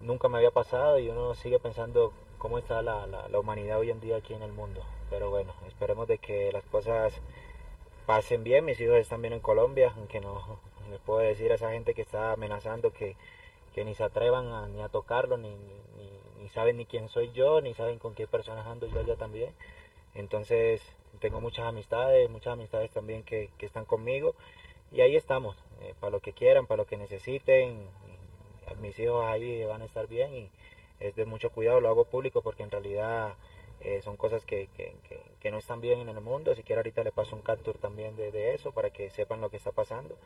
nunca 0.00 0.28
me 0.28 0.38
había 0.38 0.50
pasado 0.50 0.98
y 0.98 1.08
uno 1.08 1.34
sigue 1.34 1.58
pensando 1.58 2.12
cómo 2.38 2.58
está 2.58 2.82
la, 2.82 3.06
la, 3.06 3.38
humanidad 3.38 3.78
hoy 3.78 3.90
en 3.90 4.00
día 4.00 4.16
aquí 4.16 4.34
en 4.34 4.42
el 4.42 4.52
mundo. 4.52 4.82
Pero 5.10 5.30
bueno, 5.30 5.52
esperemos 5.66 6.08
de 6.08 6.18
que 6.18 6.52
las 6.52 6.64
cosas 6.64 7.20
pasen 8.06 8.44
bien, 8.44 8.64
mis 8.64 8.80
hijos 8.80 8.96
están 8.96 9.22
bien 9.22 9.34
en 9.34 9.40
Colombia, 9.40 9.92
aunque 9.96 10.20
no 10.20 10.58
les 10.90 11.00
puedo 11.00 11.20
decir 11.20 11.52
a 11.52 11.56
esa 11.56 11.70
gente 11.70 11.94
que 11.94 12.02
está 12.02 12.32
amenazando 12.32 12.92
que, 12.92 13.16
que 13.74 13.84
ni 13.84 13.94
se 13.94 14.04
atrevan 14.04 14.46
a, 14.48 14.68
ni 14.68 14.82
a 14.82 14.88
tocarlo, 14.88 15.36
ni, 15.36 15.50
ni, 15.50 16.10
ni, 16.44 16.50
saben 16.50 16.76
ni 16.76 16.86
quién 16.86 17.08
soy 17.08 17.32
yo, 17.32 17.60
ni 17.60 17.74
saben 17.74 17.98
con 17.98 18.14
qué 18.14 18.26
personas 18.26 18.66
ando 18.66 18.86
yo 18.86 19.00
allá 19.00 19.16
también. 19.16 19.50
Entonces 20.14 20.82
tengo 21.20 21.40
muchas 21.40 21.66
amistades, 21.66 22.28
muchas 22.30 22.52
amistades 22.52 22.90
también 22.90 23.22
que, 23.22 23.50
que 23.58 23.66
están 23.66 23.84
conmigo 23.86 24.34
y 24.92 25.00
ahí 25.00 25.16
estamos, 25.16 25.56
eh, 25.82 25.94
para 25.98 26.12
lo 26.12 26.20
que 26.20 26.32
quieran, 26.32 26.66
para 26.66 26.82
lo 26.82 26.86
que 26.86 26.96
necesiten. 26.96 27.88
mis 28.80 28.98
hijos 28.98 29.24
ahí 29.24 29.64
van 29.64 29.82
a 29.82 29.86
estar 29.86 30.06
bien 30.06 30.32
y 30.34 30.50
es 31.00 31.16
de 31.16 31.24
mucho 31.24 31.50
cuidado, 31.50 31.80
lo 31.80 31.88
hago 31.88 32.04
público 32.04 32.42
porque 32.42 32.62
en 32.62 32.70
realidad 32.70 33.34
eh, 33.80 34.00
son 34.02 34.16
cosas 34.16 34.44
que, 34.44 34.68
que, 34.76 34.94
que, 35.40 35.50
no 35.50 35.58
están 35.58 35.80
bien 35.80 36.00
en 36.00 36.08
el 36.08 36.20
mundo. 36.20 36.54
Si 36.54 36.62
quiero 36.62 36.80
ahorita 36.80 37.02
le 37.04 37.12
paso 37.12 37.36
un 37.36 37.42
capture 37.42 37.78
también 37.78 38.16
de, 38.16 38.30
de, 38.30 38.54
eso 38.54 38.72
para 38.72 38.90
que 38.90 39.10
sepan 39.10 39.40
lo 39.40 39.50
que 39.50 39.56
está 39.56 39.72
pasando. 39.72 40.16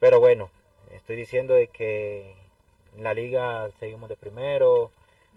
Pero 0.00 0.20
bueno, 0.20 0.50
estoy 0.92 1.16
diciendo 1.16 1.54
de 1.54 1.68
que 1.68 2.34
en 2.96 3.02
la 3.02 3.14
liga 3.14 3.70
seguimos 3.80 4.08
de 4.08 4.16
primero, 4.16 4.92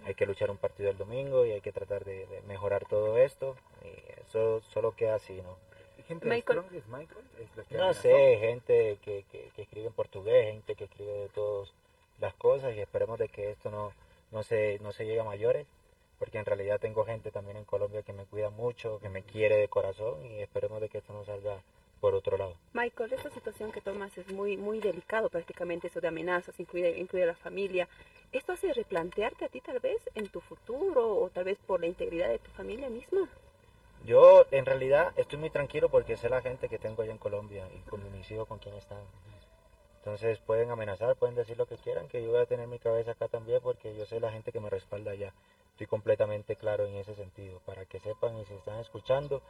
hay 0.06 0.16
que 0.16 0.26
luchar 0.26 0.52
un 0.52 0.58
partido 0.58 0.90
el 0.90 0.98
domingo 0.98 1.46
y 1.46 1.52
hay 1.52 1.62
que 1.62 1.72
tratar 1.72 2.06
de, 2.06 2.26
de 2.28 2.42
mejorar 2.48 2.86
todo 2.88 3.18
esto. 3.18 3.56
Y 3.84 4.22
eso 4.28 4.62
solo 4.74 4.96
queda 4.96 5.16
así, 5.16 5.34
¿no? 5.34 5.58
gente 6.12 6.28
Michael. 6.28 6.64
de 6.70 6.82
Michael? 6.88 7.26
¿Es 7.40 7.72
no 7.72 7.94
sé, 7.94 8.38
gente 8.40 8.98
que, 9.04 9.24
que, 9.32 9.50
que, 9.56 9.62
escribe 9.62 9.88
en 9.88 9.94
portugués, 9.94 10.46
gente 10.54 10.76
que 10.76 10.86
escribe 10.86 11.12
de 11.12 11.30
todas 11.30 11.74
las 12.20 12.34
cosas 12.36 12.76
y 12.76 12.80
esperemos 12.80 13.18
de 13.18 13.30
que 13.30 13.52
esto 13.52 13.72
no, 13.72 13.94
no, 14.32 14.44
se, 14.44 14.80
no 14.80 14.92
se 14.92 15.06
llegue 15.06 15.22
a 15.22 15.24
mayores 15.24 15.66
porque 16.20 16.38
en 16.38 16.46
realidad 16.46 16.80
tengo 16.80 17.04
gente 17.04 17.32
también 17.32 17.58
en 17.58 17.66
Colombia 17.66 18.04
que 18.04 18.14
me 18.14 18.26
cuida 18.26 18.52
mucho, 18.52 19.00
que 19.00 19.10
me 19.10 19.24
quiere 19.24 19.58
de 19.58 19.68
corazón 19.68 20.24
y 20.26 20.40
esperemos 20.40 20.80
de 20.82 20.90
que 20.90 21.00
esto 21.00 21.14
no 21.14 21.26
salga 21.26 21.62
por 22.02 22.14
otro 22.16 22.38
lado. 22.38 22.56
Michael, 22.74 23.14
esta 23.14 23.30
situación 23.30 23.72
que 23.72 23.80
tomas 23.80 24.18
es 24.18 24.28
muy 24.34 24.58
muy 24.58 24.80
delicado 24.80 25.30
prácticamente, 25.30 25.88
eso 25.88 26.02
de 26.02 26.10
amenazas, 26.10 26.60
incluye, 26.60 26.98
incluye 26.98 27.24
a 27.24 27.28
la 27.28 27.36
familia. 27.36 27.88
¿Esto 28.34 28.52
hace 28.52 28.74
replantearte 28.74 29.46
a 29.46 29.50
ti 29.50 29.62
tal 29.62 29.80
vez 29.80 30.02
en 30.16 30.28
tu 30.28 30.42
futuro 30.42 31.18
o 31.18 31.30
tal 31.30 31.46
vez 31.46 31.58
por 31.66 31.80
la 31.80 31.88
integridad 31.88 32.30
de 32.30 32.40
tu 32.40 32.52
familia 32.52 32.90
misma? 32.90 33.30
Yo 34.04 34.46
en 34.52 34.66
realidad 34.66 35.14
estoy 35.16 35.38
muy 35.40 35.52
tranquilo 35.52 35.90
porque 35.90 36.18
sé 36.18 36.28
la 36.28 36.42
gente 36.42 36.68
que 36.68 36.80
tengo 36.80 37.04
allá 37.04 37.12
en 37.12 37.18
Colombia 37.18 37.70
y 37.74 37.80
con 37.90 38.02
mis 38.12 38.30
hijos 38.32 38.48
con 38.48 38.60
quien 38.60 38.76
están. 38.76 39.04
Entonces 40.00 40.40
pueden 40.40 40.72
amenazar, 40.72 41.16
pueden 41.16 41.36
decir 41.36 41.58
lo 41.58 41.68
que 41.68 41.78
quieran, 41.78 42.08
que 42.08 42.24
yo 42.24 42.32
voy 42.32 42.42
a 42.42 42.48
tener 42.48 42.68
mi 42.68 42.80
cabeza 42.80 43.12
acá 43.12 43.28
también 43.28 43.60
porque 43.62 43.96
yo 43.96 44.06
sé 44.06 44.20
la 44.20 44.32
gente 44.32 44.52
que 44.52 44.60
me 44.60 44.70
respalda 44.70 45.12
allá 45.12 45.32
estoy 45.82 45.88
completamente 45.88 46.56
claro 46.58 46.86
en 46.86 46.96
ese 46.96 47.16
sentido, 47.16 47.60
para 47.66 47.86
que 47.86 48.00
sepan 48.00 48.38
y 48.38 48.46
si 48.46 48.54
están 48.54 48.80
escuchando, 48.80 49.42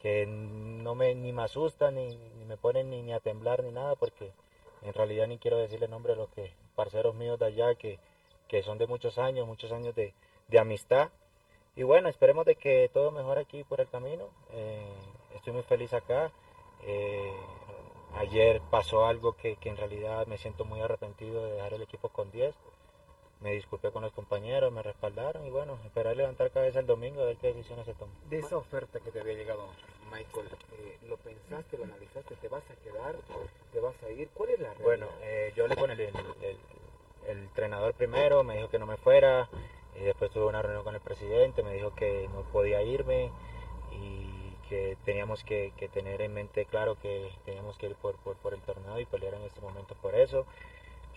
que 0.00 0.26
no 0.26 0.94
me, 0.94 1.14
ni 1.14 1.32
me 1.32 1.42
asustan, 1.42 1.94
ni, 1.94 2.16
me 2.46 2.56
ponen 2.56 2.90
ni, 2.90 3.12
a 3.12 3.20
temblar, 3.20 3.62
ni 3.62 3.70
nada, 3.70 3.94
porque 3.96 4.32
en 4.82 4.94
realidad 4.94 5.26
ni 5.26 5.38
quiero 5.38 5.58
decirle 5.58 5.88
nombre 5.88 6.14
a 6.14 6.16
los 6.16 6.28
que, 6.30 6.52
parceros 6.74 7.14
míos 7.14 7.38
de 7.38 7.46
allá, 7.46 7.74
que, 7.74 7.98
que 8.48 8.62
son 8.62 8.78
de 8.78 8.86
muchos 8.86 9.18
años, 9.18 9.46
muchos 9.46 9.72
años 9.72 9.94
de, 9.94 10.14
de, 10.48 10.58
amistad. 10.58 11.10
Y 11.76 11.82
bueno, 11.82 12.08
esperemos 12.08 12.46
de 12.46 12.56
que 12.56 12.90
todo 12.92 13.10
mejore 13.10 13.42
aquí 13.42 13.64
por 13.64 13.80
el 13.80 13.88
camino. 13.88 14.28
Eh, 14.52 14.92
estoy 15.36 15.52
muy 15.52 15.62
feliz 15.62 15.92
acá. 15.92 16.32
Eh, 16.82 17.32
ayer 18.16 18.62
pasó 18.70 19.04
algo 19.06 19.34
que, 19.34 19.56
que 19.56 19.68
en 19.68 19.76
realidad 19.76 20.26
me 20.26 20.38
siento 20.38 20.64
muy 20.64 20.80
arrepentido 20.80 21.44
de 21.44 21.52
dejar 21.52 21.74
el 21.74 21.82
equipo 21.82 22.08
con 22.08 22.30
10 22.30 22.54
me 23.40 23.52
disculpé 23.52 23.90
con 23.90 24.02
los 24.02 24.12
compañeros, 24.12 24.72
me 24.72 24.82
respaldaron 24.82 25.46
y 25.46 25.50
bueno, 25.50 25.78
esperar 25.84 26.16
levantar 26.16 26.50
cabeza 26.50 26.80
el 26.80 26.86
domingo 26.86 27.22
a 27.22 27.26
ver 27.26 27.36
qué 27.36 27.48
decisiones 27.48 27.86
se 27.86 27.94
toman. 27.94 28.14
De 28.28 28.38
esa 28.38 28.56
oferta 28.56 29.00
que 29.00 29.10
te 29.10 29.20
había 29.20 29.34
llegado, 29.34 29.66
Michael, 30.12 30.48
eh, 30.78 30.98
¿lo 31.08 31.16
pensaste, 31.16 31.78
lo 31.78 31.84
analizaste? 31.84 32.36
¿Te 32.36 32.48
vas 32.48 32.64
a 32.70 32.74
quedar? 32.76 33.16
¿Te 33.72 33.80
vas 33.80 33.94
a 34.02 34.10
ir? 34.10 34.28
¿Cuál 34.34 34.50
es 34.50 34.60
la 34.60 34.74
realidad? 34.74 34.84
Bueno, 34.84 35.06
eh, 35.22 35.52
yo 35.56 35.64
hablé 35.64 35.76
con 35.76 35.90
el, 35.90 36.00
el, 36.00 36.14
el, 36.42 37.38
entrenador 37.38 37.94
primero, 37.94 38.44
me 38.44 38.56
dijo 38.56 38.68
que 38.68 38.78
no 38.78 38.86
me 38.86 38.98
fuera, 38.98 39.48
y 39.96 40.00
después 40.00 40.30
tuve 40.30 40.44
una 40.44 40.60
reunión 40.60 40.84
con 40.84 40.94
el 40.94 41.00
presidente, 41.00 41.62
me 41.62 41.72
dijo 41.74 41.94
que 41.94 42.28
no 42.32 42.42
podía 42.42 42.82
irme 42.82 43.30
y 43.92 44.54
que 44.68 44.98
teníamos 45.04 45.44
que, 45.44 45.72
que 45.78 45.88
tener 45.88 46.20
en 46.20 46.34
mente 46.34 46.66
claro 46.66 46.96
que 47.00 47.30
teníamos 47.44 47.76
que 47.78 47.86
ir 47.86 47.96
por, 47.96 48.16
por, 48.16 48.36
por 48.36 48.52
el 48.52 48.60
torneo 48.60 49.00
y 49.00 49.06
pelear 49.06 49.34
en 49.34 49.42
este 49.42 49.60
momento 49.60 49.94
por 49.96 50.14
eso. 50.14 50.46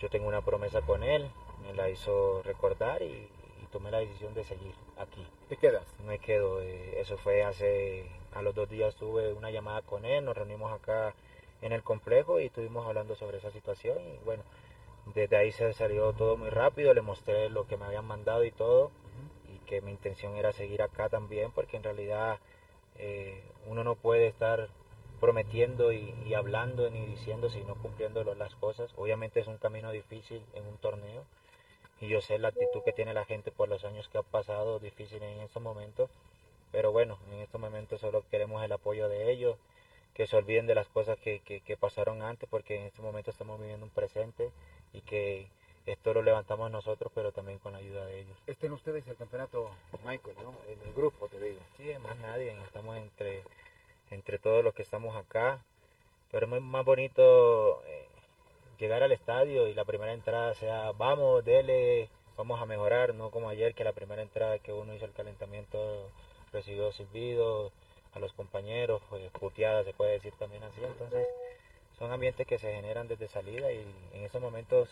Yo 0.04 0.10
tengo 0.10 0.28
una 0.28 0.42
promesa 0.42 0.82
con 0.82 1.02
él, 1.02 1.30
me 1.62 1.72
la 1.72 1.88
hizo 1.88 2.42
recordar 2.42 3.00
y, 3.00 3.26
tomé 3.72 3.90
la 3.90 4.00
decisión 4.00 4.34
de 4.34 4.44
seguir 4.44 4.74
aquí. 4.98 5.26
¿Te 5.48 5.56
quedas? 5.56 5.82
Me 6.06 6.18
quedo. 6.18 6.60
Eh, 6.60 7.00
eso 7.00 7.16
fue 7.16 7.42
hace, 7.42 8.04
a 8.34 8.42
los 8.42 8.54
dos 8.54 8.68
días 8.68 8.94
tuve 8.96 9.32
una 9.32 9.50
llamada 9.50 9.80
con 9.80 10.04
él, 10.04 10.26
nos 10.26 10.36
reunimos 10.36 10.70
acá 10.72 11.14
en 11.62 11.72
el 11.72 11.82
complejo 11.82 12.38
y 12.38 12.44
estuvimos 12.44 12.86
hablando 12.86 13.16
sobre 13.16 13.38
esa 13.38 13.50
situación 13.50 13.98
y 13.98 14.18
bueno, 14.26 14.42
desde 15.14 15.38
ahí 15.38 15.52
se 15.52 15.72
salió 15.72 16.12
todo 16.12 16.36
muy 16.36 16.50
rápido, 16.50 16.92
le 16.92 17.00
mostré 17.00 17.48
lo 17.48 17.66
que 17.66 17.78
me 17.78 17.86
habían 17.86 18.04
mandado 18.04 18.44
y 18.44 18.50
todo 18.50 18.90
y 19.48 19.56
que 19.66 19.80
mi 19.80 19.90
intención 19.90 20.36
era 20.36 20.52
seguir 20.52 20.82
acá 20.82 21.08
también 21.08 21.50
porque 21.50 21.78
en 21.78 21.82
realidad 21.82 22.38
eh, 22.98 23.42
uno 23.66 23.82
no 23.82 23.94
puede 23.94 24.26
estar 24.26 24.68
prometiendo 25.20 25.92
y, 25.92 26.14
y, 26.26 26.34
hablando 26.34 26.90
ni 26.90 27.06
diciendo 27.06 27.48
sino 27.50 27.74
cumpliendo 27.76 28.22
las 28.34 28.54
cosas. 28.56 28.90
Obviamente 28.96 29.40
es 29.40 29.46
un 29.46 29.58
camino 29.58 29.90
difícil 29.90 30.42
en 30.54 30.66
un 30.66 30.76
torneo, 30.78 31.24
y 32.00 32.08
yo 32.08 32.20
sé 32.20 32.38
la 32.38 32.48
actitud 32.48 32.82
que 32.84 32.92
tiene 32.92 33.14
la 33.14 33.24
gente 33.24 33.50
por 33.50 33.68
los 33.68 33.84
años 33.84 34.08
que 34.08 34.18
ha 34.18 34.22
pasado 34.22 34.78
difícil 34.78 35.22
en 35.22 35.40
estos 35.40 35.62
momentos, 35.62 36.10
pero 36.72 36.92
bueno, 36.92 37.18
en 37.32 37.40
estos 37.40 37.60
momentos 37.60 38.00
solo 38.00 38.24
queremos 38.30 38.62
el 38.64 38.72
apoyo 38.72 39.08
de 39.08 39.30
ellos, 39.30 39.56
que 40.12 40.26
se 40.26 40.36
olviden 40.36 40.66
de 40.66 40.74
las 40.74 40.88
cosas 40.88 41.18
que, 41.18 41.40
que, 41.40 41.76
pasaron 41.76 42.22
antes, 42.22 42.48
porque 42.48 42.76
en 42.76 42.84
estos 42.84 43.04
momentos 43.04 43.34
estamos 43.34 43.60
viviendo 43.60 43.86
un 43.86 43.90
presente 43.90 44.50
y 44.92 45.00
que 45.00 45.48
esto 45.86 46.14
lo 46.14 46.22
levantamos 46.22 46.70
nosotros, 46.70 47.10
pero 47.14 47.32
también 47.32 47.58
con 47.58 47.72
la 47.72 47.78
ayuda 47.78 48.06
de 48.06 48.20
ellos. 48.20 48.36
Estén 48.46 48.72
ustedes 48.72 49.06
el 49.08 49.16
campeonato, 49.16 49.70
Michael, 50.04 50.36
¿no? 50.42 50.54
En 50.68 50.80
el 50.86 50.94
grupo, 50.94 51.28
te 51.28 51.40
digo. 51.40 51.60
Sí, 51.76 51.90
más 52.02 52.16
nadie, 52.18 52.56
estamos 52.64 52.96
entre, 52.96 53.42
entre 54.10 54.38
todos 54.38 54.64
los 54.64 54.74
que 54.74 54.82
estamos 54.82 55.16
acá, 55.16 55.62
pero 56.30 56.46
es 56.54 56.62
más 56.62 56.84
bonito 56.84 57.82
eh, 57.86 58.08
llegar 58.78 59.02
al 59.02 59.12
estadio 59.12 59.68
y 59.68 59.74
la 59.74 59.84
primera 59.84 60.12
entrada 60.12 60.54
sea, 60.54 60.92
vamos, 60.92 61.44
dele, 61.44 62.08
vamos 62.36 62.60
a 62.60 62.66
mejorar, 62.66 63.14
no 63.14 63.30
como 63.30 63.48
ayer 63.48 63.74
que 63.74 63.84
la 63.84 63.92
primera 63.92 64.22
entrada 64.22 64.58
que 64.58 64.72
uno 64.72 64.94
hizo 64.94 65.04
el 65.04 65.12
calentamiento 65.12 66.10
recibió 66.52 66.92
silbidos 66.92 67.72
a 68.14 68.18
los 68.18 68.32
compañeros, 68.32 69.02
pues, 69.10 69.28
puteadas 69.32 69.84
se 69.84 69.92
puede 69.92 70.12
decir 70.12 70.32
también 70.38 70.62
así, 70.62 70.80
entonces 70.82 71.26
son 71.98 72.12
ambientes 72.12 72.46
que 72.46 72.58
se 72.58 72.72
generan 72.72 73.08
desde 73.08 73.28
salida 73.28 73.72
y 73.72 73.84
en 74.12 74.24
estos 74.24 74.40
momentos 74.40 74.88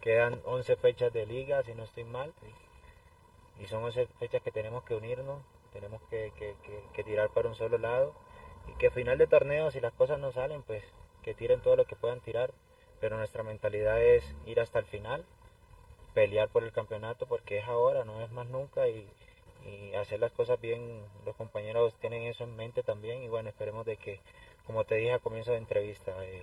quedan 0.00 0.40
11 0.44 0.76
fechas 0.76 1.12
de 1.12 1.26
liga, 1.26 1.62
si 1.62 1.74
no 1.74 1.84
estoy 1.84 2.04
mal, 2.04 2.32
y 3.60 3.66
son 3.66 3.84
11 3.84 4.06
fechas 4.18 4.42
que 4.42 4.50
tenemos 4.50 4.82
que 4.84 4.94
unirnos, 4.94 5.42
tenemos 5.72 6.00
que, 6.10 6.32
que, 6.38 6.54
que 6.92 7.04
tirar 7.04 7.28
para 7.30 7.48
un 7.48 7.54
solo 7.54 7.78
lado 7.78 8.14
y 8.70 8.78
que 8.78 8.86
al 8.86 8.92
final 8.92 9.18
de 9.18 9.26
torneo, 9.26 9.70
si 9.70 9.80
las 9.80 9.92
cosas 9.92 10.18
no 10.18 10.32
salen, 10.32 10.62
pues 10.62 10.82
que 11.22 11.34
tiren 11.34 11.60
todo 11.60 11.76
lo 11.76 11.84
que 11.84 11.96
puedan 11.96 12.20
tirar 12.20 12.50
pero 13.00 13.16
nuestra 13.16 13.42
mentalidad 13.42 14.00
es 14.00 14.22
ir 14.46 14.60
hasta 14.60 14.78
el 14.78 14.84
final, 14.84 15.24
pelear 16.14 16.48
por 16.50 16.62
el 16.62 16.72
campeonato 16.72 17.26
porque 17.26 17.58
es 17.58 17.64
ahora, 17.66 18.04
no 18.04 18.22
es 18.22 18.30
más 18.30 18.46
nunca 18.46 18.86
y, 18.88 19.08
hacer 19.98 20.20
las 20.20 20.32
cosas 20.32 20.58
bien, 20.60 21.04
los 21.26 21.36
compañeros 21.36 21.94
tienen 22.00 22.22
eso 22.22 22.44
en 22.44 22.56
mente 22.56 22.82
también 22.82 23.22
y 23.22 23.28
bueno, 23.28 23.50
esperemos 23.50 23.84
de 23.84 23.96
que, 23.96 24.18
como 24.66 24.84
te 24.84 24.94
dije 24.94 25.12
a 25.12 25.18
comienzo 25.18 25.52
de 25.52 25.58
entrevista, 25.58 26.12
eh, 26.24 26.42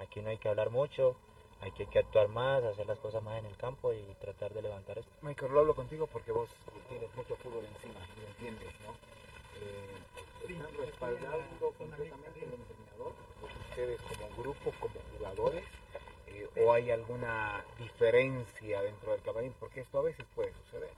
aquí 0.00 0.20
no 0.20 0.30
hay 0.30 0.38
que 0.38 0.48
hablar 0.48 0.70
mucho, 0.70 1.14
hay 1.60 1.72
que, 1.72 1.98
actuar 1.98 2.28
más, 2.28 2.64
hacer 2.64 2.86
las 2.86 2.98
cosas 2.98 3.22
más 3.22 3.38
en 3.38 3.46
el 3.46 3.56
campo 3.56 3.92
y 3.92 4.02
tratar 4.18 4.54
de 4.54 4.62
levantar 4.62 4.98
esto. 4.98 5.12
Michael, 5.20 5.52
lo 5.52 5.60
hablo 5.60 5.74
contigo 5.74 6.06
porque 6.06 6.32
vos 6.32 6.48
tienes 6.88 7.14
mucho 7.14 7.36
fútbol 7.36 7.64
encima, 7.64 8.00
lo 8.20 8.28
entiendes, 8.28 8.74
¿no? 8.80 9.13
Eh, 9.60 10.48
¿Están 10.48 10.76
respaldando 10.76 11.70
completamente 11.78 12.44
el 12.44 12.52
entrenador? 12.52 13.12
Ustedes 13.70 14.00
como 14.02 14.36
grupo, 14.36 14.72
como 14.80 14.94
jugadores, 15.16 15.64
o 16.60 16.72
hay 16.72 16.90
alguna 16.90 17.64
diferencia 17.78 18.82
dentro 18.82 19.12
del 19.12 19.22
camarín? 19.22 19.54
Porque 19.58 19.80
esto 19.80 19.98
a 19.98 20.02
veces 20.02 20.24
puede 20.34 20.52
suceder. 20.64 20.90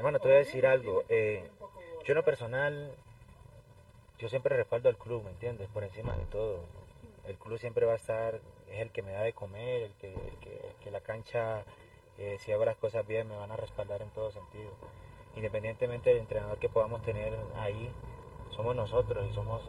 Bueno, 0.00 0.18
te 0.18 0.28
voy 0.28 0.36
a 0.36 0.40
decir 0.40 0.66
algo. 0.66 1.04
Eh, 1.08 1.48
yo 2.04 2.12
en 2.12 2.14
lo 2.14 2.24
personal, 2.24 2.94
yo 4.18 4.28
siempre 4.28 4.56
respaldo 4.56 4.88
al 4.88 4.96
club, 4.96 5.22
¿me 5.24 5.30
entiendes? 5.30 5.68
Por 5.68 5.84
encima 5.84 6.16
de 6.16 6.24
todo. 6.26 6.60
El 7.26 7.36
club 7.36 7.58
siempre 7.58 7.86
va 7.86 7.92
a 7.92 7.96
estar, 7.96 8.40
es 8.70 8.80
el 8.80 8.90
que 8.90 9.02
me 9.02 9.12
da 9.12 9.22
de 9.22 9.32
comer, 9.32 9.82
el 9.82 9.92
que, 9.94 10.14
que, 10.82 10.90
la 10.90 11.00
cancha, 11.00 11.64
eh, 12.18 12.36
si 12.40 12.52
hago 12.52 12.64
las 12.64 12.76
cosas 12.76 13.06
bien, 13.06 13.28
me 13.28 13.36
van 13.36 13.50
a 13.50 13.56
respaldar 13.56 14.02
en 14.02 14.10
todo 14.10 14.30
sentido. 14.30 14.70
Independientemente 15.36 16.10
del 16.10 16.20
entrenador 16.20 16.58
que 16.58 16.68
podamos 16.68 17.02
tener 17.02 17.36
ahí, 17.56 17.90
somos 18.54 18.76
nosotros 18.76 19.26
y 19.30 19.32
somos, 19.32 19.62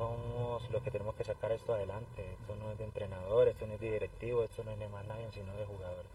los 0.70 0.84
que 0.84 0.92
tenemos 0.92 1.16
que 1.16 1.24
sacar 1.24 1.52
esto 1.52 1.74
adelante. 1.74 2.34
Esto 2.40 2.56
no 2.58 2.72
es 2.72 2.78
de 2.78 2.84
entrenador, 2.84 3.48
esto 3.48 3.66
no 3.66 3.76
es 3.76 3.80
de 3.80 3.92
directivo, 3.92 4.44
esto 4.44 4.64
no 4.64 4.72
es 4.72 4.80
de 4.80 4.88
más 4.90 5.06
nadie, 5.06 5.28
sino 5.32 5.54
de 5.56 5.66
jugador. 5.66 6.06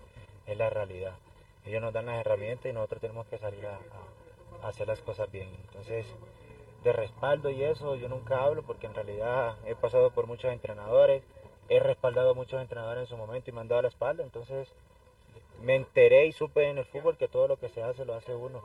Es 0.47 0.57
la 0.57 0.69
realidad. 0.71 1.15
Ellos 1.65 1.83
nos 1.83 1.93
dan 1.93 2.07
las 2.07 2.21
herramientas 2.21 2.67
y 2.67 2.73
nosotros 2.73 3.01
tenemos 3.01 3.27
que 3.27 3.39
salir 3.39 3.67
a, 3.67 3.79
hacer 4.67 4.87
las 4.87 5.01
cosas 5.01 5.31
bien. 5.31 5.49
Entonces, 5.67 6.07
de 6.85 6.93
respaldo 6.93 7.51
y 7.51 7.63
eso, 7.63 7.97
yo 7.97 8.09
nunca 8.09 8.45
hablo 8.45 8.63
porque 8.63 8.87
en 8.87 8.95
realidad 8.95 9.57
he 9.65 9.75
pasado 9.75 10.11
por 10.11 10.27
muchos 10.27 10.53
entrenadores, 10.53 11.23
he 11.69 11.81
respaldado 11.81 12.31
a 12.31 12.35
muchos 12.35 12.61
entrenadores 12.61 13.03
en 13.03 13.07
su 13.07 13.17
momento 13.17 13.51
y 13.51 13.53
me 13.53 13.61
han 13.61 13.69
dado 13.69 13.83
la 13.83 13.89
espalda, 13.89 14.23
entonces 14.23 14.69
me 15.61 15.75
enteré 15.75 16.27
y 16.27 16.33
supe 16.33 16.69
en 16.69 16.79
el 16.79 16.85
fútbol 16.85 17.17
que 17.17 17.29
todo 17.29 17.49
lo 17.49 17.57
que 17.59 17.69
se 17.69 17.83
hace 17.83 18.05
lo 18.05 18.15
hace 18.15 18.35
uno. 18.35 18.65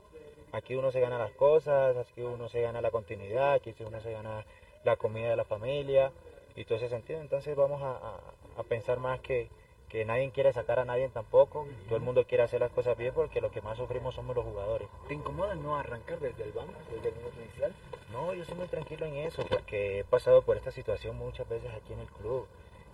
Aquí 0.53 0.75
uno 0.75 0.91
se 0.91 0.99
gana 0.99 1.17
las 1.17 1.31
cosas, 1.31 1.97
aquí 1.97 2.21
uno 2.21 2.47
se 2.47 2.61
gana 2.61 2.79
la 2.79 2.91
continuidad, 2.91 3.53
aquí 3.53 3.73
uno 3.79 3.99
se 4.01 4.11
gana 4.11 4.45
la 4.83 4.95
comida 4.97 5.29
de 5.29 5.35
la 5.35 5.45
familia 5.45 6.11
y 6.55 6.65
todo 6.65 6.77
ese 6.77 6.89
sentido. 6.89 7.19
Entonces 7.21 7.55
vamos 7.55 7.81
a, 7.81 8.63
pensar 8.69 8.99
más 8.99 9.19
que, 9.19 9.49
que 9.89 10.05
nadie 10.05 10.29
quiere 10.29 10.53
sacar 10.53 10.77
a 10.77 10.85
nadie 10.85 11.09
tampoco, 11.09 11.67
todo 11.85 11.95
el 11.95 12.03
mundo 12.03 12.25
quiere 12.25 12.43
hacer 12.43 12.61
las 12.61 12.71
cosas 12.71 12.95
bien 12.95 13.13
porque 13.15 13.41
lo 13.41 13.49
que 13.49 13.61
más 13.61 13.77
sufrimos 13.77 14.13
somos 14.13 14.35
los 14.35 14.45
jugadores. 14.45 14.87
¿Te 15.07 15.15
incomoda 15.15 15.55
no 15.55 15.75
arrancar 15.75 16.19
desde 16.19 16.43
el 16.43 16.51
banco, 16.51 16.73
desde 16.91 17.09
el 17.09 17.15
minuto 17.15 17.41
inicial? 17.41 17.73
No, 18.11 18.33
yo 18.35 18.45
soy 18.45 18.55
muy 18.55 18.67
tranquilo 18.67 19.07
en 19.07 19.15
eso 19.15 19.43
porque 19.49 19.99
he 19.99 20.03
pasado 20.03 20.43
por 20.43 20.55
esta 20.55 20.69
situación 20.69 21.17
muchas 21.17 21.49
veces 21.49 21.71
aquí 21.73 21.93
en 21.93 21.99
el 21.99 22.07
club 22.07 22.45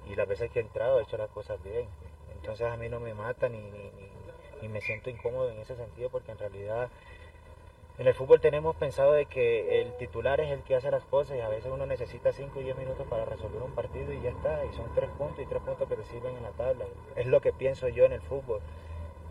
y 0.10 0.16
las 0.16 0.30
veces 0.30 0.50
que 0.52 0.60
he 0.60 0.62
entrado 0.62 1.00
he 1.00 1.04
hecho 1.04 1.18
las 1.18 1.30
cosas 1.30 1.62
bien. 1.62 1.88
Entonces 2.36 2.68
a 2.68 2.78
mí 2.78 2.88
no 2.88 3.02
me 3.02 3.14
mata 3.14 3.50
ni, 3.50 3.60
ni, 3.60 3.92
ni, 4.62 4.70
me 4.70 4.80
siento 4.80 5.10
incómodo 5.10 5.50
en 5.50 5.60
ese 5.60 5.76
sentido 5.76 6.10
porque 6.10 6.32
en 6.32 6.38
realidad 6.38 6.90
en 8.00 8.08
el 8.08 8.14
fútbol 8.14 8.40
tenemos 8.40 8.78
pensado 8.78 9.12
de 9.12 9.26
que 9.26 9.82
el 9.82 9.94
titular 9.98 10.40
es 10.40 10.50
el 10.52 10.64
que 10.64 10.74
hace 10.74 10.90
las 10.90 11.04
cosas 11.04 11.36
y 11.38 11.42
a 11.42 11.50
veces 11.50 11.70
uno 11.70 11.86
necesita 11.86 12.32
5 12.32 12.58
o 12.58 12.62
10 12.62 12.78
minutos 12.78 13.06
para 13.10 13.26
resolver 13.26 13.62
un 13.62 13.74
partido 13.74 14.14
y 14.14 14.22
ya 14.22 14.30
está, 14.30 14.64
y 14.64 14.74
son 14.74 14.86
3 14.96 15.10
puntos 15.18 15.40
y 15.40 15.46
3 15.46 15.62
puntos 15.62 15.90
que 15.90 15.96
reciben 15.96 16.38
en 16.38 16.44
la 16.44 16.52
tabla. 16.52 16.86
Es 17.18 17.28
lo 17.28 17.42
que 17.42 17.52
pienso 17.52 17.90
yo 17.90 18.06
en 18.06 18.14
el 18.14 18.22
fútbol. 18.22 18.62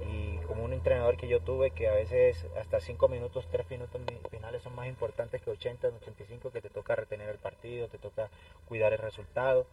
Y 0.06 0.36
como 0.46 0.64
un 0.64 0.74
entrenador 0.74 1.16
que 1.16 1.28
yo 1.28 1.40
tuve 1.40 1.70
que 1.70 1.88
a 1.88 1.94
veces 1.94 2.44
hasta 2.60 2.78
5 2.78 3.08
minutos, 3.08 3.48
3 3.50 3.70
minutos 3.70 4.02
finales 4.30 4.62
son 4.62 4.74
más 4.74 4.86
importantes 4.86 5.40
que 5.40 5.50
80, 5.50 5.88
85 5.88 6.50
que 6.50 6.60
te 6.60 6.68
toca 6.68 6.94
retener 6.94 7.30
el 7.30 7.38
partido, 7.38 7.88
te 7.88 7.96
toca 7.96 8.28
cuidar 8.68 8.92
el 8.92 8.98
resultado. 8.98 9.64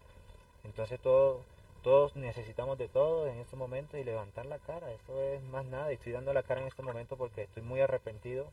Entonces 0.64 1.02
todo 1.02 1.42
todos 1.84 2.16
necesitamos 2.16 2.80
de 2.80 2.88
todo 2.88 3.28
en 3.28 3.40
este 3.40 3.58
momento 3.58 3.98
y 3.98 4.06
levantar 4.06 4.46
la 4.46 4.58
cara. 4.58 4.92
Esto 4.94 5.22
es 5.22 5.44
más 5.44 5.66
nada. 5.66 5.92
Y 5.92 5.96
estoy 5.96 6.14
dando 6.14 6.34
la 6.34 6.44
cara 6.44 6.62
en 6.62 6.68
este 6.68 6.82
momento 6.82 7.18
porque 7.18 7.44
estoy 7.44 7.62
muy 7.62 7.82
arrepentido 7.82 8.48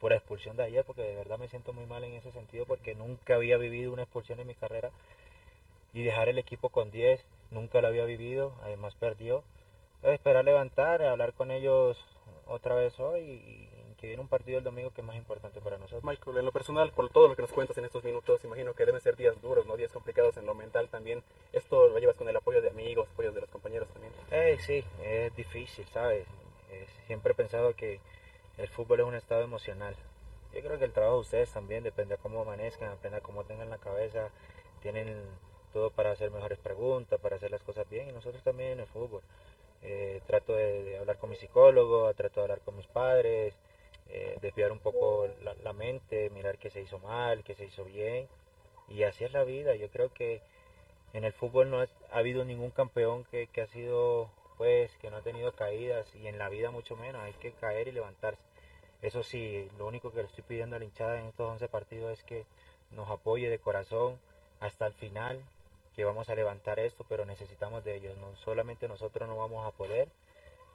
por 0.00 0.12
expulsión 0.12 0.56
de 0.56 0.64
ayer, 0.64 0.84
porque 0.84 1.02
de 1.02 1.14
verdad 1.14 1.38
me 1.38 1.48
siento 1.48 1.72
muy 1.72 1.86
mal 1.86 2.02
en 2.04 2.14
ese 2.14 2.32
sentido, 2.32 2.64
porque 2.64 2.94
nunca 2.94 3.34
había 3.34 3.58
vivido 3.58 3.92
una 3.92 4.02
expulsión 4.02 4.40
en 4.40 4.46
mi 4.46 4.54
carrera. 4.54 4.90
Y 5.92 6.02
dejar 6.02 6.28
el 6.28 6.38
equipo 6.38 6.70
con 6.70 6.90
10, 6.90 7.24
nunca 7.50 7.80
lo 7.80 7.88
había 7.88 8.04
vivido, 8.04 8.54
además 8.62 8.94
perdió. 8.94 9.44
Esperar 10.02 10.44
levantar, 10.44 11.02
hablar 11.02 11.34
con 11.34 11.50
ellos 11.50 11.98
otra 12.46 12.74
vez 12.74 12.98
hoy 12.98 13.20
y, 13.20 13.68
que 14.00 14.06
viene 14.06 14.22
un 14.22 14.28
partido 14.28 14.56
el 14.56 14.64
domingo 14.64 14.90
que 14.94 15.02
es 15.02 15.06
más 15.06 15.16
importante 15.16 15.60
para 15.60 15.76
nosotros. 15.76 16.02
Michael, 16.02 16.38
en 16.38 16.46
lo 16.46 16.52
personal, 16.52 16.90
por 16.90 17.10
todo 17.10 17.28
lo 17.28 17.36
que 17.36 17.42
nos 17.42 17.52
cuentas 17.52 17.76
en 17.76 17.84
estos 17.84 18.02
minutos, 18.02 18.42
imagino 18.44 18.72
que 18.72 18.86
deben 18.86 19.02
ser 19.02 19.14
días 19.14 19.38
duros, 19.42 19.66
¿no? 19.66 19.76
Días 19.76 19.92
complicados 19.92 20.38
en 20.38 20.46
lo 20.46 20.54
mental 20.54 20.88
también. 20.88 21.22
¿Esto 21.52 21.88
lo 21.88 21.98
llevas 21.98 22.16
con 22.16 22.26
el 22.26 22.36
apoyo 22.36 22.62
de 22.62 22.70
amigos, 22.70 23.06
apoyo 23.12 23.30
de 23.30 23.42
los 23.42 23.50
compañeros 23.50 23.88
también? 23.90 24.14
Eh, 24.30 24.56
sí, 24.58 24.82
es 25.02 25.36
difícil, 25.36 25.84
¿sabes? 25.92 26.26
siempre 27.06 27.32
he 27.32 27.34
pensado 27.34 27.74
que 27.74 28.00
el 28.58 28.68
fútbol 28.68 29.00
es 29.00 29.06
un 29.06 29.14
estado 29.14 29.42
emocional. 29.42 29.96
Yo 30.52 30.60
creo 30.60 30.78
que 30.78 30.84
el 30.84 30.92
trabajo 30.92 31.16
de 31.16 31.20
ustedes 31.20 31.50
también 31.52 31.84
depende 31.84 32.16
de 32.16 32.22
cómo 32.22 32.42
amanezcan, 32.42 32.96
de 33.02 33.20
cómo 33.20 33.44
tengan 33.44 33.70
la 33.70 33.78
cabeza, 33.78 34.30
tienen 34.82 35.22
todo 35.72 35.90
para 35.90 36.10
hacer 36.10 36.30
mejores 36.30 36.58
preguntas, 36.58 37.20
para 37.20 37.36
hacer 37.36 37.50
las 37.50 37.62
cosas 37.62 37.88
bien, 37.88 38.08
y 38.08 38.12
nosotros 38.12 38.42
también 38.42 38.72
en 38.72 38.80
el 38.80 38.86
fútbol. 38.86 39.22
Eh, 39.82 40.20
trato 40.26 40.54
de, 40.54 40.98
hablar 40.98 41.18
con 41.18 41.30
mi 41.30 41.36
psicólogo, 41.36 42.12
trato 42.14 42.40
de 42.40 42.44
hablar 42.44 42.60
con 42.60 42.76
mis 42.76 42.86
padres, 42.86 43.54
eh, 44.08 44.36
desviar 44.42 44.72
un 44.72 44.80
poco 44.80 45.28
la, 45.62 45.72
mente, 45.72 46.30
mirar 46.30 46.58
qué 46.58 46.70
se 46.70 46.80
hizo 46.80 46.98
mal, 46.98 47.44
qué 47.44 47.54
se 47.54 47.64
hizo 47.64 47.84
bien. 47.84 48.28
Y 48.88 49.04
así 49.04 49.24
es 49.24 49.32
la 49.32 49.44
vida. 49.44 49.74
Yo 49.76 49.88
creo 49.90 50.12
que 50.12 50.42
en 51.12 51.24
el 51.24 51.32
fútbol 51.32 51.70
no 51.70 51.80
ha, 51.80 51.88
habido 52.10 52.44
ningún 52.44 52.70
campeón 52.70 53.24
que, 53.24 53.48
ha 53.60 53.66
sido, 53.68 54.30
pues, 54.60 54.94
que 54.98 55.10
no 55.10 55.16
ha 55.16 55.22
tenido 55.22 55.52
caídas 55.52 56.14
y 56.14 56.26
en 56.26 56.36
la 56.36 56.50
vida 56.50 56.70
mucho 56.70 56.94
menos. 56.94 57.22
Hay 57.22 57.32
que 57.32 57.52
caer 57.52 57.88
y 57.88 57.92
levantarse. 57.92 58.42
Eso 59.00 59.22
sí, 59.22 59.66
lo 59.78 59.86
único 59.86 60.12
que 60.12 60.18
le 60.18 60.26
estoy 60.26 60.44
pidiendo 60.46 60.76
a 60.76 60.78
la 60.78 60.84
hinchada 60.84 61.18
en 61.18 61.28
estos 61.28 61.50
11 61.50 61.66
partidos 61.68 62.18
es 62.18 62.22
que 62.24 62.44
nos 62.90 63.08
apoye 63.08 63.48
de 63.48 63.58
corazón 63.58 64.20
hasta 64.60 64.86
el 64.86 64.92
final, 64.92 65.42
que 65.96 66.04
vamos 66.04 66.28
a 66.28 66.34
levantar 66.34 66.78
esto, 66.78 67.06
pero 67.08 67.24
necesitamos 67.24 67.84
de 67.84 67.96
ellos. 67.96 68.18
No 68.18 68.36
solamente 68.36 68.86
nosotros 68.86 69.26
no 69.26 69.38
vamos 69.38 69.66
a 69.66 69.70
poder, 69.70 70.08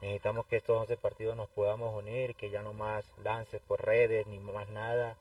Necesitamos 0.02 0.48
que 0.48 0.58
estos 0.58 0.82
11 0.82 0.98
partidos 0.98 1.38
nos 1.38 1.50
podamos 1.50 1.96
unir, 1.96 2.36
que 2.36 2.50
ya 2.50 2.64
no 2.64 2.74
más 2.74 3.06
lances 3.24 3.62
por 3.62 3.86
redes 3.86 4.26
ni 4.26 4.40
más 4.40 4.68
nada, 4.70 5.16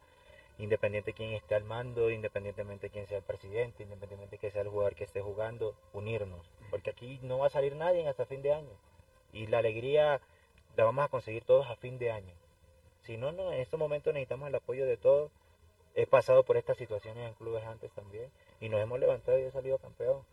independiente 0.59 1.11
de 1.11 1.15
quién 1.15 1.33
esté 1.33 1.55
al 1.55 1.65
mando, 1.65 2.11
independientemente 2.11 2.87
de 2.87 2.91
quién 2.91 3.07
sea 3.07 3.19
el 3.19 3.25
presidente, 3.25 3.83
independientemente 3.83 4.37
de 4.37 4.41
quién 4.41 4.53
sea 4.53 4.62
el 4.62 4.69
jugador 4.69 4.95
que 4.95 5.05
esté 5.05 5.21
jugando, 5.21 5.75
unirnos. 5.93 6.51
Porque 6.75 6.91
aquí 6.91 7.20
no 7.22 7.39
va 7.39 7.47
a 7.47 7.51
salir 7.51 7.77
nadie 7.77 8.05
hasta 8.09 8.27
fin 8.27 8.43
de 8.43 8.53
año. 8.53 8.77
Y 9.33 9.47
la 9.47 9.59
alegría 9.59 10.20
la 10.75 10.83
vamos 10.83 11.05
a 11.05 11.09
conseguir 11.09 11.45
todos 11.45 11.70
a 11.70 11.77
fin 11.77 12.01
de 12.01 12.11
año. 12.11 12.35
Si 13.03 13.16
no, 13.16 13.31
no 13.31 13.53
en 13.53 13.61
estos 13.61 13.79
momentos 13.79 14.12
necesitamos 14.12 14.49
el 14.49 14.57
apoyo 14.57 14.85
de 14.85 14.97
todos. 14.97 15.31
He 15.95 16.09
pasado 16.09 16.43
por 16.43 16.57
estas 16.57 16.77
situaciones 16.77 17.29
en 17.29 17.35
clubes 17.35 17.64
antes 17.64 17.93
también 17.93 18.29
y 18.59 18.70
nos 18.70 18.81
hemos 18.81 18.99
levantado 18.99 19.39
y 19.39 19.43
he 19.43 19.53
salido 19.53 19.79
campeón. 19.79 20.25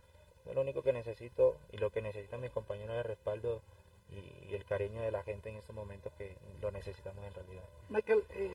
Es 0.47 0.55
lo 0.55 0.61
único 0.61 0.81
que 0.81 0.93
necesito 0.93 1.57
y 1.71 1.77
lo 1.77 1.91
que 1.91 2.01
necesitan 2.01 2.41
mis 2.41 2.49
compañeros 2.49 2.95
de 2.95 3.03
respaldo 3.03 3.61
y, 4.09 4.55
el 4.55 4.65
cariño 4.65 5.03
de 5.03 5.11
la 5.11 5.21
gente 5.21 5.49
en 5.49 5.57
estos 5.57 5.75
momentos 5.75 6.11
que 6.17 6.35
lo 6.59 6.71
necesitamos 6.71 7.23
en 7.23 7.35
realidad. 7.35 7.63
Michael, 7.89 8.25
eh, 8.31 8.53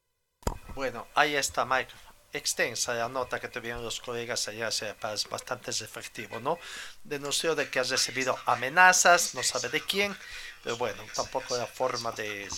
Bueno, 0.74 1.06
ahí 1.14 1.36
está 1.36 1.64
Michael. 1.64 2.15
Extensa 2.32 2.94
la 2.94 3.08
nota 3.08 3.40
que 3.40 3.48
tuvieron 3.48 3.82
los 3.82 4.00
colegas 4.00 4.40
se 4.40 4.94
parece 4.94 5.28
bastante 5.28 5.70
efectivo, 5.70 6.38
¿no? 6.40 6.58
Denunció 7.04 7.54
de 7.54 7.70
que 7.70 7.78
ha 7.78 7.82
recibido 7.82 8.38
amenazas, 8.46 9.34
no 9.34 9.42
sabe 9.42 9.68
de 9.68 9.80
quién, 9.80 10.16
pero 10.62 10.76
bueno, 10.76 11.02
tampoco 11.14 11.56
la 11.56 11.66
forma 11.66 12.12
de 12.12 12.48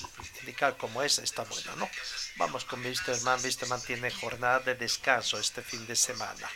indicar 0.41 0.77
cómo 0.77 1.03
es 1.03 1.19
está 1.19 1.45
buena, 1.45 1.77
¿no? 1.77 1.89
Vamos 2.37 2.65
con 2.65 2.83
Mann, 2.83 3.41
Mann 3.69 3.83
tiene 3.83 4.11
jornada 4.11 4.61
de 4.61 4.75
descanso 4.75 5.39
este 5.39 5.63
fin 5.63 5.87
de 5.87 5.97
semana 5.97 6.49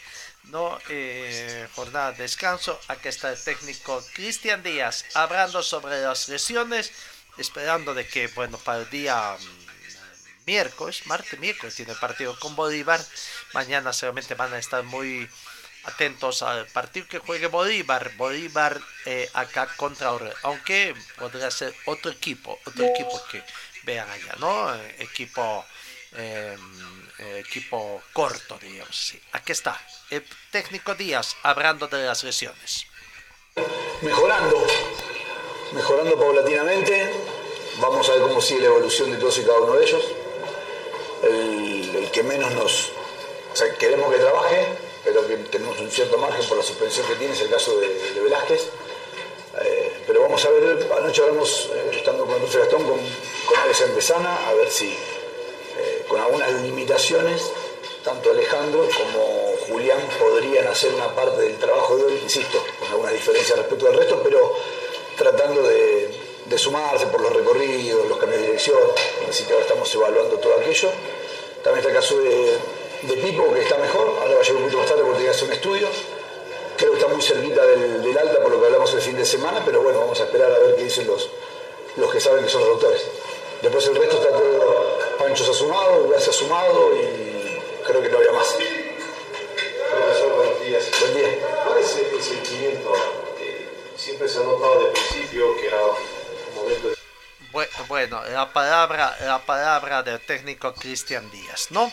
no 0.45 0.79
eh, 0.89 1.69
jornada 1.75 2.13
de 2.13 2.23
descanso. 2.23 2.79
Aquí 2.89 3.09
está 3.09 3.31
el 3.31 3.43
técnico 3.43 4.03
Cristian 4.15 4.63
Díaz 4.63 5.05
hablando 5.15 5.63
sobre 5.63 6.03
las 6.03 6.29
lesiones, 6.29 6.93
esperando 7.39 7.95
de 7.95 8.07
que, 8.07 8.27
bueno, 8.29 8.59
para 8.59 8.81
el 8.81 8.91
día 8.91 9.37
mm, 9.39 9.62
miércoles, 10.47 11.07
martes, 11.07 11.39
miércoles 11.39 11.75
tiene 11.75 11.95
partido 11.95 12.39
con 12.39 12.57
Bolívar. 12.57 13.01
Mañana 13.53 13.93
seguramente 13.93 14.35
van 14.35 14.53
a 14.55 14.59
estar 14.59 14.83
muy 14.83 15.29
atentos 15.85 16.43
al 16.43 16.67
partido 16.67 17.07
que 17.09 17.19
juegue 17.19 17.47
Bolívar. 17.47 18.13
Bolívar 18.17 18.81
eh, 19.07 19.31
acá 19.35 19.69
contra 19.77 20.13
Orel, 20.13 20.35
aunque 20.43 20.95
podría 21.19 21.51
ser 21.51 21.75
otro 21.87 22.11
equipo, 22.11 22.59
otro 22.67 22.85
equipo 22.85 23.23
que 23.31 23.43
vean 23.85 24.09
allá, 24.11 24.35
¿no? 24.39 24.75
equipo 24.99 25.65
Em, 26.15 26.61
eh, 27.19 27.39
equipo 27.39 28.03
corto, 28.13 28.59
digamos 28.61 28.91
así. 28.91 29.21
Aquí 29.33 29.53
está, 29.53 29.81
el 30.11 30.23
técnico 30.51 30.95
Díaz 30.95 31.37
hablando 31.43 31.89
de 31.89 32.05
las 32.05 32.23
lesiones. 32.23 32.87
Mejorando, 34.03 34.67
mejorando 35.73 36.19
paulatinamente. 36.19 37.15
Vamos 37.81 38.07
a 38.11 38.13
ver 38.13 38.23
cómo 38.23 38.41
sigue 38.43 38.61
la 38.61 38.67
evolución 38.67 39.11
de 39.11 39.17
todos 39.17 39.39
y 39.39 39.43
cada 39.43 39.61
uno 39.61 39.75
de 39.75 39.87
ellos. 39.87 40.05
El, 41.33 42.11
que 42.13 42.23
menos 42.23 42.53
nos. 42.53 42.93
Queremos 43.79 44.13
que 44.13 44.19
trabaje, 44.19 44.67
pero 45.05 45.27
que 45.27 45.37
tenemos 45.37 45.79
un 45.79 45.91
cierto 45.91 46.17
margen 46.19 46.47
por 46.47 46.57
la 46.59 46.63
suspensión 46.63 47.07
que 47.07 47.15
tiene, 47.17 47.35
es 47.35 47.41
el 47.41 47.51
caso 47.51 47.79
de, 47.79 48.21
Velázquez. 48.21 48.69
Eh, 49.61 50.03
pero 50.07 50.23
vamos 50.23 50.45
a 50.45 50.51
ver, 50.51 50.89
anoche 50.97 51.23
hablamos, 51.23 51.71
eh, 51.75 51.91
estando 51.93 52.25
con 52.25 52.43
el 52.43 52.51
Gastón, 52.51 52.85
con, 52.85 52.99
con 53.47 53.59
Alex 53.63 53.81
Empezana, 53.83 54.49
a 54.49 54.55
ver 54.55 54.71
si 54.71 54.97
con 56.13 56.21
algunas 56.21 56.53
limitaciones, 56.61 57.51
tanto 58.05 58.31
Alejandro 58.31 58.87
como 58.99 59.55
Julián 59.67 60.01
podrían 60.19 60.67
hacer 60.67 60.93
una 60.93 61.15
parte 61.15 61.41
del 61.41 61.59
trabajo 61.59 61.97
de 61.97 62.05
hoy, 62.05 62.21
insisto, 62.23 62.63
con 62.79 62.89
algunas 62.91 63.15
diferencias 63.15 63.59
respecto 63.59 63.87
al 63.87 63.95
resto, 63.95 64.21
pero 64.23 64.55
tratando 65.17 65.63
de, 65.63 66.11
sumarse 66.57 67.07
por 67.07 67.23
los 67.23 67.33
recorridos, 67.33 68.07
los 68.09 68.19
cambios 68.19 68.43
de 68.43 68.49
dirección, 68.49 68.79
así 69.27 69.45
que 69.45 69.55
ahora 69.55 69.65
estamos 69.65 69.95
evaluando 69.95 70.37
todo 70.37 70.55
aquello. 70.61 70.91
También 71.63 71.79
está 71.79 71.89
el 71.89 71.95
caso 71.95 72.19
de, 72.19 73.17
Pipo, 73.17 73.53
que 73.53 73.63
está 73.63 73.79
mejor, 73.79 74.09
ahora 74.21 74.35
va 74.35 74.41
a 74.41 74.43
llegar 74.43 74.57
un 74.57 74.63
poquito 74.63 74.79
más 74.79 74.89
tarde 74.89 75.03
porque 75.03 75.19
tiene 75.19 75.31
que 75.31 75.37
hacer 75.37 75.49
un 75.49 75.55
estudio. 75.55 75.89
Creo 76.77 76.91
que 76.93 76.99
está 76.99 77.09
muy 77.09 77.23
cerquita 77.23 77.65
del, 77.67 78.19
alta 78.19 78.41
por 78.41 78.51
lo 78.51 78.61
que 78.61 78.67
hablamos 78.67 78.93
el 78.95 79.01
fin 79.01 79.17
de 79.17 79.25
semana, 79.25 79.63
pero 79.65 79.83
bueno, 79.83 80.01
vamos 80.01 80.21
a 80.21 80.25
esperar 80.25 80.53
a 80.53 80.59
ver 80.59 80.77
qué 80.77 80.85
dicen 80.85 81.07
los, 81.07 81.31
los 81.97 82.13
que 82.13 82.21
saben 82.21 82.45
que 82.45 82.51
son 82.51 82.61
los 82.63 82.71
doctores. 82.71 83.07
Después 83.61 83.87
el 83.87 83.95
resto 83.95 84.17
está 84.17 84.31
todo 84.31 84.99
Pancho 85.19 85.45
se 85.45 85.51
ha 85.53 85.55
sumado, 85.55 86.13
se 86.19 86.31
ha 86.31 86.33
sumado 86.33 86.91
y 86.97 87.61
creo 87.87 88.03
que 88.03 88.09
no 88.09 88.19
había 88.19 88.33
más. 88.33 88.57
Profesor, 89.91 90.35
buenos 90.35 90.61
días. 90.61 90.91
Buen 91.01 91.15
día. 91.15 91.65
¿Cuál 91.65 91.79
es 91.79 91.97
el 91.97 92.23
sentimiento 92.23 92.93
que 93.39 93.69
siempre 93.97 94.29
se 94.29 94.39
ha 94.39 94.43
notado 94.43 94.81
de 94.81 94.91
principio 94.91 95.57
que 95.57 95.67
era 95.69 95.81
un 95.85 96.55
momento 96.57 96.89
de... 96.89 97.02
Bueno, 97.89 98.23
la 98.25 98.53
palabra, 98.53 99.17
la 99.21 99.39
palabra 99.41 100.03
del 100.03 100.21
técnico 100.21 100.75
Cristian 100.75 101.31
Díaz, 101.31 101.71
¿no? 101.71 101.93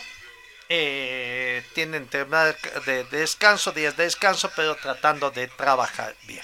eh, 0.72 1.64
tienen 1.74 2.06
terminar 2.06 2.56
de, 2.86 3.02
descanso, 3.04 3.72
días 3.72 3.96
de 3.96 4.04
descanso, 4.04 4.52
pero 4.54 4.76
tratando 4.76 5.32
de 5.32 5.48
trabajar 5.48 6.14
bien. 6.28 6.42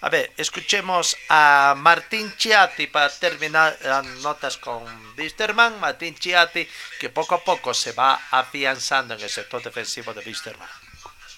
A 0.00 0.08
ver, 0.08 0.32
escuchemos 0.36 1.16
a 1.28 1.74
Martín 1.76 2.32
Chiati 2.36 2.86
para 2.86 3.10
terminar 3.10 3.76
las 3.82 4.06
notas 4.22 4.58
con 4.58 4.84
Wisterman. 5.18 5.80
Martín 5.80 6.14
Chiati, 6.14 6.68
que 7.00 7.08
poco 7.10 7.34
a 7.34 7.42
poco 7.42 7.74
se 7.74 7.90
va 7.92 8.28
afianzando 8.30 9.14
en 9.14 9.20
el 9.20 9.28
sector 9.28 9.60
defensivo 9.60 10.14
de 10.14 10.20
Wisterman. 10.24 10.68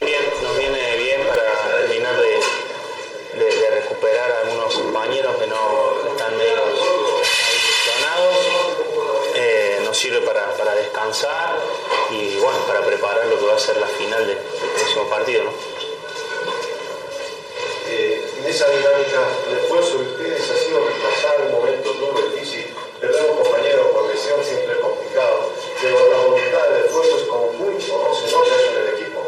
Bien, 0.01 0.23
nos 0.43 0.59
viene 0.59 0.97
bien 0.99 1.27
para 1.27 1.79
terminar 1.79 2.17
de, 2.17 3.71
recuperar 3.81 4.31
a 4.31 4.41
algunos 4.41 4.75
compañeros 4.75 5.37
que 5.37 5.47
no 5.47 6.11
están 6.11 6.37
medio 6.37 6.67
ilusionados. 7.55 8.37
Eh, 9.37 9.81
nos 9.85 9.97
sirve 9.97 10.21
para, 10.21 10.47
descansar 11.17 11.59
y 12.11 12.37
bueno, 12.37 12.59
para 12.67 12.81
preparar 12.83 13.27
lo 13.27 13.39
que 13.39 13.47
va 13.47 13.55
a 13.55 13.59
ser 13.59 13.77
la 13.79 13.87
final 13.87 14.27
del 14.27 14.39
próximo 14.39 15.09
partido. 15.09 15.45
¿no? 15.45 15.51
Eh, 17.89 18.31
en 18.39 18.47
esa 18.47 18.69
dinámica 18.69 19.23
el 19.51 19.59
esfuerzo 19.59 19.99
de 19.99 20.05
ustedes 20.11 20.51
ha 20.51 20.57
sido 20.57 20.81
pasar 21.03 21.47
un 21.47 21.53
momento 21.53 21.93
duro, 21.95 22.21
difícil, 22.29 22.75
perder 23.01 23.31
un 23.31 23.43
compañero 23.43 23.91
por 23.93 24.09
lesión 24.09 24.43
siempre 24.45 24.75
es 24.75 24.81
complicado, 24.81 25.53
pero 25.81 26.11
la 26.11 26.17
voluntad 26.19 26.69
del 26.71 26.85
esfuerzo 26.87 27.17
es 27.17 27.25
conjunto, 27.25 28.15
se 28.15 28.33
nota 28.33 28.51
eso 28.57 28.71
en 28.71 28.87
el 28.87 28.95
equipo. 28.95 29.23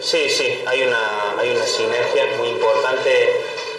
Sí, 0.00 0.28
sí, 0.28 0.62
hay 0.66 0.82
una, 0.82 1.38
hay 1.38 1.50
una 1.50 1.66
sinergia 1.66 2.26
muy 2.38 2.48
importante 2.48 3.30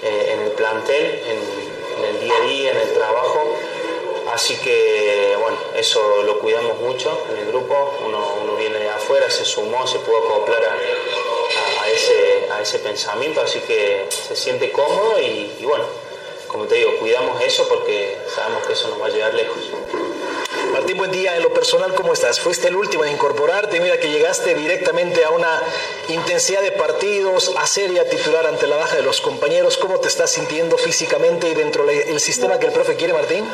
eh, 0.04 0.34
en 0.34 0.42
el 0.42 0.52
plantel, 0.52 1.22
en, 1.26 1.68
el 2.04 2.20
día 2.20 2.34
a 2.36 2.42
día, 2.42 2.72
en 2.72 2.78
el 2.78 2.94
trajo. 2.94 3.58
Así 4.34 4.56
que, 4.58 5.36
bueno, 5.40 5.58
eso 5.76 6.24
lo 6.24 6.40
cuidamos 6.40 6.80
mucho 6.80 7.26
en 7.32 7.38
el 7.38 7.48
grupo. 7.48 7.98
Uno, 8.06 8.56
viene 8.58 8.80
de 8.80 8.90
afuera, 8.90 9.30
se 9.30 9.46
sumó, 9.46 9.86
se 9.88 10.00
pudo 10.00 10.18
acoplar 10.18 10.62
a, 10.64 11.90
ese, 11.90 12.50
a 12.52 12.62
ese 12.62 12.80
pensamiento, 12.80 13.40
así 13.42 13.60
que 13.62 14.08
se 14.10 14.36
siente 14.36 14.72
cómodo 14.72 15.20
y, 15.20 15.56
y 15.60 15.66
bueno, 15.66 15.86
como 16.48 16.66
te 16.66 16.76
digo, 16.76 16.98
cuidamos 16.98 17.42
eso 17.42 17.68
porque 17.68 18.18
sabemos 18.34 18.66
que 18.66 18.74
eso 18.74 18.88
nos 18.90 19.02
va 19.02 19.08
a 19.08 19.10
llevar 19.10 19.34
lejos. 19.34 19.58
Martín, 20.72 20.98
buen 20.98 21.12
día. 21.12 21.36
En 21.36 21.44
lo 21.44 21.54
personal, 21.54 21.94
¿cómo 21.96 22.14
estás? 22.14 22.40
Fuiste 22.40 22.68
el 22.68 22.76
último 22.76 23.04
en 23.04 23.14
incorporarte. 23.14 23.80
Mira 23.80 24.00
que 24.00 24.10
llegaste 24.10 24.54
directamente 24.54 25.24
a 25.24 25.32
una 25.32 25.62
intensidad 26.08 26.62
de 26.62 26.72
partidos, 26.72 27.52
a 27.58 27.66
seria 27.66 28.08
titular 28.10 28.46
ante 28.46 28.68
la 28.68 28.76
baja 28.76 28.96
de 28.96 29.02
los 29.02 29.22
compañeros. 29.22 29.78
¿Cómo 29.78 30.00
te 30.00 30.08
estás 30.08 30.32
sintiendo 30.32 30.78
físicamente 30.78 31.50
y 31.50 31.56
dentro 31.56 31.86
del 31.86 32.20
sistema 32.20 32.60
que 32.60 32.68
el 32.68 32.74
profe 32.74 32.96
quiere, 32.96 33.14
Martín? 33.14 33.48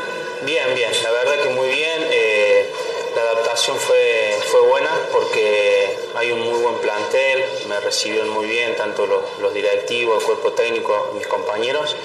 Bien, 0.46 0.76
bien. 0.76 0.92
La 1.04 1.12
verdad 1.12 1.42
que 1.42 1.50
muy 1.50 1.70
bien. 1.70 2.08
Eh, 2.12 2.70
la 3.16 3.22
adaptación 3.22 3.78
fue, 3.78 4.38
fue 4.52 4.62
buena 4.62 4.90
porque 5.12 5.96
hay 6.16 6.32
un 6.32 6.42
muy 6.42 6.60
buen 6.60 6.76
plantel. 6.80 7.46
Me 7.68 7.80
recibieron 7.80 8.30
muy 8.30 8.48
bien 8.48 8.76
tanto 8.76 9.06
los, 9.06 9.54
directivos, 9.54 10.20
el 10.20 10.26
cuerpo 10.26 10.52
técnico, 10.52 11.12
mis 11.16 11.28
compañeros. 11.28 11.96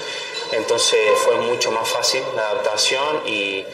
Entonces 0.51 0.99
fue 1.17 1.35
mucho 1.35 1.71
más 1.71 1.89
fácil 1.89 2.23
la 2.35 2.49
adaptación 2.49 3.27
y 3.27 3.65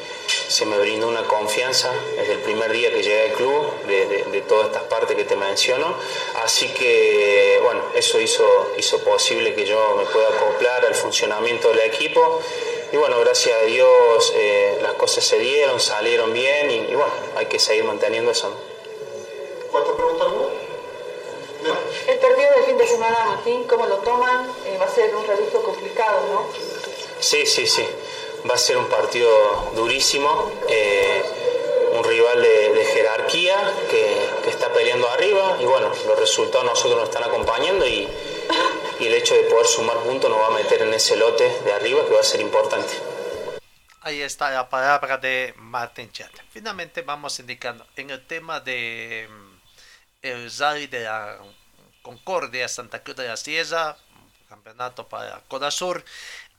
se 0.48 0.66
me 0.66 0.78
brindó 0.80 1.08
una 1.08 1.24
confianza 1.24 1.92
desde 2.18 2.34
el 2.34 2.40
primer 2.40 2.72
día 2.72 2.92
que 2.92 3.04
llegué 3.04 3.22
al 3.24 3.34
club, 3.34 3.72
de, 3.86 4.44
todas 4.48 4.68
estas 4.68 4.84
partes 4.84 5.16
que 5.16 5.26
te 5.26 5.36
menciono. 5.36 5.96
Así 6.44 6.70
que, 6.70 7.60
bueno, 7.64 7.82
eso 7.94 8.20
hizo, 8.20 8.74
hizo 8.78 9.00
posible 9.04 9.54
que 9.54 9.66
yo 9.66 9.96
me 9.98 10.06
pueda 10.06 10.30
acoplar 10.30 10.86
al 10.86 10.96
funcionamiento 10.96 11.70
del 11.70 11.82
equipo. 11.82 12.42
Y 12.92 12.98
bueno, 12.98 13.20
gracias 13.20 13.62
a 13.62 13.66
Dios 13.66 14.34
eh, 14.36 14.80
las 14.82 14.94
cosas 14.94 15.24
se 15.24 15.40
dieron, 15.40 15.80
salieron 15.80 16.34
bien 16.34 16.72
y, 16.72 16.96
bueno, 16.96 17.14
hay 17.36 17.48
que 17.48 17.60
seguir 17.60 17.84
manteniendo 17.84 18.32
eso. 18.32 18.54
¿Cuántas 19.72 19.94
preguntas 19.94 20.28
El 22.08 22.18
partido 22.20 22.50
del 22.56 22.64
fin 22.66 22.78
de 22.78 22.88
semana, 22.88 23.26
Martín, 23.26 23.64
¿cómo 23.66 23.86
lo 23.86 23.98
toman? 23.98 24.50
Eh, 24.66 24.78
va 24.80 24.86
a 24.86 24.90
ser 24.90 25.14
un 25.16 25.26
reducto 25.26 25.62
complicado, 25.64 26.22
¿no? 26.32 26.48
Sí, 27.20 27.46
sí, 27.46 27.66
sí 27.66 27.86
va 28.50 28.56
a 28.56 28.58
ser 28.58 28.78
un 28.78 28.86
partido 28.86 29.30
durísimo, 29.76 30.52
eh, 30.68 31.24
un 31.94 32.04
rival 32.04 32.42
de, 32.42 32.86
jerarquía 32.94 33.74
que, 33.90 34.50
está 34.50 34.72
peleando 34.72 35.10
arriba 35.10 35.58
y 35.60 35.66
bueno, 35.66 35.92
los 36.08 36.20
resultados 36.20 36.66
nosotros 36.66 37.00
nos 37.00 37.10
están 37.10 37.24
acompañando 37.24 37.86
y, 37.86 38.08
el 39.00 39.14
hecho 39.14 39.36
de 39.36 39.44
poder 39.44 39.66
sumar 39.66 39.98
puntos 39.98 40.30
nos 40.30 40.40
va 40.40 40.48
a 40.48 40.64
meter 40.64 40.82
en 40.82 40.94
ese 40.94 41.16
lote 41.18 41.44
de 41.64 41.74
arriba 41.74 42.06
que 42.06 42.14
va 42.14 42.20
a 42.20 42.24
ser 42.24 42.42
importante. 42.42 42.94
Ahí 44.02 44.22
está 44.22 44.52
la 44.52 44.70
palabra 44.70 45.18
de 45.18 45.54
Martin 45.58 46.12
Chat. 46.12 46.32
Finalmente 46.52 47.02
vamos 47.02 47.40
indicando 47.40 47.86
en 47.96 48.12
el 48.12 48.26
tema 48.26 48.60
de 48.60 49.28
mm, 49.30 49.58
el 50.22 50.52
Zari 50.52 50.88
de 50.88 51.04
la 51.04 51.38
Concordia 52.02 52.68
Santa 52.68 53.04
Cruz 53.04 53.18
de 53.18 53.28
la 53.28 53.36
Sierra, 53.36 53.98
campeonato 54.48 55.08
para 55.08 55.72
Sur 55.72 56.04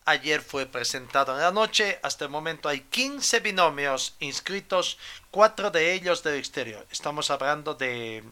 ayer 0.06 0.40
fue 0.40 0.66
presentado 0.66 1.34
en 1.34 1.40
la 1.40 1.50
noche. 1.50 1.98
Hasta 2.02 2.24
el 2.24 2.30
momento 2.30 2.68
hay 2.68 2.80
15 2.80 3.40
binomios 3.40 4.14
inscritos, 4.20 4.98
cuatro 5.30 5.70
de 5.70 5.92
ellos 5.92 6.22
del 6.22 6.36
exterior. 6.36 6.86
Estamos 6.90 7.30
hablando 7.30 7.74
de 7.74 8.24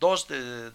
dos 0.00 0.26
de... 0.26 0.72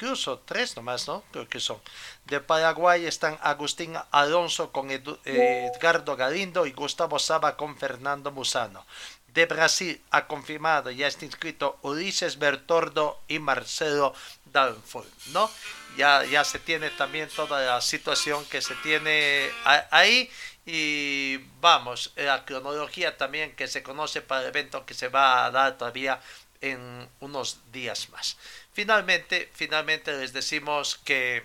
Incluso 0.00 0.38
tres 0.38 0.74
nomás, 0.76 1.06
¿no? 1.06 1.22
Creo 1.30 1.46
que 1.46 1.60
son. 1.60 1.78
De 2.24 2.40
Paraguay 2.40 3.04
están 3.04 3.38
Agustín 3.42 3.92
Alonso 4.10 4.72
con 4.72 4.90
Edgardo 4.90 6.16
Galindo 6.16 6.64
y 6.64 6.72
Gustavo 6.72 7.18
Saba 7.18 7.58
con 7.58 7.76
Fernando 7.76 8.30
Musano. 8.30 8.86
De 9.34 9.44
Brasil 9.44 10.00
ha 10.10 10.26
confirmado, 10.26 10.90
ya 10.90 11.06
está 11.06 11.26
inscrito 11.26 11.78
Ulises 11.82 12.38
Bertordo 12.38 13.20
y 13.28 13.40
Marcelo 13.40 14.14
Danford, 14.46 15.06
¿no? 15.32 15.50
ya, 15.98 16.24
ya 16.24 16.44
se 16.44 16.58
tiene 16.58 16.88
también 16.88 17.28
toda 17.28 17.60
la 17.60 17.80
situación 17.82 18.44
que 18.46 18.62
se 18.62 18.74
tiene 18.76 19.50
ahí 19.90 20.30
y 20.64 21.36
vamos, 21.60 22.12
la 22.16 22.46
cronología 22.46 23.18
también 23.18 23.54
que 23.54 23.68
se 23.68 23.82
conoce 23.82 24.22
para 24.22 24.40
el 24.40 24.48
evento 24.48 24.86
que 24.86 24.94
se 24.94 25.08
va 25.08 25.44
a 25.44 25.50
dar 25.50 25.76
todavía 25.76 26.20
en 26.60 27.08
unos 27.20 27.58
días 27.72 28.08
más. 28.10 28.36
Finalmente, 28.72 29.50
finalmente 29.52 30.12
les 30.16 30.32
decimos 30.32 30.96
que 31.04 31.42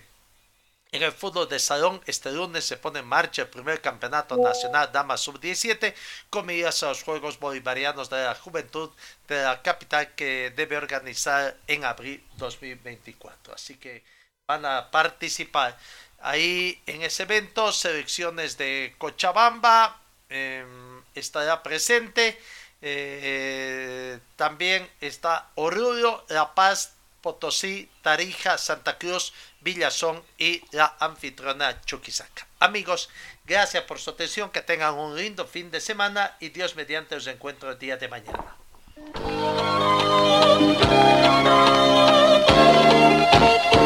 en 0.96 1.04
el 1.04 1.12
fútbol 1.12 1.50
de 1.50 1.60
salón, 1.60 2.02
este 2.06 2.32
lunes 2.32 2.64
se 2.64 2.78
pone 2.78 3.00
en 3.00 3.06
marcha 3.06 3.42
el 3.42 3.50
primer 3.50 3.82
campeonato 3.82 4.38
nacional 4.38 4.92
Damas 4.94 5.20
Sub-17 5.20 5.94
con 6.30 6.50
a 6.50 6.88
los 6.88 7.04
Juegos 7.04 7.38
Bolivarianos 7.38 8.10
de 8.10 8.24
la 8.24 8.34
Juventud 8.34 8.90
de 9.28 9.44
la 9.44 9.62
capital 9.62 10.16
que 10.16 10.54
debe 10.56 10.78
organizar 10.78 11.58
en 11.68 11.84
abril 11.84 12.24
2024. 12.38 13.54
Así 13.54 13.76
que 13.76 14.06
van 14.48 14.66
a 14.66 14.90
participar. 14.90 15.78
Ahí 16.20 16.82
en 16.86 17.02
ese 17.02 17.24
evento, 17.24 17.74
selecciones 17.74 18.58
de 18.58 18.96
Cochabamba 18.98 20.00
em, 20.30 21.04
estará 21.14 21.62
presente. 21.62 22.40
Eh, 22.82 24.18
también 24.38 24.90
está 25.02 25.50
Oruro, 25.56 26.26
La 26.30 26.56
Paz, 26.56 26.95
Potosí, 27.26 27.90
Tarija, 28.04 28.56
Santa 28.60 29.00
Cruz, 29.00 29.34
Villazón 29.62 30.22
y 30.38 30.62
la 30.70 30.96
anfitriona 31.00 31.82
Chuquisaca. 31.82 32.46
Amigos, 32.60 33.10
gracias 33.48 33.84
por 33.86 33.98
su 33.98 34.12
atención, 34.12 34.52
que 34.52 34.62
tengan 34.62 34.94
un 34.94 35.16
lindo 35.16 35.48
fin 35.48 35.72
de 35.72 35.82
semana 35.82 36.38
y 36.40 36.50
Dios 36.50 36.76
mediante 36.76 37.16
os 37.16 37.26
encuentro 37.26 37.72
el 37.72 37.80
día 37.80 37.98
de 37.98 38.08
mañana. 38.10 38.56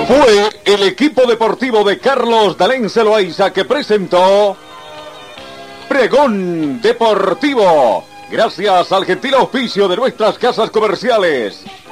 Fue 0.05 0.49
el 0.65 0.83
equipo 0.83 1.25
deportivo 1.25 1.85
de 1.85 1.97
Carlos 1.97 2.57
Dalén 2.57 2.89
Celoaiza 2.89 3.53
que 3.53 3.63
presentó 3.63 4.57
Pregón 5.87 6.81
Deportivo. 6.81 8.05
Gracias 8.29 8.91
al 8.91 9.05
gentil 9.05 9.35
auspicio 9.35 9.87
de 9.87 9.95
nuestras 9.95 10.37
casas 10.37 10.69
comerciales. 10.71 11.63